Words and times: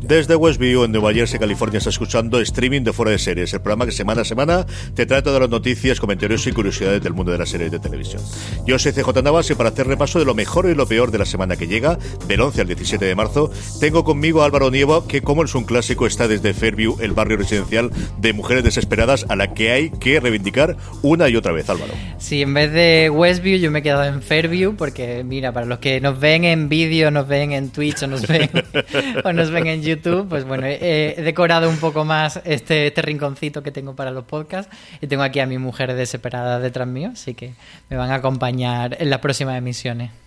Desde 0.00 0.36
Westview, 0.36 0.84
en 0.84 0.92
Nueva 0.92 1.12
Jersey, 1.14 1.40
California, 1.40 1.78
está 1.78 1.88
escuchando 1.88 2.38
streaming 2.38 2.82
de 2.82 2.92
Fuera 2.92 3.12
de 3.12 3.18
Series, 3.18 3.54
el 3.54 3.62
programa 3.62 3.86
que 3.86 3.92
semana 3.92 4.20
a 4.20 4.24
semana 4.26 4.66
te 4.94 5.06
trae 5.06 5.22
todas 5.22 5.40
las 5.40 5.48
noticias, 5.48 5.98
comentarios 5.98 6.46
y 6.46 6.52
curiosidades 6.52 7.02
del 7.02 7.14
mundo 7.14 7.32
de 7.32 7.38
las 7.38 7.48
series 7.48 7.70
de 7.70 7.78
televisión. 7.78 8.22
Yo 8.66 8.78
soy 8.78 8.92
CJ 8.92 9.22
Navas 9.24 9.50
y 9.50 9.54
para 9.54 9.70
hacer 9.70 9.86
repaso 9.86 10.18
de 10.18 10.26
lo 10.26 10.34
mejor 10.34 10.68
y 10.68 10.74
lo 10.74 10.86
peor 10.86 11.10
de 11.10 11.18
la 11.18 11.24
semana 11.24 11.56
que 11.56 11.66
llega, 11.66 11.98
del 12.28 12.42
11 12.42 12.60
al 12.60 12.66
17 12.66 13.04
de 13.06 13.14
marzo, 13.14 13.50
tengo 13.80 14.04
conmigo 14.04 14.42
a 14.42 14.44
Álvaro 14.44 14.70
Nievo, 14.70 15.06
que 15.06 15.22
como 15.22 15.44
es 15.44 15.54
un 15.54 15.64
clásico, 15.64 16.06
está 16.06 16.28
desde 16.28 16.52
Fairview, 16.52 16.98
el 17.00 17.12
barrio 17.12 17.38
residencial 17.38 17.90
de 18.18 18.34
mujeres 18.34 18.64
desesperadas 18.64 19.24
a 19.30 19.34
la 19.34 19.54
que 19.54 19.70
hay 19.70 19.90
que 19.90 20.20
reivindicar 20.20 20.76
una 21.00 21.30
y 21.30 21.36
otra 21.36 21.52
vez, 21.52 21.70
Álvaro. 21.70 21.94
Sí, 22.18 22.42
en 22.42 22.52
vez 22.52 22.70
de 22.70 23.08
Westview 23.08 23.58
yo 23.58 23.70
me 23.70 23.78
he 23.78 23.82
quedado 23.82 24.04
en 24.04 24.20
Fairview 24.20 24.76
porque, 24.76 25.24
mira, 25.24 25.52
para 25.52 25.64
los 25.64 25.78
que 25.78 26.02
nos 26.02 26.20
ven 26.20 26.44
en 26.44 26.68
vídeo, 26.68 27.10
nos 27.10 27.26
ven 27.26 27.52
en 27.52 27.70
Twitch 27.70 28.02
o 28.02 28.06
nos 28.06 28.26
ven, 28.26 28.50
o 29.24 29.32
nos 29.32 29.50
ven 29.50 29.66
en 29.66 29.86
YouTube, 29.86 29.95
pues 30.28 30.44
bueno, 30.44 30.66
he, 30.66 31.14
he 31.18 31.22
decorado 31.22 31.68
un 31.68 31.78
poco 31.78 32.04
más 32.04 32.40
este, 32.44 32.88
este 32.88 33.02
rinconcito 33.02 33.62
que 33.62 33.70
tengo 33.70 33.94
para 33.94 34.10
los 34.10 34.24
podcasts 34.24 34.74
y 35.00 35.06
tengo 35.06 35.22
aquí 35.22 35.40
a 35.40 35.46
mi 35.46 35.58
mujer 35.58 35.94
desesperada 35.94 36.58
detrás 36.58 36.88
mío, 36.88 37.10
así 37.12 37.34
que 37.34 37.54
me 37.88 37.96
van 37.96 38.10
a 38.10 38.16
acompañar 38.16 38.96
en 39.00 39.10
las 39.10 39.20
próximas 39.20 39.56
emisiones. 39.58 40.25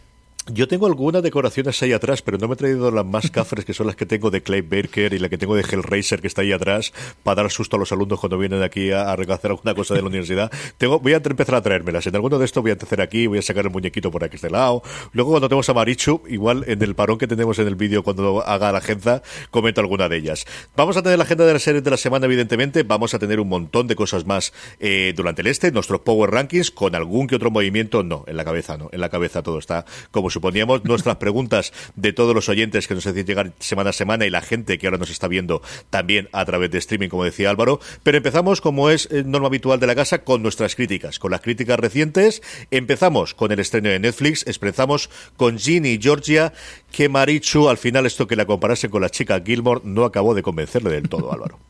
Yo 0.51 0.67
tengo 0.67 0.87
algunas 0.87 1.21
decoraciones 1.21 1.81
ahí 1.83 1.93
atrás, 1.93 2.23
pero 2.23 2.39
no 2.39 2.47
me 2.47 2.55
he 2.55 2.57
traído 2.57 2.89
las 2.89 3.05
más 3.05 3.29
cafres 3.31 3.65
que 3.65 3.73
son 3.73 3.85
las 3.85 3.95
que 3.95 4.07
tengo 4.07 4.31
de 4.31 4.41
Clay 4.41 4.61
Baker 4.61 5.13
y 5.13 5.19
la 5.19 5.29
que 5.29 5.37
tengo 5.37 5.55
de 5.55 5.61
Hellraiser 5.61 6.21
que 6.21 6.27
está 6.27 6.41
ahí 6.41 6.51
atrás 6.51 6.91
para 7.21 7.43
dar 7.43 7.51
susto 7.51 7.75
a 7.75 7.79
los 7.79 7.91
alumnos 7.91 8.19
cuando 8.19 8.37
vienen 8.37 8.63
aquí 8.63 8.91
a, 8.91 9.11
a 9.11 9.15
recoger 9.15 9.51
alguna 9.51 9.75
cosa 9.75 9.93
de 9.93 10.01
la 10.01 10.07
universidad. 10.07 10.51
Tengo, 10.77 10.99
voy 10.99 11.13
a 11.13 11.17
empezar 11.17 11.55
a 11.55 11.61
traérmelas. 11.61 12.07
En 12.07 12.15
alguno 12.15 12.39
de 12.39 12.45
estos 12.45 12.63
voy 12.63 12.71
a 12.71 12.73
empezar 12.73 13.01
aquí, 13.01 13.27
voy 13.27 13.37
a 13.37 13.41
sacar 13.43 13.65
el 13.65 13.71
muñequito 13.71 14.09
por 14.09 14.23
aquí 14.23 14.37
este 14.37 14.49
lado. 14.49 14.81
Luego 15.13 15.31
cuando 15.31 15.49
tenemos 15.49 15.69
a 15.69 15.73
Marichu, 15.73 16.23
igual 16.27 16.63
en 16.67 16.81
el 16.81 16.95
parón 16.95 17.19
que 17.19 17.27
tenemos 17.27 17.59
en 17.59 17.67
el 17.67 17.75
vídeo 17.75 18.01
cuando 18.01 18.41
haga 18.43 18.71
la 18.71 18.79
agenda, 18.79 19.21
comento 19.51 19.81
alguna 19.81 20.09
de 20.09 20.17
ellas. 20.17 20.45
Vamos 20.75 20.97
a 20.97 21.03
tener 21.03 21.19
la 21.19 21.25
agenda 21.25 21.45
de 21.45 21.53
las 21.53 21.61
series 21.61 21.83
de 21.83 21.91
la 21.91 21.97
semana, 21.97 22.25
evidentemente. 22.25 22.81
Vamos 22.81 23.13
a 23.13 23.19
tener 23.19 23.39
un 23.39 23.49
montón 23.49 23.85
de 23.85 23.95
cosas 23.95 24.25
más 24.25 24.51
eh, 24.79 25.13
durante 25.15 25.41
el 25.41 25.47
este, 25.47 25.71
nuestros 25.71 26.01
Power 26.01 26.31
Rankings, 26.31 26.71
con 26.71 26.95
algún 26.95 27.27
que 27.27 27.35
otro 27.35 27.51
movimiento, 27.51 28.01
no, 28.03 28.23
en 28.25 28.35
la 28.35 28.45
cabeza 28.45 28.77
no, 28.77 28.89
en 28.91 29.01
la 29.01 29.09
cabeza 29.09 29.43
todo 29.43 29.59
está 29.59 29.85
como 30.09 30.29
suponíamos. 30.39 30.85
Nuestras 30.85 31.17
preguntas 31.17 31.73
de 31.95 32.13
todos 32.13 32.33
los 32.33 32.47
oyentes 32.47 32.87
que 32.87 32.95
nos 32.95 33.05
hacen 33.05 33.25
llegar 33.25 33.51
semana 33.59 33.89
a 33.89 33.93
semana 33.93 34.25
y 34.25 34.29
la 34.29 34.41
gente 34.41 34.77
que 34.77 34.87
ahora 34.87 34.97
nos 34.97 35.09
está 35.09 35.27
viendo 35.27 35.61
también 35.89 36.29
a 36.31 36.45
través 36.45 36.71
de 36.71 36.77
streaming, 36.77 37.09
como 37.09 37.25
decía 37.25 37.49
Álvaro. 37.49 37.81
Pero 38.03 38.17
empezamos, 38.17 38.61
como 38.61 38.89
es 38.89 39.09
eh, 39.11 39.23
norma 39.25 39.47
habitual 39.47 39.81
de 39.81 39.87
la 39.87 39.95
casa, 39.95 40.23
con 40.23 40.41
nuestras 40.41 40.75
críticas, 40.75 41.19
con 41.19 41.31
las 41.31 41.41
críticas 41.41 41.77
recientes. 41.77 42.41
Empezamos 42.71 43.33
con 43.33 43.51
el 43.51 43.59
estreno 43.59 43.89
de 43.89 43.99
Netflix, 43.99 44.47
empezamos 44.47 45.09
con 45.35 45.59
Ginny 45.59 45.89
y 45.89 46.01
Georgia, 46.01 46.53
que 46.91 47.09
Marichu, 47.09 47.67
al 47.67 47.77
final 47.77 48.05
esto 48.05 48.27
que 48.27 48.37
la 48.37 48.45
comparase 48.45 48.89
con 48.89 49.01
la 49.01 49.09
chica 49.09 49.41
Gilmore, 49.45 49.81
no 49.83 50.05
acabó 50.05 50.33
de 50.33 50.41
convencerle 50.41 50.89
del 50.89 51.09
todo, 51.09 51.33
Álvaro. 51.33 51.68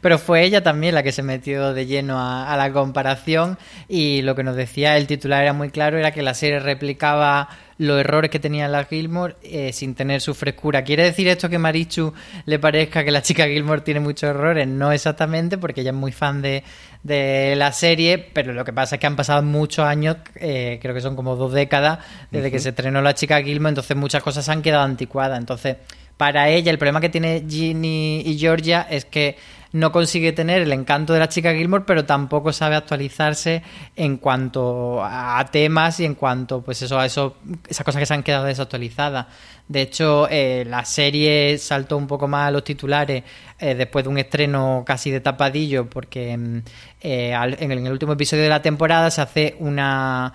Pero 0.00 0.18
fue 0.18 0.44
ella 0.44 0.62
también 0.62 0.94
la 0.94 1.02
que 1.02 1.12
se 1.12 1.22
metió 1.22 1.72
de 1.72 1.86
lleno 1.86 2.18
a, 2.18 2.52
a, 2.52 2.56
la 2.56 2.72
comparación 2.72 3.58
y 3.88 4.22
lo 4.22 4.34
que 4.34 4.42
nos 4.42 4.56
decía 4.56 4.96
el 4.96 5.06
titular 5.06 5.42
era 5.42 5.52
muy 5.52 5.70
claro, 5.70 5.98
era 5.98 6.12
que 6.12 6.22
la 6.22 6.34
serie 6.34 6.60
replicaba 6.60 7.48
los 7.78 8.00
errores 8.00 8.30
que 8.30 8.38
tenía 8.38 8.68
la 8.68 8.84
Gilmore 8.84 9.36
eh, 9.42 9.72
sin 9.72 9.94
tener 9.94 10.20
su 10.20 10.34
frescura. 10.34 10.82
¿Quiere 10.82 11.04
decir 11.04 11.28
esto 11.28 11.48
que 11.48 11.58
Marichu 11.58 12.12
le 12.46 12.58
parezca 12.58 13.04
que 13.04 13.10
la 13.10 13.22
chica 13.22 13.46
Gilmore 13.46 13.82
tiene 13.82 14.00
muchos 14.00 14.30
errores? 14.30 14.66
No 14.66 14.92
exactamente, 14.92 15.58
porque 15.58 15.82
ella 15.82 15.90
es 15.90 15.96
muy 15.96 16.12
fan 16.12 16.40
de, 16.40 16.62
de 17.02 17.54
la 17.56 17.72
serie, 17.72 18.18
pero 18.18 18.52
lo 18.52 18.64
que 18.64 18.72
pasa 18.72 18.96
es 18.96 19.00
que 19.00 19.06
han 19.06 19.16
pasado 19.16 19.42
muchos 19.42 19.84
años, 19.84 20.16
eh, 20.36 20.78
creo 20.80 20.94
que 20.94 21.00
son 21.00 21.16
como 21.16 21.36
dos 21.36 21.52
décadas, 21.52 21.98
desde 22.30 22.46
uh 22.46 22.48
-huh. 22.48 22.52
que 22.52 22.58
se 22.60 22.68
estrenó 22.70 23.02
la 23.02 23.14
chica 23.14 23.42
Gilmore, 23.42 23.70
entonces 23.70 23.96
muchas 23.96 24.22
cosas 24.22 24.48
han 24.48 24.62
quedado 24.62 24.84
anticuadas. 24.84 25.38
Entonces, 25.38 25.76
para 26.16 26.48
ella, 26.48 26.70
el 26.70 26.78
problema 26.78 27.00
que 27.00 27.10
tiene 27.10 27.44
Ginny 27.46 28.22
y 28.24 28.38
Georgia 28.38 28.86
es 28.88 29.04
que 29.04 29.36
no 29.72 29.92
consigue 29.92 30.32
tener 30.32 30.62
el 30.62 30.72
encanto 30.72 31.12
de 31.12 31.18
la 31.18 31.28
chica 31.28 31.52
Gilmore, 31.52 31.84
pero 31.86 32.04
tampoco 32.04 32.52
sabe 32.52 32.76
actualizarse 32.76 33.62
en 33.94 34.16
cuanto 34.16 35.02
a 35.04 35.44
temas 35.50 36.00
y 36.00 36.04
en 36.04 36.14
cuanto, 36.14 36.62
pues 36.62 36.82
eso, 36.82 36.98
a 36.98 37.06
eso, 37.06 37.36
esas 37.68 37.84
cosas 37.84 38.00
que 38.00 38.06
se 38.06 38.14
han 38.14 38.22
quedado 38.22 38.44
desactualizadas. 38.44 39.26
De 39.68 39.82
hecho, 39.82 40.28
eh, 40.30 40.64
la 40.66 40.84
serie 40.84 41.58
saltó 41.58 41.96
un 41.96 42.06
poco 42.06 42.28
más 42.28 42.48
a 42.48 42.50
los 42.52 42.62
titulares 42.62 43.24
eh, 43.58 43.74
después 43.74 44.04
de 44.04 44.08
un 44.10 44.18
estreno 44.18 44.84
casi 44.86 45.10
de 45.10 45.20
tapadillo, 45.20 45.90
porque 45.90 46.62
eh, 47.00 47.32
en 47.32 47.72
el 47.72 47.92
último 47.92 48.12
episodio 48.12 48.44
de 48.44 48.48
la 48.48 48.62
temporada 48.62 49.10
se 49.10 49.20
hace 49.20 49.56
una 49.58 50.32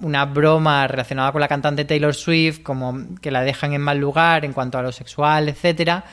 una 0.00 0.24
broma 0.26 0.86
relacionada 0.86 1.32
con 1.32 1.40
la 1.40 1.48
cantante 1.48 1.84
Taylor 1.84 2.14
Swift, 2.14 2.62
como 2.62 3.06
que 3.20 3.30
la 3.30 3.42
dejan 3.42 3.72
en 3.72 3.80
mal 3.80 3.98
lugar 3.98 4.44
en 4.44 4.52
cuanto 4.52 4.76
a 4.76 4.82
lo 4.82 4.92
sexual, 4.92 5.48
etcétera. 5.48 6.04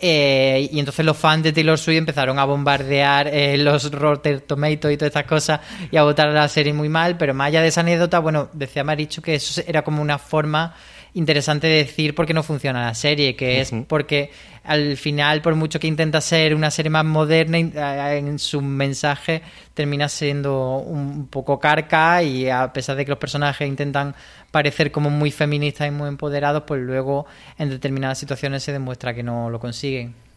Eh, 0.00 0.68
y 0.70 0.78
entonces 0.78 1.04
los 1.04 1.16
fans 1.16 1.42
de 1.42 1.52
Taylor 1.52 1.76
Swift 1.76 1.98
empezaron 1.98 2.38
a 2.38 2.44
bombardear 2.44 3.26
eh, 3.26 3.58
los 3.58 3.90
Rotten 3.90 4.42
Tomatoes 4.46 4.94
y 4.94 4.96
todas 4.96 5.08
estas 5.10 5.24
cosas 5.24 5.60
y 5.90 5.96
a 5.96 6.04
votar 6.04 6.28
a 6.28 6.32
la 6.32 6.48
serie 6.48 6.72
muy 6.72 6.88
mal, 6.88 7.16
pero 7.16 7.34
más 7.34 7.48
allá 7.48 7.62
de 7.62 7.68
esa 7.68 7.80
anécdota, 7.80 8.20
bueno, 8.20 8.48
decía 8.52 8.84
Marichu 8.84 9.20
que 9.20 9.34
eso 9.34 9.60
era 9.66 9.82
como 9.82 10.00
una 10.00 10.18
forma 10.18 10.72
interesante 11.14 11.66
de 11.66 11.76
decir 11.76 12.14
por 12.14 12.26
qué 12.26 12.34
no 12.34 12.42
funciona 12.42 12.86
la 12.86 12.94
serie, 12.94 13.34
que 13.36 13.46
uh 13.46 13.58
-huh. 13.58 13.80
es 13.80 13.86
porque 13.86 14.30
al 14.64 14.96
final, 14.98 15.40
por 15.40 15.54
mucho 15.54 15.80
que 15.80 15.86
intenta 15.86 16.20
ser 16.20 16.54
una 16.54 16.70
serie 16.70 16.90
más 16.90 17.04
moderna, 17.04 17.58
en 17.58 18.38
su 18.38 18.60
mensaje 18.60 19.40
termina 19.72 20.08
siendo 20.08 20.76
un 20.76 21.26
poco 21.28 21.58
carca 21.58 22.22
y 22.22 22.50
a 22.50 22.70
pesar 22.72 22.96
de 22.96 23.04
que 23.04 23.10
los 23.10 23.18
personajes 23.18 23.66
intentan 23.66 24.14
parecer 24.50 24.90
como 24.92 25.08
muy 25.08 25.30
feministas 25.30 25.88
y 25.88 25.90
muy 25.90 26.08
empoderados, 26.08 26.64
pues 26.66 26.82
luego 26.82 27.26
en 27.58 27.70
determinadas 27.70 28.18
situaciones 28.18 28.62
se 28.62 28.72
demuestra 28.72 29.14
que 29.14 29.22
no 29.22 29.48
lo 29.48 29.58
consiguen. 29.58 30.27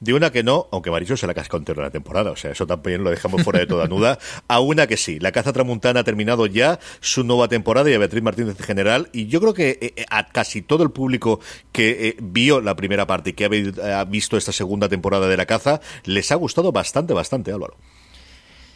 De 0.00 0.14
una 0.14 0.30
que 0.30 0.42
no, 0.42 0.68
aunque 0.72 0.90
Maricho 0.90 1.16
se 1.16 1.26
la 1.26 1.34
cascó 1.34 1.56
entero 1.56 1.82
la 1.82 1.90
temporada, 1.90 2.30
o 2.30 2.36
sea, 2.36 2.52
eso 2.52 2.66
también 2.66 3.04
lo 3.04 3.10
dejamos 3.10 3.42
fuera 3.42 3.60
de 3.60 3.66
toda 3.66 3.86
duda. 3.86 4.18
A 4.48 4.60
una 4.60 4.86
que 4.86 4.96
sí, 4.96 5.18
la 5.18 5.32
caza 5.32 5.52
tramuntana 5.52 6.00
ha 6.00 6.04
terminado 6.04 6.46
ya 6.46 6.78
su 7.00 7.24
nueva 7.24 7.48
temporada 7.48 7.90
y 7.90 7.94
a 7.94 7.98
Beatriz 7.98 8.22
Martínez 8.22 8.56
en 8.58 8.64
general, 8.64 9.08
y 9.12 9.26
yo 9.26 9.40
creo 9.40 9.54
que 9.54 9.78
eh, 9.80 10.04
a 10.10 10.28
casi 10.28 10.62
todo 10.62 10.82
el 10.82 10.90
público 10.90 11.40
que 11.72 12.08
eh, 12.08 12.16
vio 12.20 12.60
la 12.60 12.76
primera 12.76 13.06
parte 13.06 13.30
y 13.30 13.32
que 13.32 13.44
ha 13.44 14.04
visto 14.04 14.36
esta 14.36 14.52
segunda 14.52 14.88
temporada 14.88 15.28
de 15.28 15.36
la 15.36 15.46
caza, 15.46 15.80
les 16.04 16.30
ha 16.32 16.34
gustado 16.34 16.72
bastante, 16.72 17.14
bastante, 17.14 17.52
Álvaro. 17.52 17.76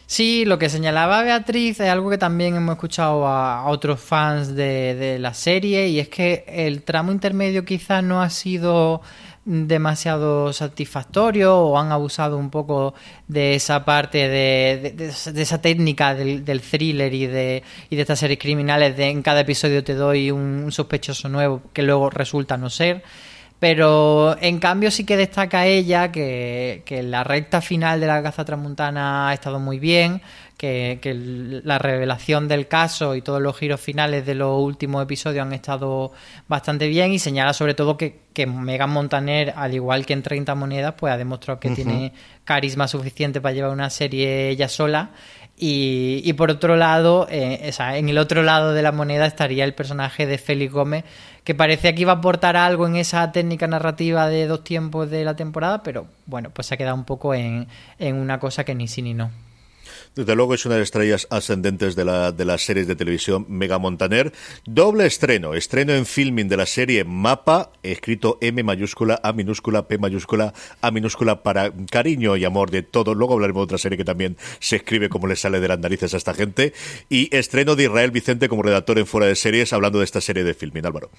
Sí, 0.07 0.45
lo 0.45 0.59
que 0.59 0.69
señalaba 0.69 1.23
Beatriz 1.23 1.79
es 1.79 1.89
algo 1.89 2.11
que 2.11 2.19
también 2.19 2.55
hemos 2.55 2.73
escuchado 2.73 3.25
a, 3.27 3.65
otros 3.67 3.99
fans 3.99 4.55
de, 4.55 4.93
de, 4.93 5.17
la 5.17 5.33
serie 5.33 5.87
y 5.87 5.99
es 5.99 6.09
que 6.09 6.45
el 6.47 6.83
tramo 6.83 7.11
intermedio 7.11 7.65
quizás 7.65 8.03
no 8.03 8.21
ha 8.21 8.29
sido 8.29 9.01
demasiado 9.45 10.51
satisfactorio 10.51 11.55
o 11.55 11.77
han 11.77 11.91
abusado 11.91 12.37
un 12.37 12.49
poco 12.49 12.95
de 13.27 13.53
esa 13.53 13.85
parte 13.85 14.27
de, 14.27 14.93
de, 14.97 15.41
esa 15.41 15.61
técnica 15.61 16.15
del, 16.15 16.61
thriller 16.61 17.13
y 17.13 17.27
de, 17.27 17.63
y 17.89 17.95
de 17.95 18.01
estas 18.01 18.19
series 18.19 18.39
criminales 18.39 18.97
de 18.97 19.09
en 19.09 19.21
cada 19.21 19.41
episodio 19.41 19.83
te 19.83 19.93
doy 19.93 20.31
un 20.31 20.71
sospechoso 20.71 21.29
nuevo 21.29 21.61
que 21.73 21.83
luego 21.83 22.09
resulta 22.09 22.57
no 22.57 22.71
ser 22.71 23.03
pero 23.59 24.35
en 24.41 24.59
cambio 24.59 24.91
sí 24.91 25.05
que 25.05 25.17
destaca 25.17 25.65
ella 25.65 26.11
que, 26.11 26.83
que 26.85 27.03
la 27.03 27.23
recta 27.23 27.61
final 27.61 27.99
de 27.99 28.07
la 28.07 28.21
caza 28.21 28.45
tramuntana 28.45 29.29
ha 29.29 29.33
estado 29.33 29.59
muy 29.59 29.79
bien, 29.79 30.21
que, 30.57 31.61
la 31.63 31.77
revelación 31.77 32.47
del 32.47 32.67
caso 32.67 33.15
y 33.15 33.21
todos 33.21 33.41
los 33.41 33.57
giros 33.57 33.79
finales 33.79 34.25
de 34.25 34.35
los 34.35 34.61
últimos 34.61 35.03
episodios 35.03 35.45
han 35.45 35.53
estado 35.53 36.11
bastante 36.47 36.87
bien 36.87 37.11
y 37.11 37.19
señala 37.19 37.53
sobre 37.53 37.73
todo 37.73 37.97
que, 37.97 38.21
que 38.33 38.47
Megan 38.47 38.89
Montaner, 38.89 39.53
al 39.55 39.73
igual 39.73 40.05
que 40.05 40.13
en 40.13 40.23
30 40.23 40.55
monedas, 40.55 40.95
pues 40.97 41.13
ha 41.13 41.17
demostrado 41.17 41.59
que 41.59 41.71
tiene 41.71 42.13
carisma 42.43 42.87
suficiente 42.87 43.41
para 43.41 43.53
llevar 43.53 43.71
una 43.71 43.89
serie 43.89 44.49
ella 44.49 44.69
sola 44.69 45.11
y, 45.57 46.21
y 46.25 46.33
por 46.33 46.51
otro 46.51 46.75
lado, 46.75 47.27
eh, 47.29 47.71
en 47.79 48.09
el 48.09 48.17
otro 48.17 48.43
lado 48.43 48.73
de 48.73 48.81
la 48.81 48.91
moneda 48.91 49.25
estaría 49.25 49.63
el 49.63 49.73
personaje 49.73 50.25
de 50.25 50.37
Félix 50.37 50.73
Gómez, 50.73 51.05
que 51.45 51.55
parecía 51.55 51.95
que 51.95 52.01
iba 52.01 52.11
a 52.13 52.15
aportar 52.15 52.57
algo 52.57 52.87
en 52.87 52.97
esa 52.97 53.31
técnica 53.31 53.67
narrativa 53.67 54.27
de 54.27 54.47
dos 54.47 54.63
tiempos 54.63 55.09
de 55.09 55.23
la 55.23 55.35
temporada, 55.35 55.83
pero 55.83 56.07
bueno, 56.25 56.49
pues 56.49 56.67
se 56.67 56.73
ha 56.73 56.77
quedado 56.77 56.95
un 56.95 57.05
poco 57.05 57.33
en, 57.33 57.67
en 57.99 58.15
una 58.15 58.39
cosa 58.39 58.63
que 58.65 58.75
ni 58.75 58.87
sí 58.87 59.01
ni 59.01 59.13
no. 59.13 59.31
Desde 60.15 60.33
luego 60.33 60.53
es 60.53 60.65
una 60.65 60.75
de 60.75 60.79
las 60.79 60.87
estrellas 60.87 61.27
ascendentes 61.29 61.93
de, 61.97 62.05
la, 62.05 62.31
de 62.31 62.45
las 62.45 62.63
series 62.63 62.87
de 62.87 62.95
televisión 62.95 63.45
Mega 63.49 63.79
Montaner. 63.79 64.31
Doble 64.65 65.05
estreno, 65.05 65.55
estreno 65.55 65.91
en 65.91 66.05
filming 66.05 66.47
de 66.47 66.55
la 66.55 66.65
serie 66.65 67.03
Mapa, 67.03 67.73
escrito 67.83 68.37
M 68.39 68.63
mayúscula, 68.63 69.19
A 69.21 69.33
minúscula, 69.33 69.89
P 69.89 69.97
mayúscula, 69.97 70.53
A 70.81 70.91
minúscula 70.91 71.43
para 71.43 71.73
cariño 71.91 72.37
y 72.37 72.45
amor 72.45 72.71
de 72.71 72.81
todo. 72.81 73.13
Luego 73.13 73.33
hablaremos 73.33 73.59
de 73.61 73.65
otra 73.65 73.77
serie 73.77 73.97
que 73.97 74.05
también 74.05 74.37
se 74.59 74.77
escribe 74.77 75.09
como 75.09 75.27
le 75.27 75.35
sale 75.35 75.59
de 75.59 75.67
las 75.67 75.79
narices 75.79 76.13
a 76.13 76.17
esta 76.17 76.33
gente. 76.33 76.71
Y 77.09 77.35
estreno 77.35 77.75
de 77.75 77.83
Israel 77.83 78.11
Vicente 78.11 78.47
como 78.47 78.63
redactor 78.63 78.97
en 78.99 79.07
Fuera 79.07 79.27
de 79.27 79.35
Series 79.35 79.73
hablando 79.73 79.99
de 79.99 80.05
esta 80.05 80.21
serie 80.21 80.45
de 80.45 80.53
filming. 80.53 80.85
Álvaro. 80.85 81.11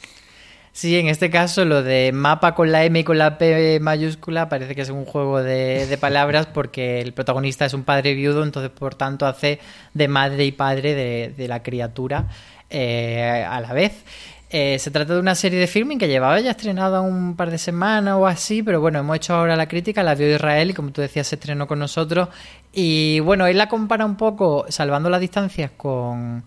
Sí, 0.76 0.98
en 0.98 1.08
este 1.08 1.30
caso 1.30 1.64
lo 1.64 1.82
de 1.82 2.12
mapa 2.12 2.54
con 2.54 2.70
la 2.70 2.84
M 2.84 2.98
y 2.98 3.02
con 3.02 3.16
la 3.16 3.38
P 3.38 3.80
mayúscula 3.80 4.50
parece 4.50 4.74
que 4.74 4.82
es 4.82 4.90
un 4.90 5.06
juego 5.06 5.42
de, 5.42 5.96
palabras 5.98 6.44
porque 6.44 7.00
el 7.00 7.14
protagonista 7.14 7.64
es 7.64 7.72
un 7.72 7.82
padre 7.82 8.12
viudo, 8.12 8.44
entonces 8.44 8.70
por 8.70 8.94
tanto 8.94 9.24
hace 9.24 9.58
de 9.94 10.06
madre 10.06 10.44
y 10.44 10.52
padre 10.52 11.32
de, 11.34 11.48
la 11.48 11.62
criatura 11.62 12.26
eh, 12.68 13.42
a 13.48 13.58
la 13.62 13.72
vez. 13.72 14.04
Eh, 14.50 14.78
se 14.78 14.90
trata 14.90 15.14
de 15.14 15.20
una 15.20 15.34
serie 15.34 15.58
de 15.58 15.66
filming 15.66 15.98
que 15.98 16.08
llevaba 16.08 16.38
ya 16.40 16.50
estrenada 16.50 17.00
un 17.00 17.36
par 17.36 17.50
de 17.50 17.56
semanas 17.56 18.16
o 18.18 18.26
así, 18.26 18.62
pero 18.62 18.78
bueno, 18.78 18.98
hemos 18.98 19.16
hecho 19.16 19.32
ahora 19.32 19.56
la 19.56 19.68
crítica, 19.68 20.02
la 20.02 20.14
vio 20.14 20.30
Israel 20.30 20.68
y 20.68 20.74
como 20.74 20.90
tú 20.90 21.00
decías 21.00 21.26
se 21.26 21.36
estrenó 21.36 21.66
con 21.66 21.78
nosotros. 21.78 22.28
Y 22.74 23.20
bueno, 23.20 23.46
él 23.46 23.56
la 23.56 23.70
compara 23.70 24.04
un 24.04 24.16
poco, 24.16 24.66
salvando 24.68 25.08
las 25.08 25.22
distancias, 25.22 25.70
con 25.74 26.44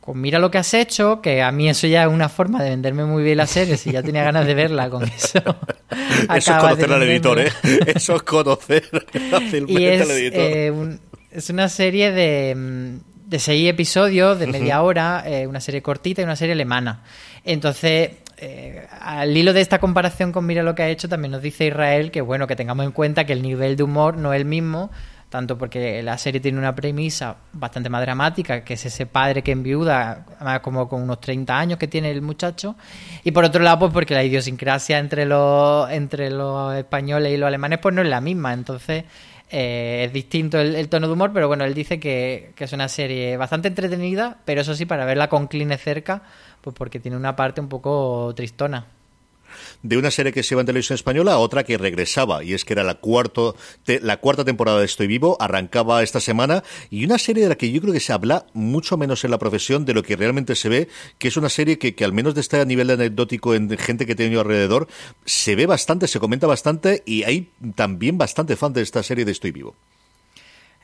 pues 0.00 0.16
mira 0.16 0.38
lo 0.38 0.50
que 0.50 0.58
has 0.58 0.72
hecho, 0.74 1.20
que 1.20 1.42
a 1.42 1.52
mí 1.52 1.68
eso 1.68 1.86
ya 1.86 2.04
es 2.04 2.08
una 2.08 2.28
forma 2.28 2.62
de 2.62 2.70
venderme 2.70 3.04
muy 3.04 3.22
bien 3.22 3.36
la 3.36 3.46
serie, 3.46 3.76
si 3.76 3.92
ya 3.92 4.02
tenía 4.02 4.24
ganas 4.24 4.46
de 4.46 4.54
verla 4.54 4.88
con 4.88 5.04
eso. 5.08 5.38
eso 6.34 6.52
es 6.52 6.58
conocer 6.58 6.92
al 6.92 7.02
editor, 7.02 7.38
¿eh? 7.38 7.52
Eso 7.94 8.16
es 8.16 8.22
conocer 8.22 8.84
y 9.68 9.84
es, 9.84 10.02
al 10.02 10.10
editor. 10.10 10.40
Eh, 10.42 10.98
es 11.30 11.50
una 11.50 11.68
serie 11.68 12.12
de, 12.12 12.98
de 13.26 13.38
seis 13.38 13.68
episodios, 13.68 14.38
de 14.38 14.46
media 14.46 14.82
hora, 14.82 15.22
eh, 15.26 15.46
una 15.46 15.60
serie 15.60 15.82
cortita 15.82 16.22
y 16.22 16.24
una 16.24 16.36
serie 16.36 16.54
alemana. 16.54 17.04
Entonces, 17.44 18.10
eh, 18.38 18.86
al 19.00 19.36
hilo 19.36 19.52
de 19.52 19.60
esta 19.60 19.78
comparación 19.78 20.32
con 20.32 20.46
Mira 20.46 20.62
lo 20.62 20.74
que 20.74 20.82
ha 20.82 20.88
hecho, 20.88 21.08
también 21.08 21.32
nos 21.32 21.42
dice 21.42 21.66
Israel 21.66 22.10
que, 22.10 22.22
bueno, 22.22 22.46
que 22.46 22.56
tengamos 22.56 22.86
en 22.86 22.92
cuenta 22.92 23.26
que 23.26 23.34
el 23.34 23.42
nivel 23.42 23.76
de 23.76 23.82
humor 23.82 24.16
no 24.16 24.32
es 24.32 24.40
el 24.40 24.46
mismo 24.46 24.90
tanto 25.30 25.56
porque 25.56 26.02
la 26.02 26.18
serie 26.18 26.40
tiene 26.40 26.58
una 26.58 26.74
premisa 26.74 27.36
bastante 27.52 27.88
más 27.88 28.02
dramática, 28.02 28.62
que 28.64 28.74
es 28.74 28.84
ese 28.84 29.06
padre 29.06 29.42
que 29.42 29.52
enviuda, 29.52 30.26
además 30.36 30.60
como 30.60 30.88
con 30.88 31.02
unos 31.02 31.20
30 31.20 31.56
años 31.56 31.78
que 31.78 31.86
tiene 31.86 32.10
el 32.10 32.20
muchacho, 32.20 32.74
y 33.22 33.30
por 33.30 33.44
otro 33.44 33.62
lado, 33.62 33.78
pues 33.78 33.92
porque 33.92 34.12
la 34.12 34.24
idiosincrasia 34.24 34.98
entre 34.98 35.24
los, 35.24 35.88
entre 35.90 36.30
los 36.30 36.74
españoles 36.74 37.32
y 37.32 37.36
los 37.36 37.46
alemanes 37.46 37.78
pues 37.78 37.94
no 37.94 38.02
es 38.02 38.08
la 38.08 38.20
misma, 38.20 38.52
entonces 38.52 39.04
eh, 39.48 40.02
es 40.04 40.12
distinto 40.12 40.58
el, 40.58 40.88
tono 40.88 41.06
de 41.06 41.12
humor, 41.12 41.30
pero 41.32 41.46
bueno, 41.46 41.64
él 41.64 41.74
dice 41.74 42.00
que, 42.00 42.52
que, 42.56 42.64
es 42.64 42.72
una 42.72 42.88
serie 42.88 43.36
bastante 43.36 43.68
entretenida, 43.68 44.36
pero 44.44 44.62
eso 44.62 44.74
sí, 44.74 44.84
para 44.84 45.04
verla 45.04 45.28
con 45.28 45.46
Kline 45.46 45.78
cerca, 45.78 46.22
pues 46.60 46.74
porque 46.76 46.98
tiene 46.98 47.16
una 47.16 47.36
parte 47.36 47.60
un 47.60 47.68
poco 47.68 48.32
tristona 48.34 48.84
de 49.82 49.96
una 49.96 50.10
serie 50.10 50.32
que 50.32 50.42
se 50.42 50.54
iba 50.54 50.60
en 50.60 50.66
televisión 50.66 50.94
española 50.94 51.32
a 51.32 51.38
otra 51.38 51.64
que 51.64 51.78
regresaba, 51.78 52.44
y 52.44 52.54
es 52.54 52.64
que 52.64 52.74
era 52.74 52.84
la, 52.84 52.94
cuarto, 52.94 53.56
la 53.86 54.18
cuarta 54.18 54.44
temporada 54.44 54.78
de 54.78 54.84
Estoy 54.84 55.06
Vivo, 55.06 55.36
arrancaba 55.40 56.02
esta 56.02 56.20
semana, 56.20 56.62
y 56.90 57.04
una 57.04 57.18
serie 57.18 57.42
de 57.42 57.48
la 57.48 57.54
que 57.56 57.70
yo 57.70 57.80
creo 57.80 57.92
que 57.92 58.00
se 58.00 58.12
habla 58.12 58.46
mucho 58.52 58.96
menos 58.96 59.24
en 59.24 59.30
la 59.30 59.38
profesión 59.38 59.84
de 59.84 59.94
lo 59.94 60.02
que 60.02 60.16
realmente 60.16 60.54
se 60.54 60.68
ve, 60.68 60.88
que 61.18 61.28
es 61.28 61.36
una 61.36 61.48
serie 61.48 61.78
que, 61.78 61.94
que 61.94 62.04
al 62.04 62.12
menos 62.12 62.34
de 62.34 62.40
este 62.40 62.64
nivel 62.66 62.90
anecdótico 62.90 63.54
en 63.54 63.70
gente 63.78 64.06
que 64.06 64.12
he 64.12 64.16
tenido 64.16 64.40
alrededor, 64.40 64.88
se 65.24 65.56
ve 65.56 65.66
bastante, 65.66 66.08
se 66.08 66.20
comenta 66.20 66.46
bastante, 66.46 67.02
y 67.06 67.22
hay 67.24 67.50
también 67.74 68.18
bastante 68.18 68.56
fan 68.56 68.72
de 68.72 68.82
esta 68.82 69.02
serie 69.02 69.24
de 69.24 69.32
Estoy 69.32 69.52
Vivo 69.52 69.76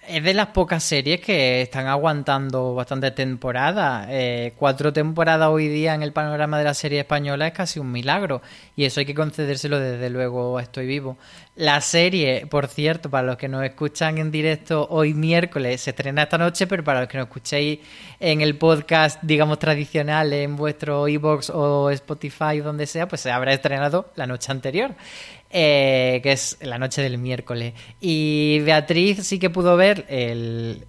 es 0.08 0.22
de 0.22 0.34
las 0.34 0.48
pocas 0.48 0.82
series 0.82 1.20
que 1.20 1.62
están 1.62 1.86
aguantando 1.86 2.74
bastante 2.74 3.10
temporada. 3.10 4.06
Eh, 4.08 4.52
cuatro 4.56 4.92
temporadas 4.92 5.48
hoy 5.48 5.68
día 5.68 5.94
en 5.94 6.02
el 6.02 6.12
panorama 6.12 6.58
de 6.58 6.64
la 6.64 6.74
serie 6.74 7.00
española 7.00 7.46
es 7.46 7.52
casi 7.52 7.78
un 7.78 7.90
milagro. 7.90 8.42
Y 8.76 8.84
eso 8.84 9.00
hay 9.00 9.06
que 9.06 9.14
concedérselo 9.14 9.78
desde 9.78 10.10
luego 10.10 10.60
Estoy 10.60 10.86
Vivo. 10.86 11.16
La 11.56 11.80
serie, 11.80 12.46
por 12.46 12.68
cierto, 12.68 13.08
para 13.10 13.26
los 13.26 13.36
que 13.36 13.48
nos 13.48 13.64
escuchan 13.64 14.18
en 14.18 14.30
directo 14.30 14.86
hoy 14.90 15.14
miércoles, 15.14 15.80
se 15.80 15.90
estrena 15.90 16.24
esta 16.24 16.38
noche, 16.38 16.66
pero 16.66 16.84
para 16.84 17.00
los 17.00 17.08
que 17.08 17.18
nos 17.18 17.26
escuchéis 17.28 17.80
en 18.20 18.42
el 18.42 18.56
podcast, 18.56 19.22
digamos, 19.22 19.58
tradicional, 19.58 20.32
en 20.32 20.56
vuestro 20.56 21.08
iBox 21.08 21.50
o 21.50 21.90
Spotify, 21.90 22.58
donde 22.58 22.86
sea, 22.86 23.08
pues 23.08 23.22
se 23.22 23.30
habrá 23.30 23.52
estrenado 23.52 24.10
la 24.16 24.26
noche 24.26 24.52
anterior. 24.52 24.94
Eh, 25.58 26.20
que 26.22 26.32
es 26.32 26.58
la 26.60 26.76
noche 26.76 27.00
del 27.00 27.16
miércoles. 27.16 27.72
Y 27.98 28.60
Beatriz 28.60 29.26
sí 29.26 29.38
que 29.38 29.48
pudo 29.48 29.74
ver 29.74 30.04
el, 30.10 30.84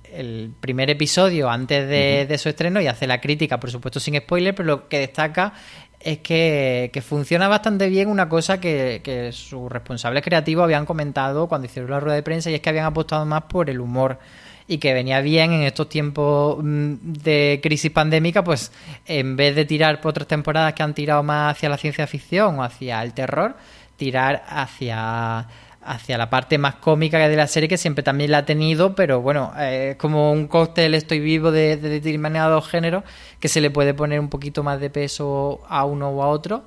primer 0.60 0.90
episodio 0.90 1.50
antes 1.50 1.88
de, 1.88 2.38
su 2.38 2.50
estreno 2.50 2.82
y 2.82 2.88
hace 2.88 3.08
la 3.08 3.22
crítica, 3.22 3.62
por 3.62 3.72
supuesto 3.72 4.02
sin 4.02 4.18
spoiler, 4.18 4.54
pero 4.54 4.68
lo 4.68 4.90
que 4.90 5.00
destaca 5.00 5.54
es 6.02 6.18
que, 6.18 7.02
funciona 7.02 7.48
bastante 7.48 7.88
bien 7.88 8.10
una 8.10 8.28
cosa 8.28 8.60
que, 8.60 9.00
que 9.02 9.32
sus 9.32 9.72
responsables 9.72 10.22
creativos 10.22 10.66
habían 10.66 10.86
comentado 10.86 11.48
cuando 11.48 11.68
hicieron 11.68 11.90
la 11.90 12.02
rueda 12.02 12.16
de 12.16 12.24
prensa 12.24 12.52
y 12.52 12.56
es 12.56 12.60
que 12.60 12.68
habían 12.68 12.88
apostado 12.88 13.26
más 13.26 13.44
por 13.44 13.70
el 13.70 13.80
humor 13.80 14.20
y 14.68 14.80
que 14.80 14.94
venía 14.94 15.22
bien 15.22 15.54
en 15.54 15.62
estos 15.62 15.88
tiempos 15.88 16.58
mm, 16.62 16.96
de 17.02 17.62
crisis 17.64 17.92
pandémica, 17.92 18.44
pues 18.44 18.72
en 19.06 19.38
vez 19.38 19.56
de 19.56 19.64
tirar 19.64 20.02
por 20.02 20.10
otras 20.10 20.28
temporadas 20.28 20.74
que 20.74 20.84
han 20.84 20.94
tirado 20.94 21.24
más 21.24 21.56
hacia 21.56 21.70
la 21.70 21.78
ciencia 21.78 22.06
ficción 22.06 22.60
o 22.60 22.64
hacia 22.64 23.02
el 23.02 23.14
terror, 23.14 23.56
tirar 23.98 24.44
hacia 24.48 25.48
hacia 25.88 26.18
la 26.18 26.30
parte 26.30 26.58
más 26.58 26.76
cómica 26.76 27.18
de 27.30 27.36
la 27.38 27.48
serie 27.48 27.70
que 27.70 27.78
siempre 27.78 28.04
también 28.04 28.32
la 28.32 28.40
ha 28.40 28.46
tenido, 28.46 28.94
pero 28.94 29.22
bueno, 29.22 29.54
es 29.58 29.96
como 29.96 30.34
un 30.34 30.48
cóctel 30.48 30.94
estoy 30.94 31.22
vivo 31.22 31.50
de, 31.50 31.78
de 31.78 31.88
determinados 31.88 32.68
géneros 32.68 33.06
que 33.40 33.48
se 33.48 33.62
le 33.62 33.72
puede 33.72 33.94
poner 33.94 34.20
un 34.20 34.28
poquito 34.28 34.64
más 34.64 34.82
de 34.82 34.90
peso 34.90 35.62
a 35.70 35.86
uno 35.86 36.10
o 36.10 36.24
a 36.24 36.28
otro. 36.28 36.66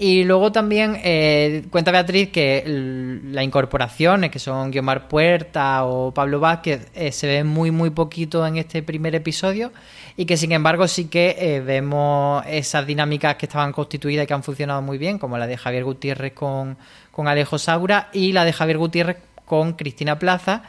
Y 0.00 0.22
luego 0.22 0.52
también 0.52 0.96
eh, 1.02 1.64
cuenta 1.70 1.90
Beatriz 1.90 2.30
que 2.30 2.62
la 2.64 3.42
incorporaciones, 3.42 4.30
que 4.30 4.38
son 4.38 4.70
Guiomar 4.70 5.08
Puerta 5.08 5.84
o 5.86 6.14
Pablo 6.14 6.38
Vázquez, 6.38 6.86
eh, 6.94 7.10
se 7.10 7.26
ven 7.26 7.48
muy, 7.48 7.72
muy 7.72 7.90
poquito 7.90 8.46
en 8.46 8.58
este 8.58 8.84
primer 8.84 9.16
episodio 9.16 9.72
y 10.16 10.24
que 10.24 10.36
sin 10.36 10.52
embargo 10.52 10.86
sí 10.86 11.06
que 11.06 11.34
eh, 11.36 11.60
vemos 11.60 12.44
esas 12.46 12.86
dinámicas 12.86 13.34
que 13.34 13.46
estaban 13.46 13.72
constituidas 13.72 14.22
y 14.22 14.26
que 14.28 14.34
han 14.34 14.44
funcionado 14.44 14.82
muy 14.82 14.98
bien, 14.98 15.18
como 15.18 15.36
la 15.36 15.48
de 15.48 15.56
Javier 15.56 15.82
Gutiérrez 15.82 16.32
con, 16.32 16.76
con 17.10 17.26
Alejo 17.26 17.58
Saura 17.58 18.08
y 18.12 18.30
la 18.30 18.44
de 18.44 18.52
Javier 18.52 18.78
Gutiérrez 18.78 19.16
con 19.46 19.72
Cristina 19.72 20.16
Plaza, 20.20 20.62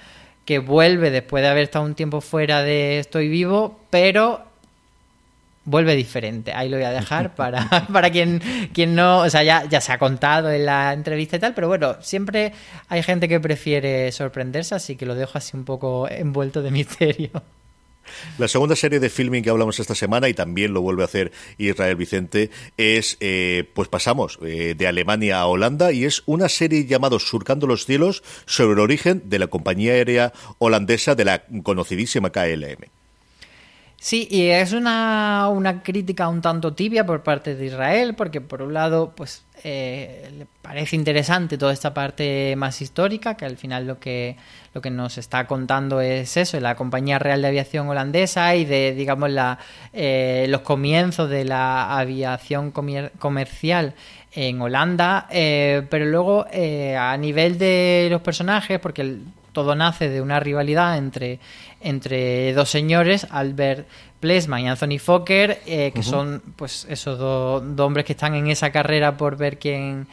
que 0.43 0.57
vuelve 0.57 1.11
después 1.11 1.43
de 1.43 1.49
haber 1.49 1.65
estado 1.65 1.85
un 1.85 1.93
tiempo 1.93 2.21
fuera 2.21 2.63
de 2.63 2.97
Estoy 2.97 3.27
Vivo, 3.27 3.79
pero 3.91 4.48
vuelve 5.69 5.95
diferente. 5.95 6.51
Ahí 6.53 6.69
lo 6.69 6.77
voy 6.77 6.85
a 6.85 6.91
dejar 6.91 7.35
para, 7.35 7.87
para 7.91 8.09
quien, 8.09 8.41
quien 8.73 8.95
no, 8.95 9.19
o 9.19 9.29
sea, 9.29 9.43
ya, 9.43 9.65
ya 9.69 9.81
se 9.81 9.91
ha 9.91 9.97
contado 9.97 10.51
en 10.51 10.65
la 10.65 10.93
entrevista 10.93 11.37
y 11.37 11.39
tal, 11.39 11.53
pero 11.53 11.67
bueno, 11.67 11.97
siempre 12.01 12.53
hay 12.87 13.03
gente 13.03 13.27
que 13.27 13.39
prefiere 13.39 14.11
sorprenderse, 14.11 14.75
así 14.75 14.95
que 14.95 15.05
lo 15.05 15.15
dejo 15.15 15.37
así 15.37 15.55
un 15.55 15.65
poco 15.65 16.09
envuelto 16.09 16.61
de 16.61 16.71
misterio. 16.71 17.29
La 18.39 18.47
segunda 18.47 18.75
serie 18.75 18.99
de 18.99 19.11
filming 19.11 19.43
que 19.43 19.51
hablamos 19.51 19.79
esta 19.79 19.93
semana, 19.93 20.29
y 20.29 20.33
también 20.33 20.73
lo 20.73 20.81
vuelve 20.81 21.03
a 21.03 21.05
hacer 21.05 21.31
Israel 21.59 21.95
Vicente, 21.95 22.49
es, 22.75 23.17
eh, 23.19 23.69
pues 23.75 23.87
pasamos 23.87 24.39
eh, 24.41 24.73
de 24.75 24.87
Alemania 24.87 25.39
a 25.39 25.45
Holanda, 25.45 25.91
y 25.91 26.05
es 26.05 26.23
una 26.25 26.49
serie 26.49 26.85
llamada 26.85 27.19
Surcando 27.19 27.67
los 27.67 27.85
cielos 27.85 28.23
sobre 28.45 28.73
el 28.73 28.79
origen 28.79 29.21
de 29.25 29.39
la 29.39 29.47
compañía 29.47 29.93
aérea 29.93 30.33
holandesa 30.57 31.13
de 31.13 31.25
la 31.25 31.43
conocidísima 31.63 32.31
KLM. 32.31 32.98
Sí, 34.01 34.29
y 34.31 34.47
es 34.47 34.71
una, 34.71 35.49
una 35.49 35.83
crítica 35.83 36.29
un 36.29 36.41
tanto 36.41 36.73
tibia 36.73 37.05
por 37.05 37.21
parte 37.21 37.55
de 37.55 37.65
Israel, 37.65 38.15
porque 38.15 38.39
por 38.39 38.61
un 38.61 38.73
lado, 38.73 39.11
pues 39.13 39.43
eh, 39.65 40.31
le 40.37 40.47
parece 40.61 40.95
interesante 40.95 41.57
toda 41.57 41.73
esta 41.73 41.93
parte 41.93 42.55
más 42.55 42.81
histórica, 42.81 43.35
que 43.35 43.43
al 43.43 43.57
final 43.57 43.87
lo 43.87 43.99
que, 43.99 44.37
lo 44.73 44.79
que 44.81 44.89
nos 44.89 45.17
está 45.17 45.47
contando 45.47 45.99
es 45.99 46.37
eso, 46.37 46.57
la 46.61 46.75
Compañía 46.75 47.19
Real 47.19 47.41
de 47.41 47.49
Aviación 47.49 47.89
Holandesa 47.89 48.55
y 48.55 48.63
de, 48.63 48.93
digamos, 48.93 49.31
la, 49.31 49.59
eh, 49.91 50.45
los 50.47 50.61
comienzos 50.61 51.29
de 51.29 51.43
la 51.43 51.99
aviación 51.99 52.71
comercial 52.71 53.95
en 54.31 54.61
Holanda, 54.61 55.27
eh, 55.29 55.85
pero 55.89 56.05
luego 56.05 56.45
a 56.97 57.17
nivel 57.17 57.57
de 57.57 58.07
los 58.09 58.21
personajes, 58.21 58.79
porque 58.79 59.17
todo 59.51 59.75
nace 59.75 60.09
de 60.09 60.21
una 60.21 60.39
rivalidad 60.39 60.97
entre 60.97 61.39
entre 61.81 62.53
dos 62.53 62.69
señores, 62.69 63.27
Albert 63.29 63.87
Plesman 64.19 64.61
y 64.61 64.67
Anthony 64.67 64.99
Fokker, 64.99 65.61
eh, 65.65 65.91
que 65.93 66.03
son 66.03 66.41
pues 66.55 66.85
esos 66.89 67.17
dos, 67.17 67.63
hombres 67.79 68.05
que 68.05 68.13
están 68.13 68.35
en 68.35 68.47
esa 68.47 68.71
carrera 68.71 69.17
por 69.17 69.37
ver 69.37 69.57
quién 69.57 70.07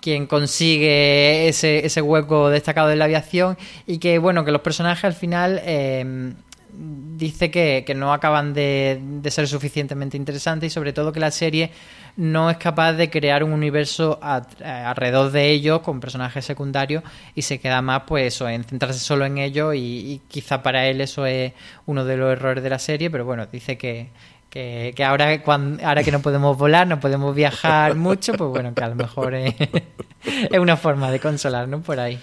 quién 0.00 0.26
consigue 0.26 1.46
ese, 1.46 1.86
ese 1.86 2.02
hueco 2.02 2.50
destacado 2.50 2.88
de 2.88 2.96
la 2.96 3.04
aviación 3.04 3.56
y 3.86 3.98
que 3.98 4.18
bueno 4.18 4.44
que 4.44 4.50
los 4.50 4.60
personajes 4.60 5.04
al 5.04 5.14
final 5.14 5.60
eh, 5.64 6.32
dice 6.72 7.50
que, 7.50 7.84
no 7.94 8.12
acaban 8.12 8.54
de, 8.54 9.00
ser 9.28 9.46
suficientemente 9.46 10.16
interesantes 10.16 10.68
y 10.68 10.70
sobre 10.70 10.92
todo 10.92 11.12
que 11.12 11.20
la 11.20 11.30
serie 11.30 11.70
no 12.16 12.50
es 12.50 12.56
capaz 12.56 12.94
de 12.94 13.10
crear 13.10 13.44
un 13.44 13.52
universo 13.52 14.18
alrededor 14.22 15.30
de 15.30 15.50
ellos 15.50 15.80
con 15.80 16.00
personajes 16.00 16.44
secundarios 16.44 17.02
y 17.34 17.42
se 17.42 17.58
queda 17.58 17.82
más 17.82 18.02
pues 18.06 18.40
en 18.40 18.64
centrarse 18.64 19.00
solo 19.00 19.24
en 19.26 19.38
ellos 19.38 19.74
y, 19.74 20.20
quizá 20.28 20.62
para 20.62 20.86
él 20.86 21.00
eso 21.00 21.26
es 21.26 21.52
uno 21.86 22.04
de 22.04 22.16
los 22.16 22.32
errores 22.32 22.62
de 22.62 22.70
la 22.70 22.78
serie 22.78 23.10
pero 23.10 23.24
bueno 23.24 23.46
dice 23.46 23.76
que, 23.76 24.08
que, 24.50 24.94
ahora, 25.04 25.42
cuando, 25.42 25.86
ahora 25.86 26.02
que 26.02 26.12
no 26.12 26.20
podemos 26.20 26.58
volar, 26.58 26.86
no 26.86 27.00
podemos 27.00 27.34
viajar 27.34 27.94
mucho, 27.94 28.34
pues 28.34 28.50
bueno, 28.50 28.74
que 28.74 28.84
a 28.84 28.88
lo 28.88 28.94
mejor 28.96 29.32
es, 29.32 29.54
es 30.24 30.58
una 30.58 30.76
forma 30.76 31.10
de 31.10 31.20
consolarnos 31.20 31.82
por 31.82 31.98
ahí. 31.98 32.20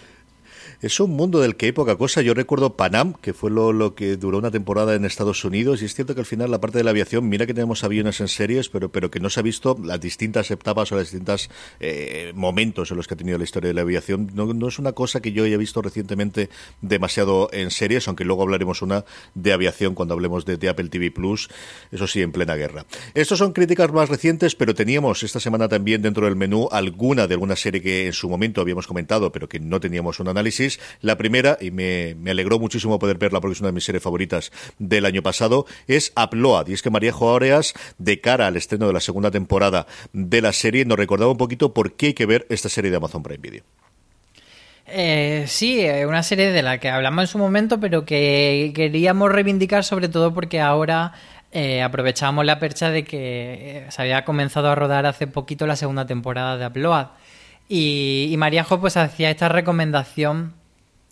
Es 0.81 1.01
un 1.01 1.11
mundo 1.11 1.41
del 1.41 1.57
que 1.57 1.65
hay 1.65 1.71
poca 1.73 1.97
cosa. 1.97 2.21
Yo 2.21 2.33
recuerdo 2.33 2.77
Panam, 2.77 3.13
que 3.15 3.33
fue 3.33 3.51
lo, 3.51 3.95
que 3.95 4.15
duró 4.15 4.37
una 4.37 4.49
temporada 4.49 4.95
en 4.95 5.03
Estados 5.03 5.43
Unidos, 5.43 5.81
y 5.81 5.85
es 5.85 5.93
cierto 5.93 6.15
que 6.15 6.21
al 6.21 6.25
final 6.25 6.49
la 6.51 6.61
parte 6.61 6.77
de 6.77 6.85
la 6.85 6.91
aviación, 6.91 7.27
mira 7.27 7.45
que 7.45 7.53
tenemos 7.53 7.83
aviones 7.83 8.21
en 8.21 8.29
series, 8.29 8.69
pero, 8.69 8.89
pero 8.89 9.11
que 9.11 9.19
no 9.19 9.29
se 9.29 9.41
ha 9.41 9.43
visto 9.43 9.77
las 9.83 9.99
distintas 9.99 10.49
etapas 10.51 10.89
o 10.93 10.95
los 10.95 11.03
distintos 11.03 11.49
eh, 11.81 12.31
momentos 12.33 12.91
en 12.91 12.95
los 12.95 13.09
que 13.09 13.15
ha 13.15 13.17
tenido 13.17 13.37
la 13.37 13.43
historia 13.43 13.67
de 13.67 13.73
la 13.73 13.81
aviación. 13.81 14.31
No, 14.33 14.69
es 14.69 14.79
una 14.79 14.93
cosa 14.93 15.19
que 15.19 15.33
yo 15.33 15.43
haya 15.43 15.57
visto 15.57 15.81
recientemente 15.81 16.49
demasiado 16.81 17.49
en 17.51 17.71
series, 17.71 18.07
aunque 18.07 18.23
luego 18.23 18.43
hablaremos 18.43 18.81
una 18.81 19.03
de 19.35 19.51
aviación 19.51 19.95
cuando 19.95 20.13
hablemos 20.13 20.45
de, 20.45 20.55
de 20.55 20.69
Apple 20.69 20.87
TV 20.87 21.11
Plus, 21.11 21.49
eso 21.91 22.07
sí, 22.07 22.21
en 22.21 22.31
plena 22.31 22.55
guerra. 22.55 22.85
Estos 23.15 23.39
son 23.39 23.51
críticas 23.51 23.91
más 23.91 24.07
recientes, 24.07 24.55
pero 24.55 24.73
teníamos 24.73 25.23
esta 25.23 25.41
semana 25.41 25.67
también 25.67 26.01
dentro 26.01 26.23
del 26.23 26.37
menú 26.37 26.69
alguna 26.71 27.27
de 27.27 27.33
alguna 27.33 27.57
serie 27.57 27.81
que 27.81 28.05
en 28.05 28.13
su 28.13 28.29
momento 28.29 28.61
habíamos 28.61 28.87
comentado, 28.87 29.33
pero 29.33 29.49
que 29.49 29.59
no 29.59 29.81
teníamos 29.81 30.21
un 30.21 30.29
análisis 30.29 30.68
la 31.01 31.17
primera, 31.17 31.57
y 31.59 31.71
me, 31.71 32.15
alegró 32.29 32.59
muchísimo 32.59 32.99
poder 32.99 33.17
verla 33.17 33.39
porque 33.39 33.53
es 33.53 33.61
una 33.61 33.69
de 33.69 33.73
mis 33.73 33.85
series 33.85 34.03
favoritas 34.03 34.51
del 34.77 35.05
año 35.05 35.23
pasado, 35.23 35.65
es 35.87 36.11
Upload. 36.21 36.67
Y 36.67 36.73
es 36.73 36.81
que 36.81 36.89
María 36.89 37.13
Joareas, 37.13 37.73
de 37.97 38.19
cara 38.19 38.47
al 38.47 38.57
estreno 38.57 38.87
de 38.87 38.93
la 38.93 38.99
segunda 38.99 39.31
temporada 39.31 39.87
de 40.13 40.41
la 40.41 40.53
serie, 40.53 40.85
nos 40.85 40.97
recordaba 40.97 41.31
un 41.31 41.37
poquito 41.37 41.73
por 41.73 41.93
qué 41.93 42.07
hay 42.07 42.13
que 42.13 42.25
ver 42.25 42.45
esta 42.49 42.69
serie 42.69 42.91
de 42.91 42.97
Amazon 42.97 43.23
Prime 43.23 43.39
Video. 43.39 43.63
Eh, 44.91 45.45
sí, 45.47 45.85
una 46.07 46.23
serie 46.23 46.51
de 46.51 46.63
la 46.63 46.79
que 46.79 46.89
hablamos 46.89 47.23
en 47.23 47.27
su 47.27 47.37
momento, 47.37 47.79
pero 47.79 48.05
que 48.05 48.71
queríamos 48.75 49.31
reivindicar 49.31 49.83
sobre 49.83 50.09
todo 50.09 50.33
porque 50.33 50.59
ahora 50.59 51.13
eh, 51.51 51.81
aprovechamos 51.81 52.45
la 52.45 52.59
percha 52.59 52.89
de 52.89 53.03
que 53.03 53.85
se 53.89 54.01
había 54.01 54.25
comenzado 54.25 54.69
a 54.69 54.75
rodar 54.75 55.05
hace 55.05 55.27
poquito 55.27 55.67
la 55.67 55.75
segunda 55.75 56.05
temporada 56.05 56.57
de 56.57 56.67
Upload. 56.67 57.07
Y, 57.67 58.29
y 58.31 58.37
Mariajo 58.37 58.79
pues 58.79 58.97
hacía 58.97 59.29
esta 59.29 59.49
recomendación 59.49 60.53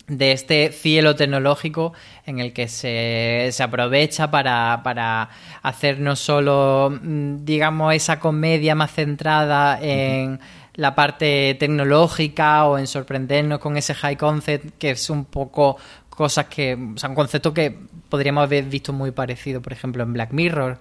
de 0.08 0.32
este 0.32 0.72
cielo 0.72 1.14
tecnológico 1.14 1.92
en 2.26 2.40
el 2.40 2.52
que 2.52 2.66
se, 2.66 3.48
se 3.52 3.62
aprovecha 3.62 4.30
para, 4.30 4.80
para, 4.82 5.28
hacer 5.62 6.00
no 6.00 6.16
solo, 6.16 6.90
mm, 7.02 7.44
digamos, 7.44 7.94
esa 7.94 8.18
comedia 8.18 8.74
más 8.74 8.92
centrada 8.92 9.78
en 9.80 10.40
la 10.74 10.94
parte 10.94 11.56
tecnológica 11.58 12.64
o 12.64 12.78
en 12.78 12.86
sorprendernos 12.86 13.58
con 13.58 13.76
ese 13.76 13.94
high 13.94 14.16
concept 14.16 14.78
que 14.78 14.90
es 14.90 15.10
un 15.10 15.24
poco 15.24 15.76
cosas 16.08 16.46
que, 16.46 16.74
o 16.74 16.98
sea, 16.98 17.08
un 17.08 17.14
concepto 17.14 17.54
que 17.54 17.76
podríamos 18.08 18.42
haber 18.42 18.64
visto 18.64 18.92
muy 18.92 19.12
parecido, 19.12 19.62
por 19.62 19.72
ejemplo, 19.72 20.02
en 20.02 20.12
Black 20.12 20.32
Mirror. 20.32 20.78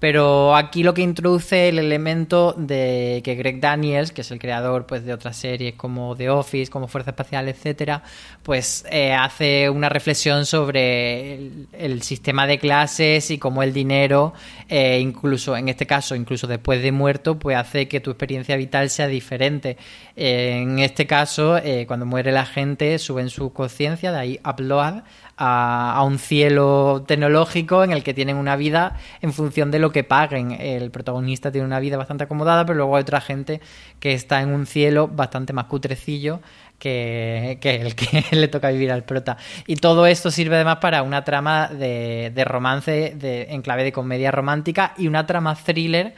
Pero 0.00 0.54
aquí 0.54 0.84
lo 0.84 0.94
que 0.94 1.02
introduce 1.02 1.68
el 1.68 1.78
elemento 1.80 2.54
de 2.56 3.20
que 3.24 3.34
Greg 3.34 3.60
Daniels, 3.60 4.12
que 4.12 4.20
es 4.20 4.30
el 4.30 4.38
creador 4.38 4.86
pues, 4.86 5.04
de 5.04 5.12
otras 5.12 5.36
series 5.36 5.74
como 5.74 6.14
The 6.14 6.30
Office, 6.30 6.70
como 6.70 6.86
Fuerza 6.86 7.10
Espacial, 7.10 7.48
etcétera, 7.48 8.04
pues 8.44 8.84
eh, 8.92 9.12
hace 9.12 9.68
una 9.68 9.88
reflexión 9.88 10.46
sobre 10.46 11.34
el, 11.72 12.02
sistema 12.02 12.46
de 12.46 12.60
clases 12.60 13.30
y 13.32 13.38
cómo 13.38 13.64
el 13.64 13.72
dinero, 13.72 14.34
eh, 14.68 15.00
incluso 15.00 15.56
en 15.56 15.68
este 15.68 15.86
caso, 15.86 16.14
incluso 16.14 16.46
después 16.46 16.80
de 16.80 16.92
muerto, 16.92 17.38
pues 17.38 17.56
hace 17.56 17.88
que 17.88 17.98
tu 17.98 18.10
experiencia 18.10 18.56
vital 18.56 18.90
sea 18.90 19.08
diferente. 19.08 19.76
en 20.14 20.78
este 20.78 21.08
caso, 21.08 21.58
eh, 21.58 21.86
cuando 21.88 22.06
muere 22.06 22.30
la 22.30 22.46
gente, 22.46 22.98
suben 22.98 23.30
su 23.30 23.52
conciencia, 23.52 24.12
de 24.12 24.18
ahí 24.18 24.40
upload 24.48 25.02
a, 25.38 26.02
un 26.04 26.18
cielo 26.18 27.04
tecnológico 27.06 27.84
en 27.84 27.92
el 27.92 28.02
que 28.02 28.12
tienen 28.12 28.36
una 28.36 28.56
vida 28.56 28.96
en 29.22 29.32
función 29.32 29.70
de 29.70 29.78
lo 29.78 29.87
que 29.90 30.04
paguen. 30.04 30.52
El 30.52 30.90
protagonista 30.90 31.50
tiene 31.50 31.66
una 31.66 31.80
vida 31.80 31.96
bastante 31.96 32.24
acomodada, 32.24 32.64
pero 32.64 32.76
luego 32.78 32.96
hay 32.96 33.02
otra 33.02 33.20
gente 33.20 33.60
que 34.00 34.12
está 34.12 34.40
en 34.42 34.50
un 34.50 34.66
cielo 34.66 35.08
bastante 35.08 35.52
más 35.52 35.66
cutrecillo 35.66 36.40
que, 36.78 37.58
el 37.62 37.94
que 37.94 38.24
le 38.36 38.48
toca 38.48 38.70
vivir 38.70 38.92
al 38.92 39.04
prota. 39.04 39.36
Y 39.66 39.76
todo 39.76 40.06
esto 40.06 40.30
sirve 40.30 40.56
además 40.56 40.78
para 40.78 41.02
una 41.02 41.24
trama 41.24 41.68
de, 41.68 42.44
romance 42.44 43.14
de, 43.16 43.48
en 43.50 43.62
clave 43.62 43.84
de 43.84 43.92
comedia 43.92 44.30
romántica 44.30 44.94
y 44.96 45.06
una 45.06 45.26
trama 45.26 45.54
thriller 45.54 46.14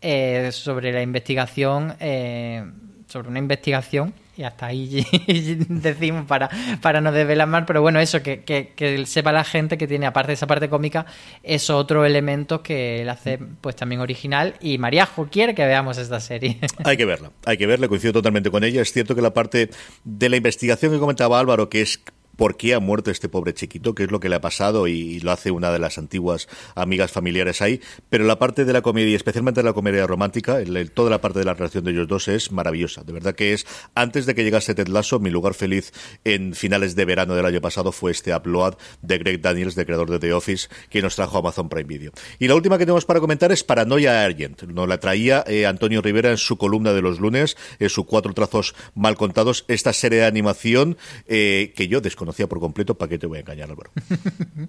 eh, 0.00 0.50
sobre 0.52 0.92
la 0.92 1.02
investigación, 1.02 1.94
eh, 2.00 2.64
sobre 3.06 3.28
una 3.28 3.38
investigación 3.38 4.14
y 4.36 4.42
hasta 4.42 4.66
ahí 4.66 5.06
decimos 5.68 6.26
para, 6.26 6.50
para 6.80 7.00
no 7.00 7.12
desvelar 7.12 7.48
más, 7.48 7.64
pero 7.66 7.82
bueno, 7.82 8.00
eso, 8.00 8.22
que, 8.22 8.42
que, 8.42 9.06
sepa 9.06 9.32
la 9.32 9.44
gente 9.44 9.78
que 9.78 9.86
tiene, 9.86 10.06
aparte 10.06 10.28
de 10.28 10.34
esa 10.34 10.46
parte 10.46 10.68
cómica, 10.68 11.06
esos 11.42 11.76
otros 11.76 12.06
elementos 12.06 12.60
que 12.60 13.02
le 13.04 13.10
hace 13.10 13.38
pues 13.60 13.76
también 13.76 14.00
original. 14.00 14.54
Y 14.60 14.78
Mariajo 14.78 15.28
quiere 15.30 15.54
que 15.54 15.64
veamos 15.64 15.98
esta 15.98 16.20
serie. 16.20 16.58
Hay 16.84 16.96
que 16.96 17.04
verla, 17.04 17.30
hay 17.44 17.56
que 17.56 17.66
verla, 17.66 17.88
coincido 17.88 18.12
totalmente 18.12 18.50
con 18.50 18.64
ella. 18.64 18.82
Es 18.82 18.92
cierto 18.92 19.14
que 19.14 19.22
la 19.22 19.32
parte 19.32 19.70
de 20.04 20.28
la 20.28 20.36
investigación 20.36 20.92
que 20.92 20.98
comentaba 20.98 21.38
Álvaro, 21.38 21.68
que 21.68 21.80
es 21.82 22.00
por 22.36 22.56
qué 22.56 22.74
ha 22.74 22.80
muerto 22.80 23.10
este 23.10 23.28
pobre 23.28 23.54
chiquito, 23.54 23.94
qué 23.94 24.04
es 24.04 24.10
lo 24.10 24.20
que 24.20 24.28
le 24.28 24.36
ha 24.36 24.40
pasado 24.40 24.86
y, 24.88 25.20
lo 25.20 25.30
hace 25.30 25.50
una 25.50 25.70
de 25.70 25.78
las 25.78 25.96
antiguas 25.96 26.48
amigas 26.74 27.10
familiares 27.10 27.62
ahí. 27.62 27.80
Pero 28.10 28.24
la 28.24 28.38
parte 28.38 28.64
de 28.64 28.72
la 28.72 28.82
comedia, 28.82 29.16
especialmente 29.16 29.62
la 29.62 29.72
comedia 29.72 30.06
romántica, 30.06 30.58
toda 30.92 31.10
la 31.10 31.20
parte 31.20 31.38
de 31.38 31.44
la 31.44 31.54
relación 31.54 31.84
de 31.84 31.92
ellos 31.92 32.08
dos 32.08 32.28
es 32.28 32.52
maravillosa. 32.52 33.04
De 33.04 33.12
verdad 33.12 33.34
que 33.34 33.52
es, 33.52 33.66
antes 33.94 34.26
de 34.26 34.34
que 34.34 34.44
llegase 34.44 34.74
Ted 34.74 34.88
Lasso, 34.88 35.18
mi 35.20 35.30
lugar 35.30 35.54
feliz 35.54 35.92
en 36.24 36.54
finales 36.54 36.94
de 36.94 37.04
verano 37.04 37.34
del 37.34 37.46
año 37.46 37.60
pasado 37.60 37.92
fue 37.92 38.10
este 38.10 38.34
Upload 38.34 38.76
de 39.02 39.18
Greg 39.18 39.40
Daniels, 39.40 39.74
de 39.74 39.86
creador 39.86 40.10
de 40.10 40.18
The 40.18 40.32
Office, 40.32 40.68
que 40.90 41.00
nos 41.00 41.16
trajo 41.16 41.38
Amazon 41.38 41.68
Prime 41.68 41.84
Video. 41.84 42.12
Y 42.38 42.48
la 42.48 42.54
última 42.54 42.76
que 42.76 42.84
tenemos 42.84 43.04
para 43.04 43.20
comentar 43.20 43.52
es 43.52 43.64
Paranoia 43.64 44.24
Argent. 44.24 44.62
Nos 44.64 44.88
la 44.88 44.98
traía 44.98 45.44
eh, 45.46 45.66
Antonio 45.66 46.02
Rivera 46.02 46.30
en 46.30 46.38
su 46.38 46.56
columna 46.56 46.92
de 46.92 47.02
los 47.02 47.20
lunes, 47.20 47.56
en 47.78 47.88
sus 47.88 48.04
cuatro 48.06 48.32
trazos 48.34 48.74
mal 48.94 49.16
contados, 49.16 49.64
esta 49.68 49.92
serie 49.92 50.20
de 50.20 50.26
animación 50.26 50.96
eh, 51.26 51.72
que 51.76 51.88
yo 51.88 52.02
desconocía 52.24 52.46
conocía 52.46 52.48
por 52.48 52.60
completo, 52.60 52.94
¿para 52.94 53.08
qué 53.08 53.18
te 53.18 53.26
voy 53.26 53.38
a 53.38 53.40
engañar, 53.40 53.70
Álvaro? 53.70 53.90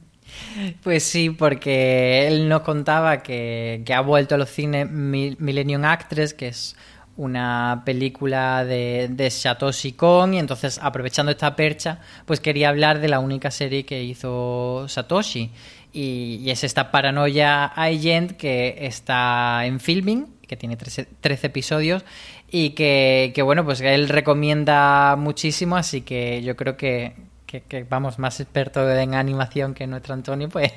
pues 0.84 1.04
sí, 1.04 1.30
porque 1.30 2.28
él 2.28 2.50
nos 2.50 2.62
contaba 2.62 3.24
que, 3.24 3.84
ha 3.94 4.02
vuelto 4.02 4.36
a 4.36 4.38
los 4.38 4.50
cines 4.50 4.90
Millennium 4.90 5.86
Actress, 5.86 6.34
que 6.34 6.50
es 6.50 6.76
una 7.18 7.84
película 7.86 8.66
de, 8.66 9.08
de 9.10 9.30
Satoshi 9.30 9.94
Kon 9.94 10.34
y 10.34 10.40
entonces 10.40 10.80
aprovechando 10.82 11.32
esta 11.32 11.56
percha 11.56 12.00
pues 12.26 12.42
quería 12.42 12.68
hablar 12.68 13.00
de 13.00 13.08
la 13.08 13.20
única 13.20 13.52
serie 13.52 13.86
que 13.86 14.04
hizo 14.04 14.86
Satoshi 14.90 15.50
y, 15.94 16.50
es 16.50 16.66
esta 16.66 16.92
paranoia 16.92 17.68
Agent 17.68 18.34
que 18.34 18.76
está 18.82 19.66
en 19.66 19.80
filming 19.80 20.28
que 20.46 20.58
tiene 20.58 20.76
13, 20.76 21.08
13 21.22 21.48
episodios 21.48 22.04
y 22.52 22.72
que, 22.72 23.32
que, 23.34 23.42
bueno 23.42 23.64
pues 23.64 23.80
él 23.80 24.10
recomienda 24.10 25.16
muchísimo 25.16 25.78
así 25.78 26.02
que 26.02 26.44
yo 26.44 26.58
creo 26.58 26.76
que, 26.76 27.14
que, 27.62 27.84
vamos, 27.84 28.20
más 28.20 28.40
experto 28.40 28.90
en 28.90 29.14
animación 29.14 29.74
que 29.74 29.88
nuestro 29.88 30.14
Antonio, 30.14 30.50
pues 30.50 30.72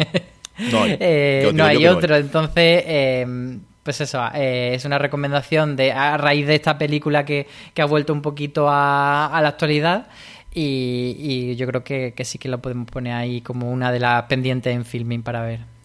no 0.70 0.82
hay, 0.82 0.97
eh, 1.00 1.88
otro. 1.88 2.16
Entonces, 2.16 2.85
em, 2.87 3.61
pues 3.82 4.00
eso, 4.00 4.23
eh, 4.35 4.73
es 4.75 4.85
una 4.85 4.99
recomendación 4.99 5.76
de 5.76 5.92
a 5.92 6.16
raíz 6.16 6.47
de 6.47 6.54
esta 6.54 6.78
película 6.78 7.25
que, 7.25 7.47
ha 7.78 7.85
vuelto 7.85 8.12
un 8.12 8.23
poquito 8.23 8.66
a, 8.68 9.38
la 9.40 9.49
actualidad. 9.49 10.08
Y, 10.54 11.54
yo 11.56 11.66
creo 11.66 11.85
que, 11.85 12.14
que 12.16 12.25
sí 12.25 12.38
que 12.38 12.49
lo 12.49 12.61
podemos 12.61 12.90
poner 12.90 13.14
ahí 13.14 13.40
como 13.40 13.70
una 13.70 13.92
de 13.92 14.00
las 14.00 14.25
pendientes 14.25 14.75
en 14.75 14.85
filming 14.85 15.23
para 15.23 15.42
ver. 15.42 15.77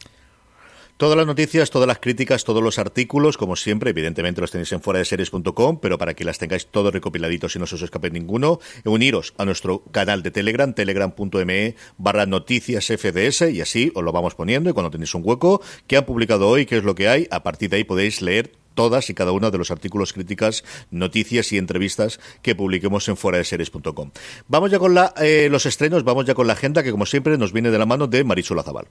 Todas 1.04 1.18
las 1.18 1.28
noticias, 1.28 1.70
todas 1.70 1.86
las 1.86 2.00
críticas, 2.00 2.46
todos 2.46 2.64
los 2.64 2.80
artículos, 2.80 3.36
como 3.36 3.58
siempre, 3.58 3.90
evidentemente 3.90 4.40
los 4.40 4.52
tenéis 4.52 4.72
en 4.72 4.80
fuera 4.80 5.00
de 5.00 5.04
series.com, 5.04 5.80
pero 5.82 5.98
para 5.98 6.14
que 6.14 6.24
las 6.24 6.40
tengáis 6.40 6.68
todos 6.68 6.94
recopiladitos 6.94 7.54
y 7.54 7.60
no 7.60 7.66
os 7.66 7.74
escape 7.74 8.10
ninguno, 8.10 8.62
uniros 8.86 9.34
a 9.38 9.44
nuestro 9.44 9.84
canal 9.92 10.24
de 10.24 10.32
Telegram, 10.32 10.74
telegram.me 10.74 11.76
barra 11.98 12.26
noticias 12.26 12.86
FDS, 12.86 13.52
y 13.52 13.60
así 13.60 13.92
os 13.96 14.02
lo 14.02 14.14
vamos 14.14 14.36
poniendo, 14.36 14.70
y 14.70 14.74
cuando 14.74 14.92
tenéis 14.92 15.14
un 15.14 15.24
hueco, 15.26 15.62
que 15.88 15.98
han 15.98 16.06
publicado 16.06 16.48
hoy, 16.48 16.66
qué 16.66 16.78
es 16.78 16.86
lo 16.86 16.96
que 16.96 17.10
hay, 17.10 17.28
a 17.32 17.44
partir 17.44 17.70
de 17.70 17.76
ahí 17.76 17.84
podéis 17.84 18.22
leer 18.22 18.54
todas 18.74 19.10
y 19.10 19.14
cada 19.14 19.34
uno 19.34 19.52
de 19.52 19.58
los 19.58 19.72
artículos, 19.72 20.14
críticas, 20.14 20.64
noticias 20.90 21.52
y 21.52 21.58
entrevistas 21.58 22.22
que 22.42 22.56
publiquemos 22.56 23.10
en 23.10 23.18
fuera 23.18 23.40
de 23.40 23.44
series.com. 23.44 24.12
Vamos 24.48 24.72
ya 24.72 24.80
con 24.80 24.94
la, 24.94 25.14
eh, 25.18 25.50
los 25.52 25.66
estrenos, 25.66 26.06
vamos 26.06 26.24
ya 26.24 26.34
con 26.34 26.48
la 26.48 26.54
agenda 26.54 26.82
que 26.82 26.92
como 26.92 27.06
siempre 27.06 27.38
nos 27.38 27.52
viene 27.52 27.72
de 27.72 27.78
la 27.78 27.86
mano 27.86 28.08
de 28.08 28.24
Marichu 28.24 28.56
Lazabal. 28.56 28.88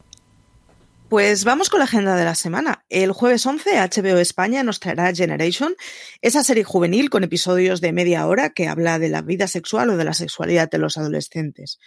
Pues 1.12 1.45
vamos 1.45 1.69
con 1.69 1.81
la 1.81 1.85
agenda 1.85 2.16
de 2.16 2.25
la 2.25 2.35
semana. 2.35 2.87
El 2.88 3.12
jueves 3.12 3.45
11, 3.45 3.69
HBO 3.76 4.16
España 4.16 4.62
nos 4.62 4.81
traerá 4.81 5.14
Generation, 5.14 5.75
esa 6.23 6.42
serie 6.42 6.64
juvenil 6.64 7.11
con 7.11 7.23
episodios 7.23 7.83
de 7.83 7.92
media 7.92 8.26
hora 8.26 8.54
que 8.54 8.66
habla 8.66 8.99
de 8.99 9.11
la 9.11 9.21
vida 9.21 9.47
sexual 9.47 9.90
o 9.90 9.99
de 9.99 10.04
la 10.04 10.14
sexualidad 10.14 10.71
de 10.71 10.78
los 10.78 10.97
adolescentes. 10.97 11.78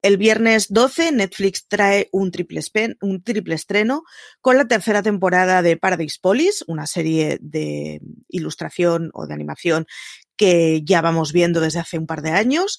El 0.00 0.16
viernes 0.16 0.68
12, 0.72 1.10
Netflix 1.10 1.66
trae 1.66 2.08
un 2.12 2.30
triple, 2.30 2.60
un 3.00 3.24
triple, 3.24 3.56
estreno 3.56 4.04
con 4.40 4.56
la 4.56 4.68
tercera 4.68 5.02
temporada 5.02 5.60
de 5.60 5.76
Paradise 5.76 6.18
Police, 6.22 6.64
una 6.68 6.86
serie 6.86 7.38
de 7.40 8.00
ilustración 8.28 9.10
o 9.12 9.26
de 9.26 9.34
animación 9.34 9.86
que 10.36 10.82
ya 10.84 11.00
vamos 11.00 11.32
viendo 11.32 11.60
desde 11.60 11.80
hace 11.80 11.98
un 11.98 12.06
par 12.06 12.22
de 12.22 12.30
años. 12.30 12.78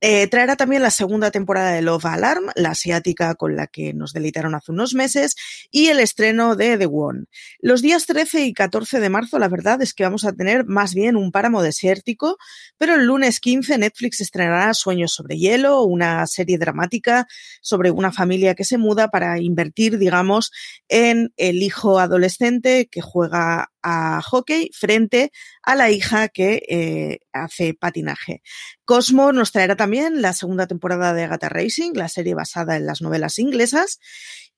Eh, 0.00 0.26
traerá 0.28 0.56
también 0.56 0.82
la 0.82 0.90
segunda 0.90 1.30
temporada 1.30 1.72
de 1.72 1.82
Love 1.82 2.06
Alarm, 2.06 2.46
la 2.54 2.70
asiática 2.70 3.34
con 3.34 3.56
la 3.56 3.66
que 3.66 3.92
nos 3.92 4.12
deleitaron 4.12 4.54
hace 4.54 4.72
unos 4.72 4.94
meses, 4.94 5.36
y 5.70 5.88
el 5.88 6.00
estreno 6.00 6.56
de 6.56 6.78
The 6.78 6.86
One. 6.86 7.24
Los 7.60 7.82
días 7.82 8.06
13 8.06 8.46
y 8.46 8.52
14 8.54 9.00
de 9.00 9.10
marzo, 9.10 9.38
la 9.38 9.48
verdad 9.48 9.82
es 9.82 9.92
que 9.92 10.04
vamos 10.04 10.24
a 10.24 10.32
tener 10.32 10.64
más 10.64 10.94
bien 10.94 11.16
un 11.16 11.32
páramo 11.32 11.62
desértico, 11.62 12.38
pero 12.78 12.94
el 12.94 13.06
lunes 13.06 13.40
15 13.40 13.78
Netflix 13.78 14.20
estrenará 14.20 14.72
Sueños 14.74 15.12
sobre 15.12 15.36
Hielo, 15.36 15.82
una 15.82 16.26
serie 16.26 16.58
dramática 16.58 17.26
sobre 17.60 17.90
una 17.90 18.12
familia 18.12 18.54
que 18.54 18.64
se 18.64 18.78
muda 18.78 19.08
para 19.08 19.38
invertir, 19.38 19.98
digamos, 19.98 20.50
en 20.88 21.32
el 21.36 21.62
hijo 21.62 21.98
adolescente 21.98 22.88
que 22.90 23.00
juega 23.00 23.70
a 23.82 24.20
hockey 24.22 24.70
frente 24.72 25.32
a 25.62 25.74
la 25.74 25.90
hija 25.90 26.28
que 26.28 26.62
eh, 26.68 27.18
hace 27.32 27.74
patinaje. 27.74 28.42
Cosmo 28.90 29.30
nos 29.30 29.52
traerá 29.52 29.76
también 29.76 30.20
la 30.20 30.32
segunda 30.32 30.66
temporada 30.66 31.14
de 31.14 31.22
Agatha 31.22 31.48
Racing, 31.48 31.92
la 31.94 32.08
serie 32.08 32.34
basada 32.34 32.76
en 32.76 32.86
las 32.86 33.00
novelas 33.00 33.38
inglesas. 33.38 34.00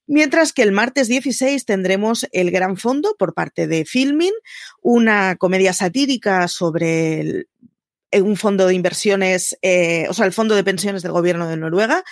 Mientras 0.06 0.54
que 0.54 0.62
el 0.62 0.72
martes 0.72 1.06
16 1.08 1.66
tendremos 1.66 2.26
El 2.32 2.50
Gran 2.50 2.78
Fondo 2.78 3.14
por 3.18 3.34
parte 3.34 3.66
de 3.66 3.84
Filmin, 3.84 4.32
una 4.80 5.36
comedia 5.36 5.74
satírica 5.74 6.48
sobre 6.48 7.20
el, 7.20 7.48
un 8.20 8.36
fondo 8.36 8.66
de 8.66 8.74
inversiones, 8.74 9.56
eh, 9.62 10.06
o 10.08 10.14
sea, 10.14 10.26
el 10.26 10.32
fondo 10.32 10.54
de 10.54 10.64
pensiones 10.64 11.02
del 11.02 11.12
gobierno 11.12 11.48
de 11.48 11.56
Noruega. 11.56 12.04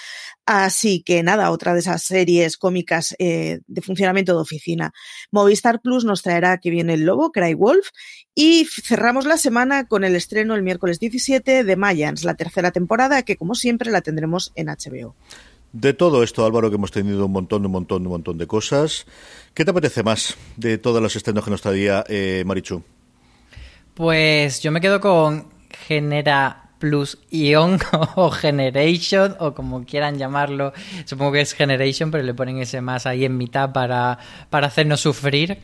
Así 0.46 1.02
que 1.02 1.22
nada, 1.22 1.50
otra 1.50 1.74
de 1.74 1.80
esas 1.80 2.02
series 2.02 2.56
cómicas 2.56 3.14
eh, 3.18 3.60
de 3.66 3.82
funcionamiento 3.82 4.34
de 4.34 4.40
oficina. 4.40 4.92
Movistar 5.30 5.80
Plus 5.80 6.04
nos 6.04 6.22
traerá 6.22 6.58
que 6.58 6.70
viene 6.70 6.94
el 6.94 7.04
lobo, 7.04 7.30
Cry 7.30 7.54
Wolf, 7.54 7.88
y 8.34 8.64
cerramos 8.64 9.26
la 9.26 9.36
semana 9.36 9.86
con 9.86 10.02
el 10.02 10.16
estreno 10.16 10.54
el 10.54 10.62
miércoles 10.62 10.98
17 10.98 11.64
de 11.64 11.76
Mayans, 11.76 12.24
la 12.24 12.34
tercera 12.34 12.70
temporada, 12.70 13.22
que 13.22 13.36
como 13.36 13.54
siempre 13.54 13.90
la 13.90 14.00
tendremos 14.00 14.52
en 14.54 14.68
HBO. 14.68 15.14
De 15.72 15.92
todo 15.92 16.24
esto, 16.24 16.44
Álvaro, 16.44 16.68
que 16.68 16.76
hemos 16.76 16.90
tenido 16.90 17.26
un 17.26 17.32
montón, 17.32 17.64
un 17.64 17.70
montón, 17.70 18.02
un 18.02 18.12
montón 18.12 18.38
de 18.38 18.46
cosas. 18.48 19.06
¿Qué 19.54 19.64
te 19.64 19.70
apetece 19.70 20.02
más 20.02 20.36
de 20.56 20.78
todos 20.78 21.00
los 21.00 21.14
estrenos 21.14 21.44
que 21.44 21.50
nos 21.50 21.62
traía 21.62 22.04
eh, 22.08 22.42
Marichu? 22.44 22.82
Pues 23.94 24.60
yo 24.62 24.72
me 24.72 24.80
quedo 24.80 25.00
con 25.00 25.59
genera 25.90 26.70
plus 26.78 27.18
ion 27.30 27.80
o 28.14 28.30
generation 28.30 29.34
o 29.40 29.54
como 29.54 29.84
quieran 29.84 30.18
llamarlo. 30.18 30.72
Supongo 31.04 31.32
que 31.32 31.40
es 31.40 31.52
generation, 31.52 32.12
pero 32.12 32.22
le 32.22 32.32
ponen 32.32 32.58
ese 32.58 32.80
más 32.80 33.06
ahí 33.06 33.24
en 33.24 33.36
mitad 33.36 33.72
para, 33.72 34.18
para 34.50 34.68
hacernos 34.68 35.00
sufrir. 35.00 35.58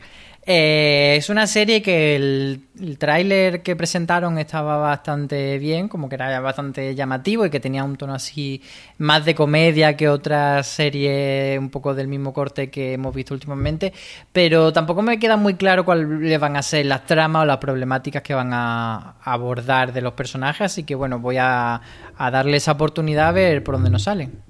Eh, 0.49 1.17
es 1.17 1.29
una 1.29 1.45
serie 1.45 1.81
que 1.81 2.15
el, 2.15 2.97
tráiler 2.97 3.61
que 3.63 3.75
presentaron 3.75 4.37
estaba 4.37 4.77
bastante 4.77 5.59
bien, 5.59 5.89
como 5.89 6.07
que 6.07 6.15
era 6.15 6.39
bastante 6.39 6.95
llamativo 6.95 7.45
y 7.45 7.49
que 7.49 7.59
tenía 7.59 7.83
un 7.83 7.97
tono 7.97 8.13
así 8.13 8.61
más 8.97 9.25
de 9.25 9.35
comedia 9.35 9.97
que 9.97 10.07
otras 10.07 10.65
series 10.65 11.59
un 11.59 11.69
poco 11.69 11.93
del 11.93 12.07
mismo 12.07 12.31
corte 12.31 12.69
que 12.69 12.93
hemos 12.93 13.13
visto 13.13 13.33
últimamente, 13.33 13.91
pero 14.31 14.71
tampoco 14.71 15.01
me 15.01 15.19
queda 15.19 15.35
muy 15.35 15.55
claro 15.55 15.83
cuáles 15.83 16.39
van 16.39 16.55
a 16.55 16.61
ser 16.61 16.85
las 16.85 17.05
tramas 17.05 17.43
o 17.43 17.45
las 17.45 17.57
problemáticas 17.57 18.23
que 18.23 18.33
van 18.33 18.53
a 18.53 19.15
abordar 19.21 19.91
de 19.91 20.01
los 20.01 20.13
personajes, 20.13 20.61
así 20.61 20.83
que 20.83 20.95
bueno, 20.95 21.19
voy 21.19 21.35
a, 21.37 21.81
a 22.15 22.31
darle 22.31 22.55
esa 22.55 22.71
oportunidad 22.71 23.27
a 23.27 23.31
ver 23.33 23.65
por 23.65 23.75
dónde 23.75 23.89
nos 23.89 24.03
salen. 24.03 24.46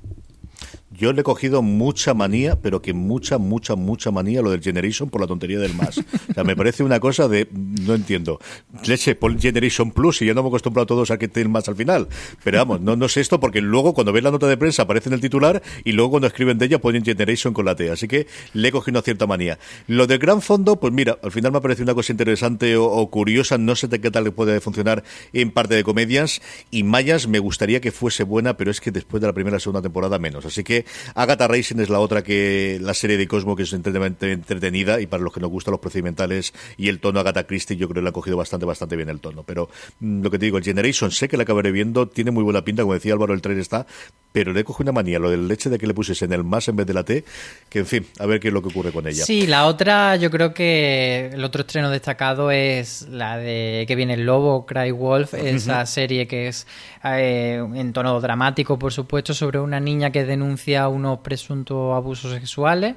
Yo 0.97 1.13
le 1.13 1.21
he 1.21 1.23
cogido 1.23 1.61
mucha 1.61 2.15
manía, 2.15 2.59
pero 2.59 2.81
que 2.81 2.93
mucha, 2.93 3.37
mucha, 3.37 3.75
mucha 3.75 4.09
manía 4.09 4.41
lo 4.41 4.49
del 4.49 4.63
Generation 4.63 5.11
por 5.11 5.21
la 5.21 5.27
tontería 5.27 5.59
del 5.59 5.75
más. 5.75 5.99
O 5.99 6.33
sea, 6.33 6.43
me 6.43 6.55
parece 6.55 6.83
una 6.83 6.99
cosa 6.99 7.27
de. 7.27 7.47
No 7.51 7.93
entiendo. 7.93 8.39
Leche, 8.83 9.13
pon 9.13 9.39
Generation 9.39 9.91
Plus 9.91 10.23
y 10.23 10.25
ya 10.25 10.33
no 10.33 10.41
me 10.41 10.47
he 10.47 10.49
acostumbrado 10.49 10.85
a 10.85 10.87
todos 10.87 11.11
a 11.11 11.19
que 11.19 11.27
tengan 11.27 11.51
más 11.51 11.69
al 11.69 11.75
final. 11.75 12.07
Pero 12.43 12.57
vamos, 12.57 12.81
no, 12.81 12.95
no 12.95 13.07
sé 13.09 13.21
esto 13.21 13.39
porque 13.39 13.61
luego 13.61 13.93
cuando 13.93 14.11
ves 14.11 14.23
la 14.23 14.31
nota 14.31 14.47
de 14.47 14.57
prensa 14.57 14.83
aparece 14.83 15.09
en 15.09 15.13
el 15.13 15.21
titular 15.21 15.61
y 15.83 15.91
luego 15.91 16.11
cuando 16.11 16.27
escriben 16.27 16.57
de 16.57 16.65
ella 16.65 16.81
ponen 16.81 17.05
Generation 17.05 17.53
con 17.53 17.65
la 17.65 17.75
T. 17.75 17.91
Así 17.91 18.07
que 18.07 18.25
le 18.53 18.69
he 18.69 18.71
cogido 18.71 18.97
una 18.97 19.03
cierta 19.03 19.27
manía. 19.27 19.59
Lo 19.85 20.07
del 20.07 20.17
gran 20.17 20.41
fondo, 20.41 20.79
pues 20.79 20.91
mira, 20.93 21.19
al 21.21 21.31
final 21.31 21.51
me 21.51 21.59
ha 21.59 21.61
parecido 21.61 21.83
una 21.83 21.93
cosa 21.93 22.11
interesante 22.11 22.75
o, 22.75 23.07
curiosa. 23.11 23.59
No 23.59 23.75
sé 23.75 23.87
de 23.87 24.01
qué 24.01 24.09
tal 24.09 24.33
puede 24.33 24.59
funcionar 24.61 25.03
en 25.31 25.51
parte 25.51 25.75
de 25.75 25.83
comedias. 25.83 26.41
Y 26.71 26.81
Mayas 26.81 27.27
me 27.27 27.37
gustaría 27.37 27.81
que 27.81 27.91
fuese 27.91 28.23
buena, 28.23 28.57
pero 28.57 28.71
es 28.71 28.81
que 28.81 28.89
después 28.89 29.21
de 29.21 29.27
la 29.27 29.33
primera 29.33 29.59
segunda 29.59 29.83
temporada 29.83 30.17
menos. 30.17 30.43
Así 30.43 30.63
que 30.63 30.86
Agatha 31.15 31.47
Racing 31.47 31.79
es 31.79 31.89
la 31.89 31.99
otra 31.99 32.23
que 32.23 32.79
la 32.81 32.93
serie 32.93 33.17
de 33.17 33.27
Cosmo 33.27 33.55
que 33.55 33.63
es 33.63 33.73
entretenida 33.73 35.01
y 35.01 35.07
para 35.07 35.23
los 35.23 35.33
que 35.33 35.39
nos 35.39 35.49
gustan 35.49 35.71
los 35.71 35.81
procedimentales 35.81 36.53
y 36.77 36.89
el 36.89 36.99
tono 36.99 37.19
Agatha 37.19 37.45
Christie 37.45 37.77
yo 37.77 37.87
creo 37.87 38.01
que 38.01 38.03
le 38.03 38.09
ha 38.09 38.13
cogido 38.13 38.37
bastante, 38.37 38.65
bastante 38.65 38.95
bien 38.95 39.09
el 39.09 39.19
tono. 39.19 39.43
Pero 39.43 39.69
mm, 39.99 40.21
lo 40.21 40.31
que 40.31 40.39
te 40.39 40.45
digo, 40.45 40.57
el 40.57 40.63
Generation 40.63 41.11
sé 41.11 41.27
que 41.27 41.37
la 41.37 41.43
acabaré 41.43 41.71
viendo, 41.71 42.07
tiene 42.07 42.31
muy 42.31 42.43
buena 42.43 42.63
pinta, 42.63 42.83
como 42.83 42.93
decía 42.93 43.13
Álvaro, 43.13 43.33
el 43.33 43.41
tren 43.41 43.59
está, 43.59 43.85
pero 44.31 44.53
le 44.53 44.63
cogido 44.63 44.91
una 44.91 44.91
manía, 44.91 45.17
lo 45.17 45.31
del 45.31 45.47
leche 45.47 45.67
de 45.69 45.79
que 45.79 45.87
le 45.87 45.95
puses 45.95 46.21
en 46.21 46.31
el 46.31 46.43
más 46.43 46.67
en 46.67 46.75
vez 46.75 46.85
de 46.85 46.93
la 46.93 47.03
T, 47.03 47.23
que 47.69 47.79
en 47.79 47.85
fin, 47.87 48.05
a 48.19 48.27
ver 48.27 48.39
qué 48.39 48.49
es 48.49 48.53
lo 48.53 48.61
que 48.61 48.67
ocurre 48.67 48.91
con 48.91 49.07
ella. 49.07 49.25
Sí, 49.25 49.47
la 49.47 49.65
otra, 49.65 50.15
yo 50.15 50.29
creo 50.29 50.53
que 50.53 51.31
el 51.33 51.43
otro 51.43 51.61
estreno 51.61 51.89
destacado 51.89 52.51
es 52.51 53.07
la 53.09 53.37
de 53.37 53.85
que 53.87 53.95
viene 53.95 54.13
el 54.13 54.25
lobo, 54.25 54.65
Cry 54.67 54.91
Wolf, 54.91 55.33
esa 55.33 55.83
serie 55.87 56.27
que 56.27 56.49
es 56.49 56.67
eh, 57.03 57.55
en 57.73 57.93
tono 57.93 58.19
dramático, 58.21 58.77
por 58.77 58.93
supuesto, 58.93 59.33
sobre 59.33 59.59
una 59.59 59.79
niña 59.79 60.11
que 60.11 60.23
denuncia 60.23 60.76
unos 60.85 61.19
presuntos 61.19 61.95
abusos 61.95 62.31
sexuales 62.31 62.95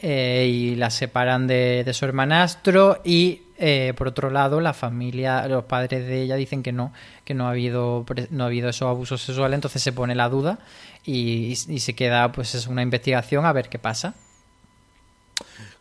eh, 0.00 0.48
y 0.50 0.76
la 0.76 0.90
separan 0.90 1.46
de, 1.46 1.88
su 1.94 2.04
hermanastro 2.04 3.00
y 3.04 3.42
eh, 3.56 3.94
por 3.96 4.08
otro 4.08 4.30
lado 4.30 4.60
la 4.60 4.74
familia 4.74 5.46
los 5.46 5.64
padres 5.64 6.06
de 6.06 6.22
ella 6.22 6.34
dicen 6.34 6.62
que 6.64 6.72
no 6.72 6.92
que 7.24 7.34
no 7.34 7.46
ha 7.46 7.50
habido 7.50 8.04
no 8.30 8.44
ha 8.44 8.46
habido 8.48 8.68
esos 8.68 8.88
abusos 8.88 9.22
sexuales. 9.22 9.56
Entonces 9.56 9.82
se 9.82 9.92
pone 9.92 10.14
la 10.14 10.28
duda 10.28 10.58
y 11.04 11.54
se 11.54 11.94
queda 11.94 12.32
pues 12.32 12.54
es 12.54 12.66
una 12.66 12.82
investigación 12.82 13.46
a 13.46 13.52
ver 13.52 13.68
qué 13.68 13.78
pasa 13.78 14.14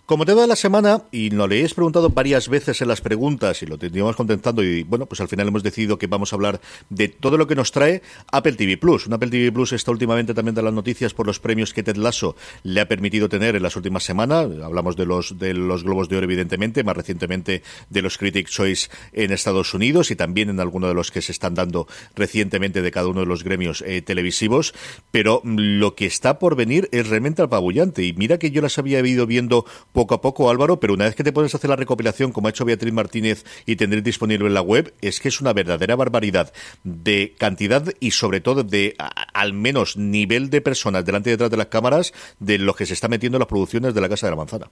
como 0.06 0.26
tema 0.26 0.42
de 0.42 0.48
la 0.48 0.56
semana, 0.56 1.04
y 1.12 1.30
nos 1.30 1.48
le 1.48 1.58
habéis 1.58 1.74
preguntado 1.74 2.10
varias 2.10 2.50
veces 2.50 2.82
en 2.82 2.88
las 2.88 3.02
preguntas 3.02 3.62
y 3.62 3.66
lo 3.66 3.78
teníamos 3.78 4.16
contentando 4.16 4.64
y 4.64 4.84
bueno, 4.84 5.06
pues 5.06 5.22
al 5.22 5.28
final 5.28 5.48
hemos 5.48 5.64
decidido 5.64 5.98
que 5.98 6.08
vamos 6.08 6.34
a 6.34 6.36
hablar 6.36 6.60
de 6.90 7.08
todo 7.08 7.38
lo 7.38 7.48
que 7.48 7.56
nos 7.56 7.72
trae 7.72 8.02
Apple 8.32 8.54
TV 8.54 8.78
Plus. 8.78 9.08
Un 9.08 9.14
Apple 9.14 9.30
TV 9.30 9.52
Plus 9.52 9.74
está 9.74 9.92
últimamente 9.92 10.34
también 10.34 10.56
de 10.56 10.62
las 10.62 10.74
noticias 10.74 11.14
por 11.14 11.28
los 11.28 11.40
premios 11.40 11.74
que 11.74 11.84
Ted 11.84 11.96
Lasso 11.96 12.36
le 12.64 12.82
ha 12.82 12.88
permitido 12.88 13.30
tener 13.30 13.56
en 13.56 13.64
las 13.64 13.76
últimas 13.76 14.04
semanas. 14.04 14.48
Hablamos 14.62 14.96
de 14.96 15.06
los, 15.06 15.40
de 15.40 15.54
los 15.54 15.84
Globos 15.84 16.10
de 16.10 16.18
Oro, 16.18 16.26
evidentemente, 16.26 16.84
más 16.84 16.98
recientemente 16.98 17.64
de 17.90 18.02
los 18.02 18.18
Critics' 18.18 18.52
Choice 18.52 18.90
en 19.14 19.32
Estados 19.32 19.74
Unidos 19.74 20.12
y 20.12 20.16
también 20.16 20.50
en 20.50 20.60
algunos 20.60 20.90
de 20.90 20.96
los 20.96 21.12
que 21.12 21.22
se 21.22 21.32
están 21.32 21.54
dando 21.54 21.88
recientemente 22.16 22.82
de 22.82 22.92
cada 22.92 23.08
uno 23.08 23.22
de 23.22 23.28
los 23.28 23.44
gremios 23.44 23.84
eh, 23.88 24.02
televisivos. 24.02 24.74
Pero 25.12 25.42
lo 25.46 25.96
que 25.96 26.06
está 26.06 26.40
por 26.40 26.56
venir 26.56 26.90
es 26.92 27.08
realmente 27.08 27.42
apabullante. 27.42 28.04
Y 28.04 28.14
mira 28.14 28.40
que 28.40 28.52
yo 28.52 28.62
las 28.62 28.78
había 28.78 29.00
ido 29.00 29.26
viendo 29.26 29.66
poco 29.92 30.16
a 30.16 30.22
poco, 30.22 30.50
Álvaro, 30.50 30.80
pero 30.80 30.94
una 30.94 31.06
vez 31.06 31.16
que 31.16 31.24
te 31.24 31.34
puedes 31.34 31.54
hacer 31.54 31.70
la 31.70 31.76
recopilación, 31.76 32.32
como 32.32 32.48
ha 32.48 32.52
hecho 32.52 32.66
Beatriz 32.66 32.94
Martínez 32.94 33.46
y 33.66 33.76
tendréis 33.76 34.04
disponible 34.04 34.48
en 34.48 34.54
la 34.54 34.62
web, 34.62 34.94
es 35.02 35.20
que 35.20 35.28
es 35.28 35.42
una 35.42 35.54
verdadera 35.54 35.96
barbaridad 35.96 36.54
de 36.84 37.36
cantidad 37.38 37.86
y 38.00 38.12
sobre 38.12 38.42
todo 38.42 38.64
de 38.64 38.96
al 39.34 39.54
menos 39.54 39.98
nivel 39.98 40.50
de 40.50 40.62
personas 40.62 41.06
delante 41.06 41.30
y 41.30 41.34
detrás 41.34 41.52
de 41.52 41.58
las 41.58 41.68
cámaras 41.68 42.14
de 42.40 42.58
lo 42.58 42.74
que 42.74 42.86
se 42.86 42.94
está 42.94 43.08
metiendo 43.08 43.38
en 43.38 43.42
las 43.42 43.50
producciones 43.50 43.94
de 43.94 44.02
la 44.02 44.10
Casa 44.10 44.28
de 44.28 44.32
la 44.32 44.38
Manzana. 44.38 44.70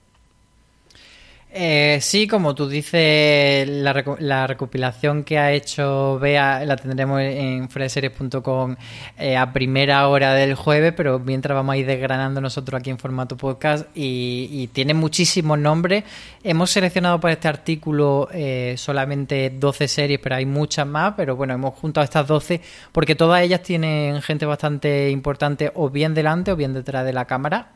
Eh, 1.52 1.98
sí, 2.00 2.28
como 2.28 2.54
tú 2.54 2.68
dices, 2.68 3.68
la, 3.68 4.46
recopilación 4.46 5.24
que 5.24 5.36
ha 5.36 5.50
hecho 5.50 6.16
Bea 6.20 6.64
la 6.64 6.76
tendremos 6.76 7.20
en 7.22 7.68
freseries.com 7.68 8.76
eh, 9.18 9.36
a 9.36 9.52
primera 9.52 10.06
hora 10.06 10.32
del 10.34 10.54
jueves, 10.54 10.92
pero 10.96 11.18
mientras 11.18 11.56
vamos 11.56 11.72
a 11.72 11.76
ir 11.76 11.86
desgranando 11.86 12.40
nosotros 12.40 12.78
aquí 12.78 12.90
en 12.90 12.98
formato 12.98 13.36
podcast 13.36 13.88
y, 13.96 14.68
tiene 14.72 14.94
muchísimos 14.94 15.58
nombres. 15.58 16.04
Hemos 16.44 16.70
seleccionado 16.70 17.18
para 17.18 17.32
este 17.32 17.48
artículo 17.48 18.28
eh, 18.32 18.74
solamente 18.76 19.50
12 19.50 19.88
series, 19.88 20.20
pero 20.20 20.36
hay 20.36 20.46
muchas 20.46 20.86
más, 20.86 21.14
pero 21.16 21.34
bueno, 21.34 21.54
hemos 21.54 21.74
juntado 21.74 22.04
estas 22.04 22.28
12 22.28 22.60
porque 22.92 23.16
todas 23.16 23.42
ellas 23.42 23.62
tienen 23.62 24.22
gente 24.22 24.46
bastante 24.46 25.10
importante 25.10 25.72
o 25.74 25.90
bien 25.90 26.14
delante 26.14 26.52
o 26.52 26.56
bien 26.56 26.74
detrás 26.74 27.04
de 27.04 27.12
la 27.12 27.24
cámara 27.24 27.72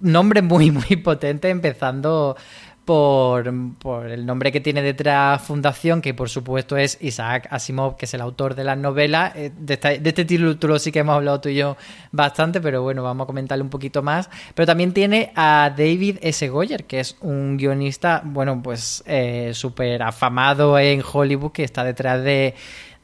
nombres 0.00 0.42
muy, 0.42 0.70
muy 0.70 0.96
potentes, 0.96 1.50
empezando 1.50 2.36
por, 2.86 3.52
por, 3.78 4.06
el 4.06 4.24
nombre 4.24 4.52
que 4.52 4.60
tiene 4.60 4.80
detrás 4.80 5.42
Fundación, 5.42 6.00
que 6.00 6.14
por 6.14 6.30
supuesto 6.30 6.76
es 6.76 6.96
Isaac 7.02 7.48
Asimov, 7.50 7.96
que 7.96 8.06
es 8.06 8.14
el 8.14 8.20
autor 8.20 8.54
de 8.54 8.64
las 8.64 8.78
novelas. 8.78 9.34
Eh, 9.34 9.50
de, 9.58 9.74
este 9.74 10.24
título 10.24 10.78
sí 10.78 10.92
que 10.92 11.00
hemos 11.00 11.16
hablado 11.16 11.40
tú 11.40 11.48
y 11.48 11.56
yo 11.56 11.76
bastante, 12.12 12.60
pero 12.60 12.82
bueno, 12.82 13.02
vamos 13.02 13.24
a 13.24 13.26
comentarle 13.26 13.64
un 13.64 13.70
poquito 13.70 14.02
más. 14.02 14.30
Pero 14.54 14.66
también 14.66 14.92
tiene 14.92 15.32
a 15.34 15.74
David 15.76 16.18
S. 16.22 16.48
Goyer, 16.48 16.84
que 16.84 17.00
es 17.00 17.16
un 17.20 17.56
guionista, 17.56 18.22
bueno, 18.24 18.62
pues 18.62 19.02
eh, 19.06 19.50
súper 19.52 20.02
afamado 20.04 20.78
en 20.78 21.02
Hollywood, 21.02 21.52
que 21.52 21.64
está 21.64 21.82
detrás 21.82 22.22
de 22.22 22.54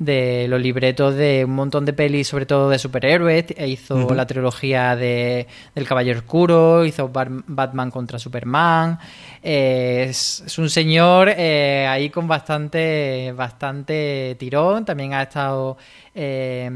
de 0.04 0.46
los 0.48 0.60
libretos 0.60 1.14
de 1.14 1.44
un 1.44 1.54
montón 1.54 1.84
de 1.84 1.92
pelis, 1.92 2.28
sobre 2.28 2.46
todo 2.46 2.68
de 2.70 2.78
superhéroes. 2.78 3.46
E 3.56 3.68
hizo 3.68 4.14
la 4.14 4.26
trilogía 4.26 4.96
de, 4.96 5.46
del 5.74 5.86
Caballero 5.86 6.20
Oscuro, 6.20 6.84
hizo 6.84 7.10
Batman 7.10 7.90
contra 7.90 8.18
Superman. 8.18 8.98
Eh, 9.42 10.06
es, 10.08 10.58
un 10.58 10.70
señor 10.70 11.28
eh, 11.30 11.86
ahí 11.88 12.10
con 12.10 12.28
bastante, 12.28 13.32
bastante 13.36 14.36
tirón. 14.38 14.84
También 14.84 15.14
ha 15.14 15.22
estado 15.22 15.76
eh, 16.14 16.70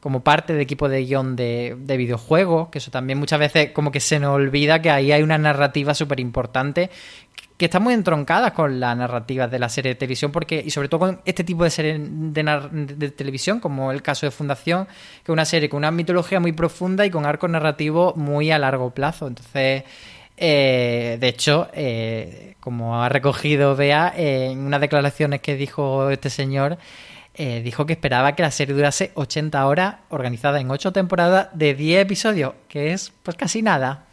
como 0.00 0.22
parte 0.22 0.52
de 0.52 0.62
equipo 0.62 0.88
de 0.88 1.04
guion 1.04 1.36
de, 1.36 1.76
de, 1.78 1.96
videojuegos, 1.96 2.68
que 2.68 2.78
eso 2.78 2.90
también 2.90 3.18
muchas 3.18 3.38
veces 3.38 3.70
como 3.72 3.90
que 3.90 4.00
se 4.00 4.18
nos 4.20 4.34
olvida 4.34 4.80
que 4.82 4.90
ahí 4.90 5.12
hay 5.12 5.22
una 5.22 5.38
narrativa 5.38 5.94
súper 5.94 6.20
importante 6.20 6.90
que 7.56 7.66
están 7.66 7.82
muy 7.82 7.94
entroncadas 7.94 8.52
con 8.52 8.80
la 8.80 8.94
narrativa 8.94 9.48
de 9.48 9.58
la 9.58 9.68
serie 9.68 9.90
de 9.90 9.94
televisión, 9.94 10.30
porque, 10.30 10.62
y 10.64 10.70
sobre 10.70 10.88
todo 10.88 11.00
con 11.00 11.20
este 11.24 11.42
tipo 11.42 11.64
de 11.64 11.70
serie 11.70 11.98
de, 11.98 13.10
televisión, 13.10 13.60
como 13.60 13.92
el 13.92 14.02
caso 14.02 14.26
de 14.26 14.30
Fundación, 14.30 14.84
que 14.86 15.24
es 15.24 15.28
una 15.30 15.44
serie 15.44 15.68
con 15.68 15.78
una 15.78 15.90
mitología 15.90 16.38
muy 16.38 16.52
profunda 16.52 17.06
y 17.06 17.10
con 17.10 17.24
arcos 17.24 17.48
narrativos 17.48 18.16
muy 18.16 18.50
a 18.50 18.58
largo 18.58 18.90
plazo. 18.90 19.26
Entonces, 19.26 19.84
eh, 20.36 21.16
de 21.18 21.28
hecho, 21.28 21.68
eh, 21.72 22.56
como 22.60 23.02
ha 23.02 23.08
recogido 23.08 23.74
Bea, 23.74 24.12
en 24.14 24.58
unas 24.58 24.80
declaraciones 24.80 25.40
que 25.40 25.56
dijo 25.56 26.10
este 26.10 26.28
señor, 26.28 26.76
eh, 27.36 27.60
dijo 27.62 27.86
que 27.86 27.92
esperaba 27.92 28.34
que 28.34 28.42
la 28.42 28.50
serie 28.50 28.74
durase 28.74 29.12
80 29.14 29.66
horas, 29.66 29.96
organizada 30.08 30.60
en 30.60 30.70
8 30.70 30.92
temporadas 30.92 31.48
de 31.52 31.74
10 31.74 32.02
episodios, 32.02 32.54
que 32.68 32.92
es 32.92 33.12
pues 33.22 33.36
casi 33.36 33.62
nada. 33.62 34.05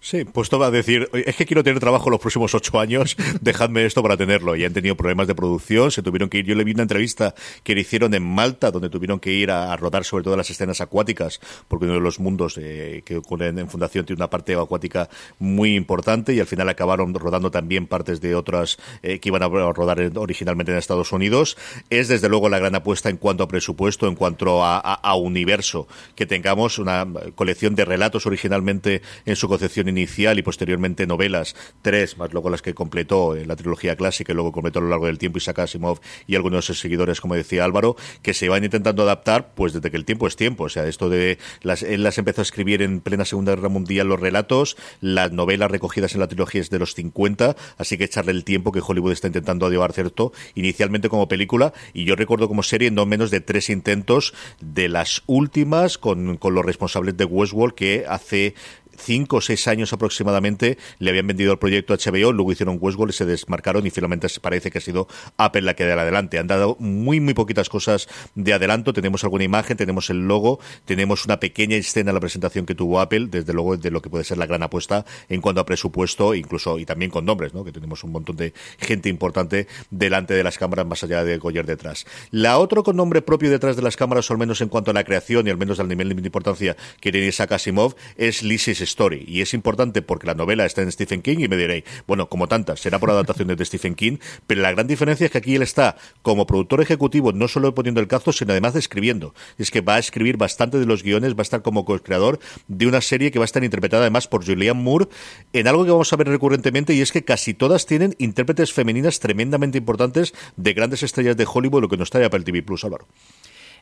Sí, 0.00 0.24
pues 0.24 0.48
va 0.50 0.66
a 0.66 0.70
decir, 0.70 1.08
es 1.12 1.36
que 1.36 1.44
quiero 1.44 1.62
tener 1.62 1.80
trabajo 1.80 2.10
los 2.10 2.20
próximos 2.20 2.54
ocho 2.54 2.80
años, 2.80 3.16
dejadme 3.40 3.84
esto 3.84 4.02
para 4.02 4.16
tenerlo. 4.16 4.56
Y 4.56 4.64
han 4.64 4.72
tenido 4.72 4.96
problemas 4.96 5.26
de 5.26 5.34
producción, 5.34 5.90
se 5.90 6.02
tuvieron 6.02 6.28
que 6.28 6.38
ir. 6.38 6.46
Yo 6.46 6.54
le 6.54 6.64
vi 6.64 6.72
una 6.72 6.82
entrevista 6.82 7.34
que 7.62 7.74
le 7.74 7.82
hicieron 7.82 8.14
en 8.14 8.22
Malta, 8.22 8.70
donde 8.70 8.88
tuvieron 8.88 9.20
que 9.20 9.32
ir 9.32 9.50
a, 9.50 9.76
rodar 9.76 10.04
sobre 10.04 10.24
todo 10.24 10.36
las 10.36 10.50
escenas 10.50 10.80
acuáticas, 10.80 11.40
porque 11.68 11.84
uno 11.84 11.94
de 11.94 12.00
los 12.00 12.18
mundos 12.20 12.58
eh, 12.58 13.02
que 13.04 13.16
ocurren 13.16 13.58
en 13.58 13.68
Fundación 13.68 14.04
tiene 14.04 14.18
una 14.18 14.30
parte 14.30 14.54
acuática 14.54 15.08
muy 15.38 15.74
importante 15.74 16.32
y 16.32 16.40
al 16.40 16.46
final 16.46 16.68
acabaron 16.68 17.14
rodando 17.14 17.50
también 17.50 17.86
partes 17.86 18.20
de 18.20 18.34
otras 18.34 18.78
eh, 19.02 19.20
que 19.20 19.28
iban 19.28 19.42
a 19.42 19.48
rodar 19.48 20.00
originalmente 20.16 20.72
en 20.72 20.78
Estados 20.78 21.12
Unidos. 21.12 21.56
Es 21.90 22.08
desde 22.08 22.28
luego 22.28 22.48
la 22.48 22.58
gran 22.58 22.74
apuesta 22.74 23.10
en 23.10 23.18
cuanto 23.18 23.44
a 23.44 23.48
presupuesto, 23.48 24.08
en 24.08 24.14
cuanto 24.14 24.64
a, 24.64 24.78
a 24.78 25.14
universo, 25.16 25.86
que 26.14 26.26
tengamos 26.26 26.78
una 26.78 27.06
colección 27.34 27.74
de 27.74 27.84
relatos 27.84 28.26
originalmente 28.26 29.02
en 29.24 29.36
su 29.36 29.48
concepción 29.48 29.67
inicial 29.76 30.38
y 30.38 30.42
posteriormente 30.42 31.06
novelas, 31.06 31.54
tres, 31.82 32.16
más 32.16 32.32
luego 32.32 32.50
las 32.50 32.62
que 32.62 32.74
completó 32.74 33.36
en 33.36 33.48
la 33.48 33.56
trilogía 33.56 33.96
clásica 33.96 34.32
y 34.32 34.34
luego 34.34 34.52
completó 34.52 34.78
a 34.78 34.82
lo 34.82 34.88
largo 34.88 35.06
del 35.06 35.18
tiempo 35.18 35.38
Isaac 35.38 35.60
Asimov 35.60 36.00
y 36.26 36.36
algunos 36.36 36.58
de 36.58 36.66
sus 36.66 36.80
seguidores, 36.80 37.20
como 37.20 37.34
decía 37.34 37.64
Álvaro, 37.64 37.96
que 38.22 38.34
se 38.34 38.48
van 38.48 38.64
intentando 38.64 39.02
adaptar 39.02 39.54
pues 39.54 39.72
desde 39.72 39.90
que 39.90 39.96
el 39.96 40.04
tiempo 40.04 40.26
es 40.26 40.36
tiempo. 40.36 40.64
O 40.64 40.68
sea, 40.68 40.86
esto 40.86 41.08
de 41.08 41.38
las, 41.62 41.82
él 41.82 42.02
las 42.02 42.18
empezó 42.18 42.40
a 42.40 42.42
escribir 42.42 42.82
en 42.82 43.00
plena 43.00 43.24
Segunda 43.24 43.54
Guerra 43.54 43.68
Mundial 43.68 44.08
los 44.08 44.20
relatos, 44.20 44.76
las 45.00 45.32
novelas 45.32 45.70
recogidas 45.70 46.14
en 46.14 46.20
la 46.20 46.28
trilogía 46.28 46.60
es 46.60 46.70
de 46.70 46.78
los 46.78 46.94
50, 46.94 47.56
así 47.76 47.98
que 47.98 48.04
echarle 48.04 48.32
el 48.32 48.44
tiempo 48.44 48.72
que 48.72 48.82
Hollywood 48.86 49.12
está 49.12 49.26
intentando 49.26 49.68
llevar 49.70 49.92
cierto, 49.92 50.32
inicialmente 50.54 51.08
como 51.08 51.28
película, 51.28 51.72
y 51.92 52.04
yo 52.04 52.16
recuerdo 52.16 52.48
como 52.48 52.62
serie 52.62 52.90
no 52.90 53.06
menos 53.06 53.30
de 53.30 53.40
tres 53.40 53.70
intentos 53.70 54.34
de 54.60 54.88
las 54.88 55.22
últimas 55.26 55.98
con, 55.98 56.36
con 56.36 56.54
los 56.54 56.64
responsables 56.64 57.16
de 57.16 57.24
Westworld 57.24 57.74
que 57.74 58.04
hace 58.08 58.54
cinco 58.98 59.36
o 59.36 59.40
seis 59.40 59.68
años 59.68 59.92
aproximadamente 59.92 60.78
le 60.98 61.10
habían 61.10 61.26
vendido 61.26 61.52
el 61.52 61.58
proyecto 61.58 61.94
a 61.94 61.96
HBO, 61.96 62.32
luego 62.32 62.52
hicieron 62.52 62.78
Westworld 62.80 63.14
y 63.14 63.16
se 63.16 63.24
desmarcaron 63.24 63.86
y 63.86 63.90
finalmente 63.90 64.28
parece 64.40 64.70
que 64.70 64.78
ha 64.78 64.80
sido 64.80 65.08
Apple 65.36 65.62
la 65.62 65.74
que 65.74 65.84
da 65.84 66.00
adelante. 66.00 66.38
Han 66.38 66.46
dado 66.46 66.76
muy, 66.78 67.20
muy 67.20 67.34
poquitas 67.34 67.68
cosas 67.68 68.08
de 68.34 68.52
adelanto. 68.52 68.92
Tenemos 68.92 69.24
alguna 69.24 69.44
imagen, 69.44 69.76
tenemos 69.76 70.10
el 70.10 70.26
logo, 70.26 70.60
tenemos 70.84 71.24
una 71.24 71.40
pequeña 71.40 71.76
escena 71.76 72.10
en 72.10 72.14
la 72.14 72.20
presentación 72.20 72.66
que 72.66 72.74
tuvo 72.74 73.00
Apple, 73.00 73.28
desde 73.30 73.52
luego 73.52 73.76
de 73.76 73.90
lo 73.90 74.02
que 74.02 74.10
puede 74.10 74.24
ser 74.24 74.38
la 74.38 74.46
gran 74.46 74.62
apuesta 74.62 75.04
en 75.28 75.40
cuanto 75.40 75.60
a 75.60 75.66
presupuesto, 75.66 76.34
incluso 76.34 76.78
y 76.78 76.84
también 76.84 77.10
con 77.10 77.24
nombres, 77.24 77.54
¿no? 77.54 77.64
que 77.64 77.72
tenemos 77.72 78.04
un 78.04 78.12
montón 78.12 78.36
de 78.36 78.52
gente 78.78 79.08
importante 79.08 79.66
delante 79.90 80.34
de 80.34 80.42
las 80.42 80.58
cámaras 80.58 80.86
más 80.86 81.02
allá 81.04 81.24
de 81.24 81.38
Goyer 81.38 81.66
detrás. 81.66 82.06
La 82.30 82.58
otra 82.58 82.82
con 82.82 82.96
nombre 82.96 83.22
propio 83.22 83.50
detrás 83.50 83.76
de 83.76 83.82
las 83.82 83.96
cámaras, 83.96 84.30
o 84.30 84.34
al 84.34 84.38
menos 84.38 84.60
en 84.60 84.68
cuanto 84.68 84.90
a 84.90 84.94
la 84.94 85.04
creación 85.04 85.46
y 85.46 85.50
al 85.50 85.58
menos 85.58 85.80
al 85.80 85.88
nivel 85.88 86.08
de 86.08 86.26
importancia 86.26 86.76
que 87.00 87.12
tiene 87.12 87.28
Isaac 87.28 87.52
Asimov, 87.52 87.94
es 88.16 88.42
Lizzie's 88.42 88.80
Story. 88.88 89.24
Y 89.26 89.40
es 89.40 89.54
importante 89.54 90.02
porque 90.02 90.26
la 90.26 90.34
novela 90.34 90.66
está 90.66 90.82
en 90.82 90.90
Stephen 90.90 91.22
King 91.22 91.38
y 91.40 91.48
me 91.48 91.56
diréis, 91.56 91.84
bueno, 92.06 92.28
como 92.28 92.48
tantas, 92.48 92.80
será 92.80 92.98
por 92.98 93.10
adaptaciones 93.10 93.56
de 93.56 93.64
Stephen 93.64 93.94
King, 93.94 94.18
pero 94.46 94.62
la 94.62 94.72
gran 94.72 94.86
diferencia 94.86 95.26
es 95.26 95.32
que 95.32 95.38
aquí 95.38 95.54
él 95.54 95.62
está 95.62 95.96
como 96.22 96.46
productor 96.46 96.80
ejecutivo, 96.80 97.32
no 97.32 97.48
solo 97.48 97.74
poniendo 97.74 98.00
el 98.00 98.08
cazo, 98.08 98.32
sino 98.32 98.52
además 98.52 98.74
de 98.74 98.80
escribiendo. 98.80 99.34
Es 99.58 99.70
que 99.70 99.80
va 99.80 99.96
a 99.96 99.98
escribir 99.98 100.36
bastante 100.36 100.78
de 100.78 100.86
los 100.86 101.02
guiones, 101.02 101.34
va 101.34 101.40
a 101.40 101.42
estar 101.42 101.62
como 101.62 101.84
co-creador 101.84 102.40
de 102.66 102.86
una 102.86 103.00
serie 103.00 103.30
que 103.30 103.38
va 103.38 103.44
a 103.44 103.46
estar 103.46 103.64
interpretada 103.64 104.02
además 104.02 104.28
por 104.28 104.44
Julianne 104.44 104.80
Moore 104.80 105.08
en 105.52 105.68
algo 105.68 105.84
que 105.84 105.90
vamos 105.90 106.12
a 106.12 106.16
ver 106.16 106.28
recurrentemente 106.28 106.94
y 106.94 107.00
es 107.00 107.12
que 107.12 107.24
casi 107.24 107.54
todas 107.54 107.86
tienen 107.86 108.14
intérpretes 108.18 108.72
femeninas 108.72 109.20
tremendamente 109.20 109.78
importantes 109.78 110.34
de 110.56 110.72
grandes 110.74 111.02
estrellas 111.02 111.36
de 111.36 111.46
Hollywood, 111.52 111.82
lo 111.82 111.88
que 111.88 111.96
nos 111.96 112.10
trae 112.10 112.24
Apple 112.24 112.44
TV 112.44 112.62
Plus, 112.62 112.84
Álvaro 112.84 113.06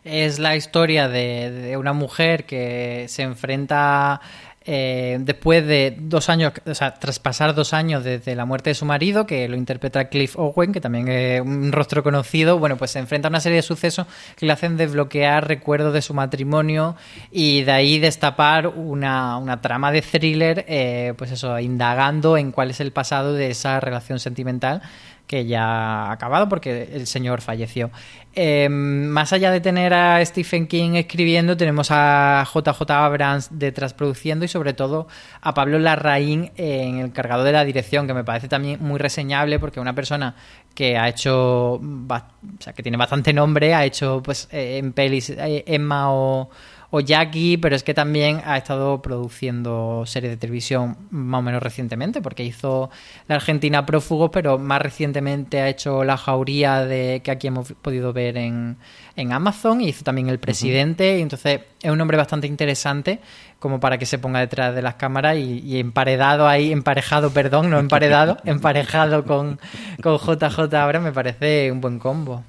es 0.07 0.39
la 0.39 0.55
historia 0.55 1.09
de, 1.09 1.77
una 1.77 1.93
mujer 1.93 2.47
que 2.47 3.07
se 3.09 3.23
enfrenta 3.23 4.21
eh, 4.67 5.19
después 5.21 5.65
de 5.65 5.97
dos 5.99 6.29
años, 6.29 6.53
o 6.67 6.75
sea, 6.75 6.95
tras 6.95 7.21
pasar 7.21 7.55
dos 7.55 7.73
años 7.73 8.03
desde 8.03 8.35
la 8.35 8.45
muerte 8.45 8.71
de 8.71 8.75
su 8.75 8.85
marido, 8.85 9.27
que 9.27 9.49
lo 9.49 9.57
interpreta 9.57 10.09
Cliff 10.09 10.37
Owen, 10.37 10.73
que 10.73 10.81
también 10.81 11.07
es 11.07 11.41
un 11.41 11.71
rostro 11.71 12.03
conocido, 12.03 12.59
bueno, 12.59 12.77
pues 12.77 12.91
se 12.91 12.99
enfrenta 12.99 13.29
a 13.29 13.31
una 13.31 13.41
serie 13.41 13.57
de 13.57 13.63
sucesos 13.63 14.07
que 14.37 14.45
le 14.45 14.53
hacen 14.53 14.77
desbloquear 14.77 15.47
recuerdos 15.47 15.95
de 15.95 16.03
su 16.03 16.15
matrimonio 16.15 16.97
y 17.31 17.63
de 17.63 17.73
ahí 17.73 17.99
destapar 18.01 18.67
una, 18.67 19.39
una 19.39 19.61
trama 19.61 19.93
de 19.93 20.03
thriller, 20.03 20.65
eh, 20.67 21.15
pues 21.17 21.31
eso, 21.31 21.59
indagando 21.61 22.37
en 22.37 22.51
cuál 22.51 22.71
es 22.71 22.81
el 22.81 22.91
pasado 22.91 23.35
de 23.35 23.51
esa 23.51 23.79
relación 23.79 24.19
sentimental 24.19 24.83
que 25.27 25.47
ya 25.47 26.07
ha 26.07 26.13
acabado 26.13 26.49
porque 26.49 26.89
el 26.93 27.07
señor 27.07 27.41
falleció. 27.41 27.91
Em, 28.39 29.07
más 29.07 29.33
allá 29.33 29.51
de 29.51 29.61
tener 29.61 29.95
a 29.95 30.23
Stephen 30.25 30.67
King 30.67 30.95
escribiendo, 30.95 31.57
tenemos 31.57 31.89
a 31.91 32.47
JJ 32.53 32.91
Abrams 32.91 33.49
detrás 33.51 33.95
produciendo 33.95 34.45
y 34.45 34.49
sobre 34.49 34.75
todo 34.75 35.09
a 35.41 35.55
Pablo 35.55 35.79
Larraín 35.79 36.53
en 36.57 36.99
el 36.99 37.13
cargado 37.13 37.45
de 37.45 37.53
la 37.53 37.65
dirección, 37.65 38.07
que 38.07 38.13
me 38.13 38.25
parece 38.25 38.49
también 38.49 38.79
muy 38.83 38.99
reseñable 38.99 39.59
porque 39.59 39.81
una 39.81 39.95
persona 39.95 40.35
que 40.75 40.99
ha 40.99 41.09
hecho, 41.09 41.75
o 41.77 42.23
sea, 42.61 42.75
que 42.75 42.83
tiene 42.83 42.99
bastante 42.99 43.33
nombre, 43.33 43.75
ha 43.75 43.85
hecho 43.87 44.21
pues 44.23 44.49
eh, 44.53 44.77
en 44.77 44.93
pelis 44.93 45.31
eh, 45.31 45.65
Emma 45.67 46.13
o 46.13 46.51
o 46.91 47.01
Jackie, 47.01 47.57
pero 47.59 47.75
es 47.75 47.83
que 47.83 47.95
también 47.95 48.41
ha 48.45 48.57
estado 48.57 49.03
produciendo 49.03 50.05
series 50.07 50.33
de 50.33 50.37
televisión 50.37 50.97
más 51.11 51.41
o 51.41 51.43
menos 51.43 51.63
recientemente, 51.63 52.23
porque 52.23 52.45
hizo 52.45 52.91
La 53.29 53.37
Argentina 53.37 53.85
Prófugo, 53.85 54.31
pero 54.31 54.59
más 54.59 54.81
recientemente 54.81 55.61
ha 55.61 55.69
hecho 55.69 56.05
La 56.05 56.17
Jauría 56.17 56.85
de 56.85 57.21
que 57.23 57.31
aquí 57.31 57.49
hemos 57.49 57.73
podido 57.73 58.13
ver 58.13 58.37
en, 58.37 58.77
en 59.17 59.33
Amazon, 59.33 59.81
y 59.81 59.89
hizo 59.89 60.05
también 60.05 60.29
El 60.29 60.39
Presidente, 60.39 61.19
y 61.19 61.23
entonces 61.23 61.61
es 61.83 61.91
un 61.91 62.01
hombre 62.01 62.17
bastante 62.17 62.47
interesante 62.47 63.21
como 63.59 63.81
para 63.81 63.99
que 63.99 64.07
se 64.07 64.19
ponga 64.19 64.41
detrás 64.41 64.75
de 64.75 64.83
las 64.83 64.95
cámaras 64.95 65.37
y, 65.37 65.79
emparedado 65.79 66.47
ahí, 66.47 66.73
emparejado, 66.73 67.31
perdón, 67.31 67.71
no 67.71 67.79
emparedado, 67.81 68.39
emparejado 68.45 69.25
con, 69.25 69.59
con 70.03 70.19
JJ 70.19 70.75
ahora 70.75 71.01
me 71.01 71.13
parece 71.13 71.73
un 71.73 71.81
buen 71.81 71.99
combo. 71.99 72.45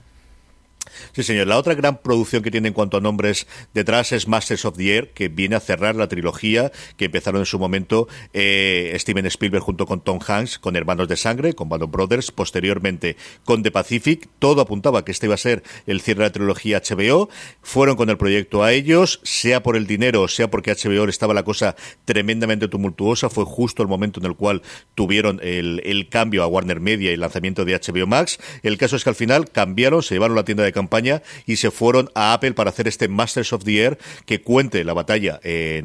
Sí, 1.17 1.23
señor. 1.23 1.47
La 1.47 1.58
otra 1.58 1.73
gran 1.73 1.97
producción 1.97 2.43
que 2.43 2.51
tiene 2.51 2.67
en 2.67 2.75
cuanto 2.75 2.95
a 2.95 3.01
nombres 3.01 3.47
detrás 3.73 4.12
es 4.12 4.27
Masters 4.27 4.65
of 4.65 4.77
the 4.77 4.95
Air, 4.95 5.13
que 5.15 5.30
viene 5.30 5.56
a 5.56 5.60
cerrar 5.60 5.95
la 5.95 6.08
trilogía 6.08 6.71
que 6.95 7.06
empezaron 7.06 7.41
en 7.41 7.47
su 7.47 7.58
momento 7.58 8.08
eh, 8.34 8.95
Steven 8.99 9.25
Spielberg 9.25 9.63
junto 9.63 9.88
con 9.88 10.01
Tom 10.01 10.19
Hanks, 10.23 10.60
con 10.60 10.75
Hermanos 10.75 11.08
de 11.08 11.17
Sangre, 11.17 11.53
con 11.53 11.69
Band 11.69 11.82
of 11.82 11.89
Brothers, 11.89 12.32
posteriormente 12.32 13.17
con 13.45 13.63
The 13.63 13.71
Pacific. 13.71 14.30
Todo 14.38 14.62
apuntaba 14.62 15.03
que 15.03 15.12
este 15.12 15.25
iba 15.25 15.34
a 15.34 15.39
ser 15.39 15.63
el 15.88 16.01
cierre 16.01 16.19
de 16.19 16.25
la 16.25 16.32
trilogía 16.34 16.84
HBO. 16.88 17.30
Fueron 17.63 17.95
con 17.95 18.12
el 18.12 18.17
proyecto 18.19 18.62
a 18.62 18.71
ellos, 18.71 19.19
sea 19.23 19.63
por 19.63 19.75
el 19.75 19.88
dinero, 19.88 20.27
sea 20.27 20.51
porque 20.51 20.71
HBO 20.71 21.10
estaba 21.10 21.34
la 21.34 21.41
cosa 21.41 21.75
tremendamente 22.06 22.67
tumultuosa. 22.67 23.32
Fue 23.32 23.45
justo 23.45 23.82
el 23.82 23.89
momento 23.89 24.19
en 24.19 24.27
el 24.27 24.36
cual 24.36 24.62
tuvieron 24.93 25.39
el, 25.41 25.82
el 25.84 26.10
cambio 26.10 26.43
a 26.43 26.47
Warner 26.47 26.80
Media 26.80 27.10
y 27.10 27.15
el 27.15 27.21
lanzamiento 27.21 27.65
de 27.65 27.73
HBO 27.73 28.06
Max. 28.06 28.38
El 28.62 28.77
caso 28.77 28.95
es 28.95 29.03
que 29.03 29.10
al 29.10 29.15
final 29.15 29.49
cambiaron, 29.49 30.03
se 30.03 30.13
llevaron 30.13 30.36
la 30.36 30.45
tienda 30.45 30.63
de 30.63 30.71
campaña 30.71 31.07
y 31.46 31.56
se 31.58 31.72
fueron 31.72 32.10
a 32.15 32.34
Apple 32.34 32.54
para 32.54 32.70
hacer 32.70 32.88
este 32.88 33.08
Masters 33.08 33.54
of 33.54 33.63
the 33.63 33.82
Air 33.82 33.98
que 34.26 34.41
cuente 34.41 34.84
la 34.84 34.93
batalla 34.93 35.39
eh, 35.43 35.84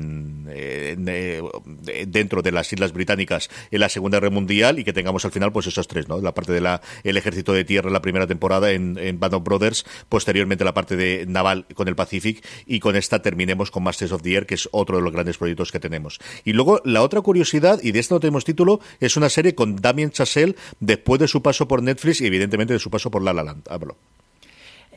dentro 2.07 2.43
de 2.43 2.53
las 2.53 2.73
Islas 2.73 2.93
Británicas 2.93 3.51
en 3.71 3.81
la 3.81 3.89
Segunda 3.89 4.19
Guerra 4.19 4.31
Mundial 4.31 4.79
y 4.79 4.85
que 4.85 4.93
tengamos 4.93 5.25
al 5.25 5.33
final 5.33 5.53
pues 5.53 5.67
esos 5.67 5.89
tres, 5.89 6.09
¿no? 6.09 6.21
La 6.21 6.35
parte 6.35 6.53
de 6.53 6.61
la 6.61 6.81
el 7.05 7.17
ejército 7.17 7.53
de 7.53 7.65
tierra 7.65 7.89
en 7.89 7.93
la 7.93 8.03
primera 8.03 8.27
temporada 8.27 8.71
en, 8.73 8.99
en 8.99 9.19
Band 9.19 9.35
of 9.35 9.45
Brothers, 9.45 9.85
posteriormente 10.09 10.65
la 10.65 10.75
parte 10.75 10.97
de 10.97 11.25
naval 11.27 11.67
con 11.75 11.89
el 11.89 11.97
Pacific 11.97 12.45
y 12.67 12.81
con 12.81 12.97
esta 12.97 13.23
terminemos 13.23 13.71
con 13.71 13.83
Masters 13.83 14.13
of 14.13 14.23
the 14.23 14.35
Air, 14.35 14.47
que 14.47 14.55
es 14.55 14.69
otro 14.73 14.97
de 14.97 15.03
los 15.03 15.13
grandes 15.13 15.39
proyectos 15.39 15.73
que 15.73 15.81
tenemos. 15.81 16.19
Y 16.45 16.53
luego 16.53 16.81
la 16.85 17.03
otra 17.03 17.21
curiosidad, 17.21 17.81
y 17.83 17.93
de 17.93 18.01
esto 18.01 18.15
no 18.15 18.21
tenemos 18.21 18.45
título, 18.45 18.81
es 19.01 19.17
una 19.17 19.29
serie 19.29 19.55
con 19.55 19.77
Damien 19.77 20.11
Chazelle 20.11 20.57
después 20.81 21.21
de 21.21 21.29
su 21.29 21.43
paso 21.43 21.69
por 21.69 21.83
Netflix 21.83 22.21
y 22.21 22.27
evidentemente 22.27 22.73
de 22.73 22.79
su 22.79 22.91
paso 22.91 23.11
por 23.11 23.23
La 23.23 23.33
La 23.33 23.43
Land. 23.43 23.69
Hablo. 23.69 23.97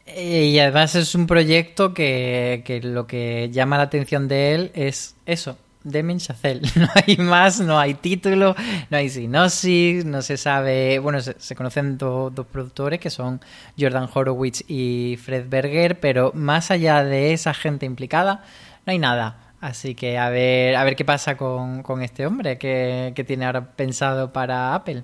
Eh, 0.06 0.46
y 0.54 0.60
además 0.60 0.96
es 0.96 1.16
un 1.16 1.26
proyecto 1.26 1.94
que, 1.94 2.62
que, 2.66 2.80
lo 2.82 3.08
que 3.08 3.50
llama 3.52 3.78
la 3.78 3.84
atención 3.84 4.28
de 4.28 4.54
él 4.54 4.72
es 4.76 5.16
eso, 5.26 5.58
Demi 5.84 6.18
Chazelle. 6.18 6.62
No 6.76 6.88
hay 6.94 7.18
más, 7.18 7.60
no 7.60 7.80
hay 7.80 7.96
título, 7.96 8.56
no 8.90 8.98
hay 8.98 9.10
sinopsis, 9.10 10.06
no 10.06 10.22
se 10.22 10.38
sabe... 10.38 11.00
Bueno, 11.00 11.22
se, 11.22 11.36
se 11.40 11.56
conocen 11.56 11.98
do, 11.98 12.30
dos 12.30 12.46
productores 12.46 13.00
que 13.00 13.10
son 13.10 13.42
Jordan 13.80 14.08
Horowitz 14.14 14.64
y 14.68 15.18
Fred 15.24 15.50
Berger, 15.50 16.00
pero 16.00 16.32
más 16.36 16.70
allá 16.70 17.04
de 17.04 17.34
esa 17.34 17.54
gente 17.54 17.86
implicada, 17.88 18.44
no 18.86 18.92
hay 18.92 19.00
nada. 19.00 19.54
Así 19.60 19.96
que 19.96 20.20
a 20.20 20.30
ver, 20.30 20.76
a 20.76 20.84
ver 20.84 20.96
qué 20.96 21.06
pasa 21.06 21.38
con, 21.38 21.82
con 21.82 22.04
este 22.04 22.28
hombre 22.28 22.60
que, 22.60 23.14
que 23.16 23.24
tiene 23.24 23.46
ahora 23.46 23.72
pensado 23.72 24.32
para 24.32 24.76
Apple. 24.76 25.04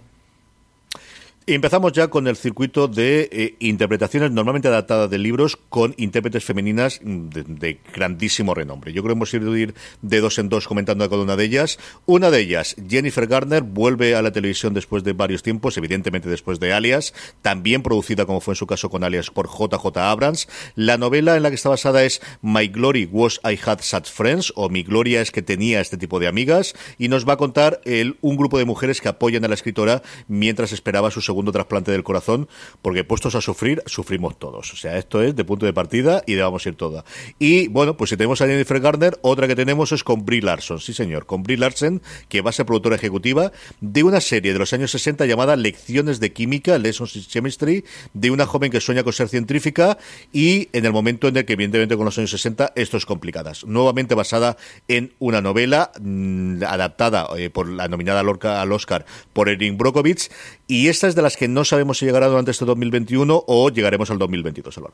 Empezamos 1.48 1.92
ya 1.94 2.08
con 2.10 2.28
el 2.28 2.38
circuito 2.38 2.88
de 2.88 3.28
eh, 3.32 3.56
interpretaciones 3.58 4.30
normalmente 4.30 4.68
adaptadas 4.68 5.10
de 5.10 5.18
libros 5.18 5.58
con 5.58 5.96
intérpretes 5.98 6.46
femeninas 6.46 7.00
de, 7.04 7.80
grandísimo 7.96 8.54
renombre. 8.54 8.94
Yo 8.94 9.02
creo 9.02 9.16
que 9.16 9.18
hemos 9.18 9.34
ido 9.34 9.58
ir 9.58 9.74
de 10.04 10.22
dos 10.22 10.38
en 10.38 10.50
dos 10.50 10.68
comentando 10.68 11.10
cada 11.10 11.24
una 11.24 11.36
de 11.36 11.46
ellas. 11.46 11.80
Una 12.06 12.30
de 12.30 12.42
ellas, 12.42 12.76
Jennifer 12.88 13.26
Garner, 13.26 13.64
vuelve 13.64 14.14
a 14.14 14.22
la 14.22 14.32
televisión 14.32 14.76
después 14.76 15.04
de 15.04 15.14
varios 15.14 15.42
tiempos, 15.42 15.76
evidentemente 15.78 16.30
después 16.30 16.60
de 16.60 16.74
Alias, 16.74 17.12
también 17.42 17.82
producida 17.82 18.28
como 18.28 18.40
fue 18.40 18.52
en 18.52 18.58
su 18.58 18.68
caso 18.68 18.92
con 18.92 19.04
Alias 19.04 19.32
por 19.32 19.50
JJ 19.50 19.98
Abrams. 19.98 20.48
La 20.76 21.00
novela 21.00 21.38
en 21.38 21.42
la 21.42 21.50
que 21.50 21.56
está 21.56 21.70
basada 21.70 22.04
es 22.04 22.22
My 22.44 22.68
Glory 22.68 23.10
Was 23.12 23.42
I 23.44 23.58
Had 23.66 23.82
Such 23.82 24.06
Friends 24.06 24.54
o 24.56 24.70
Mi 24.70 24.84
Gloria 24.84 25.22
es 25.22 25.32
que 25.32 25.42
tenía 25.42 25.82
este 25.82 25.98
tipo 25.98 26.20
de 26.20 26.28
amigas 26.28 26.76
y 27.00 27.08
nos 27.08 27.28
va 27.28 27.34
a 27.34 27.38
contar 27.38 27.82
el, 27.84 28.18
un 28.22 28.38
grupo 28.38 28.60
de 28.60 28.66
mujeres 28.66 29.02
que 29.02 29.10
apoyan 29.10 29.44
a 29.44 29.48
la 29.48 29.56
escritora 29.56 30.04
mientras 30.28 30.72
esperaba 30.72 31.10
su 31.10 31.31
segundo 31.32 31.54
trasplante 31.54 31.92
del 31.92 32.04
corazón, 32.04 32.50
porque 32.82 33.06
puestos 33.06 33.36
a 33.36 33.42
sufrir, 33.42 33.82
sufrimos 33.86 34.38
todos. 34.38 34.74
O 34.74 34.76
sea, 34.76 34.98
esto 34.98 35.22
es 35.22 35.34
de 35.34 35.46
punto 35.46 35.66
de 35.66 35.72
partida 35.74 36.24
y 36.28 36.34
de 36.34 36.42
vamos 36.42 36.66
a 36.66 36.70
ir 36.70 36.76
toda. 36.76 37.06
Y 37.40 37.70
bueno, 37.70 37.96
pues 37.96 38.10
si 38.10 38.18
tenemos 38.18 38.42
a 38.42 38.48
Jennifer 38.48 38.80
Garner, 38.82 39.18
otra 39.22 39.48
que 39.48 39.56
tenemos 39.56 39.94
es 39.94 40.04
con 40.04 40.26
Brie 40.26 40.42
Larson, 40.42 40.80
sí 40.82 40.94
señor, 40.94 41.26
con 41.26 41.44
Brie 41.44 41.58
Larson, 41.58 42.02
que 42.28 42.42
va 42.42 42.50
a 42.50 42.54
ser 42.54 42.66
productora 42.66 42.98
ejecutiva 42.98 43.54
de 43.80 44.04
una 44.04 44.20
serie 44.20 44.52
de 44.52 44.60
los 44.60 44.74
años 44.74 44.92
60 44.92 45.26
llamada 45.26 45.56
Lecciones 45.56 46.20
de 46.20 46.34
Química, 46.34 46.78
Lessons 46.78 47.16
in 47.16 47.24
Chemistry, 47.24 47.86
de 48.14 48.32
una 48.32 48.46
joven 48.46 48.72
que 48.72 48.82
sueña 48.82 49.04
con 49.04 49.14
ser 49.14 49.30
científica 49.30 49.98
y 50.34 50.68
en 50.74 50.86
el 50.86 50.92
momento 50.92 51.30
en 51.30 51.38
el 51.38 51.46
que 51.46 51.54
evidentemente 51.54 51.96
con 51.96 52.06
los 52.06 52.18
años 52.18 52.32
60 52.32 52.74
esto 52.76 52.98
es 52.98 53.06
complicadas. 53.06 53.66
Nuevamente 53.66 54.16
basada 54.16 54.58
en 54.90 55.14
una 55.20 55.42
novela 55.42 55.92
mmm, 56.02 56.64
adaptada 56.64 57.28
eh, 57.38 57.50
por 57.50 57.70
la 57.70 57.88
nominada 57.88 58.20
al 58.20 58.72
Oscar 58.74 59.06
por 59.32 59.48
Erin 59.48 59.78
Brockovich 59.78 60.30
y 60.72 60.88
esta 60.88 61.08
es 61.10 61.16
de 61.16 61.22
las 61.22 61.36
que 61.36 61.50
no 61.50 61.66
sabemos 61.66 61.98
si 61.98 62.06
llegará 62.06 62.28
durante 62.28 62.52
este 62.52 62.64
2021 62.64 63.44
o 63.46 63.70
llegaremos 63.70 64.10
al 64.10 64.18
2022, 64.18 64.78
Álvaro. 64.78 64.94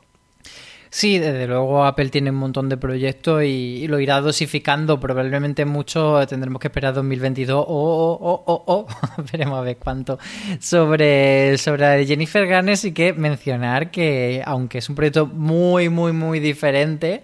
Sí, 0.90 1.20
desde 1.20 1.46
luego 1.46 1.84
Apple 1.84 2.08
tiene 2.08 2.30
un 2.30 2.36
montón 2.36 2.68
de 2.68 2.76
proyectos 2.76 3.44
y, 3.44 3.86
lo 3.86 4.00
irá 4.00 4.20
dosificando. 4.20 4.98
Probablemente 4.98 5.64
mucho 5.66 6.26
tendremos 6.26 6.60
que 6.60 6.66
esperar 6.66 6.94
2022 6.94 7.64
o, 7.64 7.64
o, 7.64 8.42
o, 8.44 8.64
o, 8.66 8.86
veremos 9.32 9.56
a 9.56 9.62
ver 9.62 9.76
cuánto. 9.76 10.18
Sobre, 10.58 11.56
sobre 11.58 12.04
Jennifer 12.06 12.44
Garner 12.44 12.76
sí 12.76 12.90
que 12.90 13.12
mencionar 13.12 13.92
que, 13.92 14.42
aunque 14.44 14.78
es 14.78 14.88
un 14.88 14.96
proyecto 14.96 15.26
muy, 15.26 15.90
muy, 15.90 16.10
muy 16.10 16.40
diferente, 16.40 17.22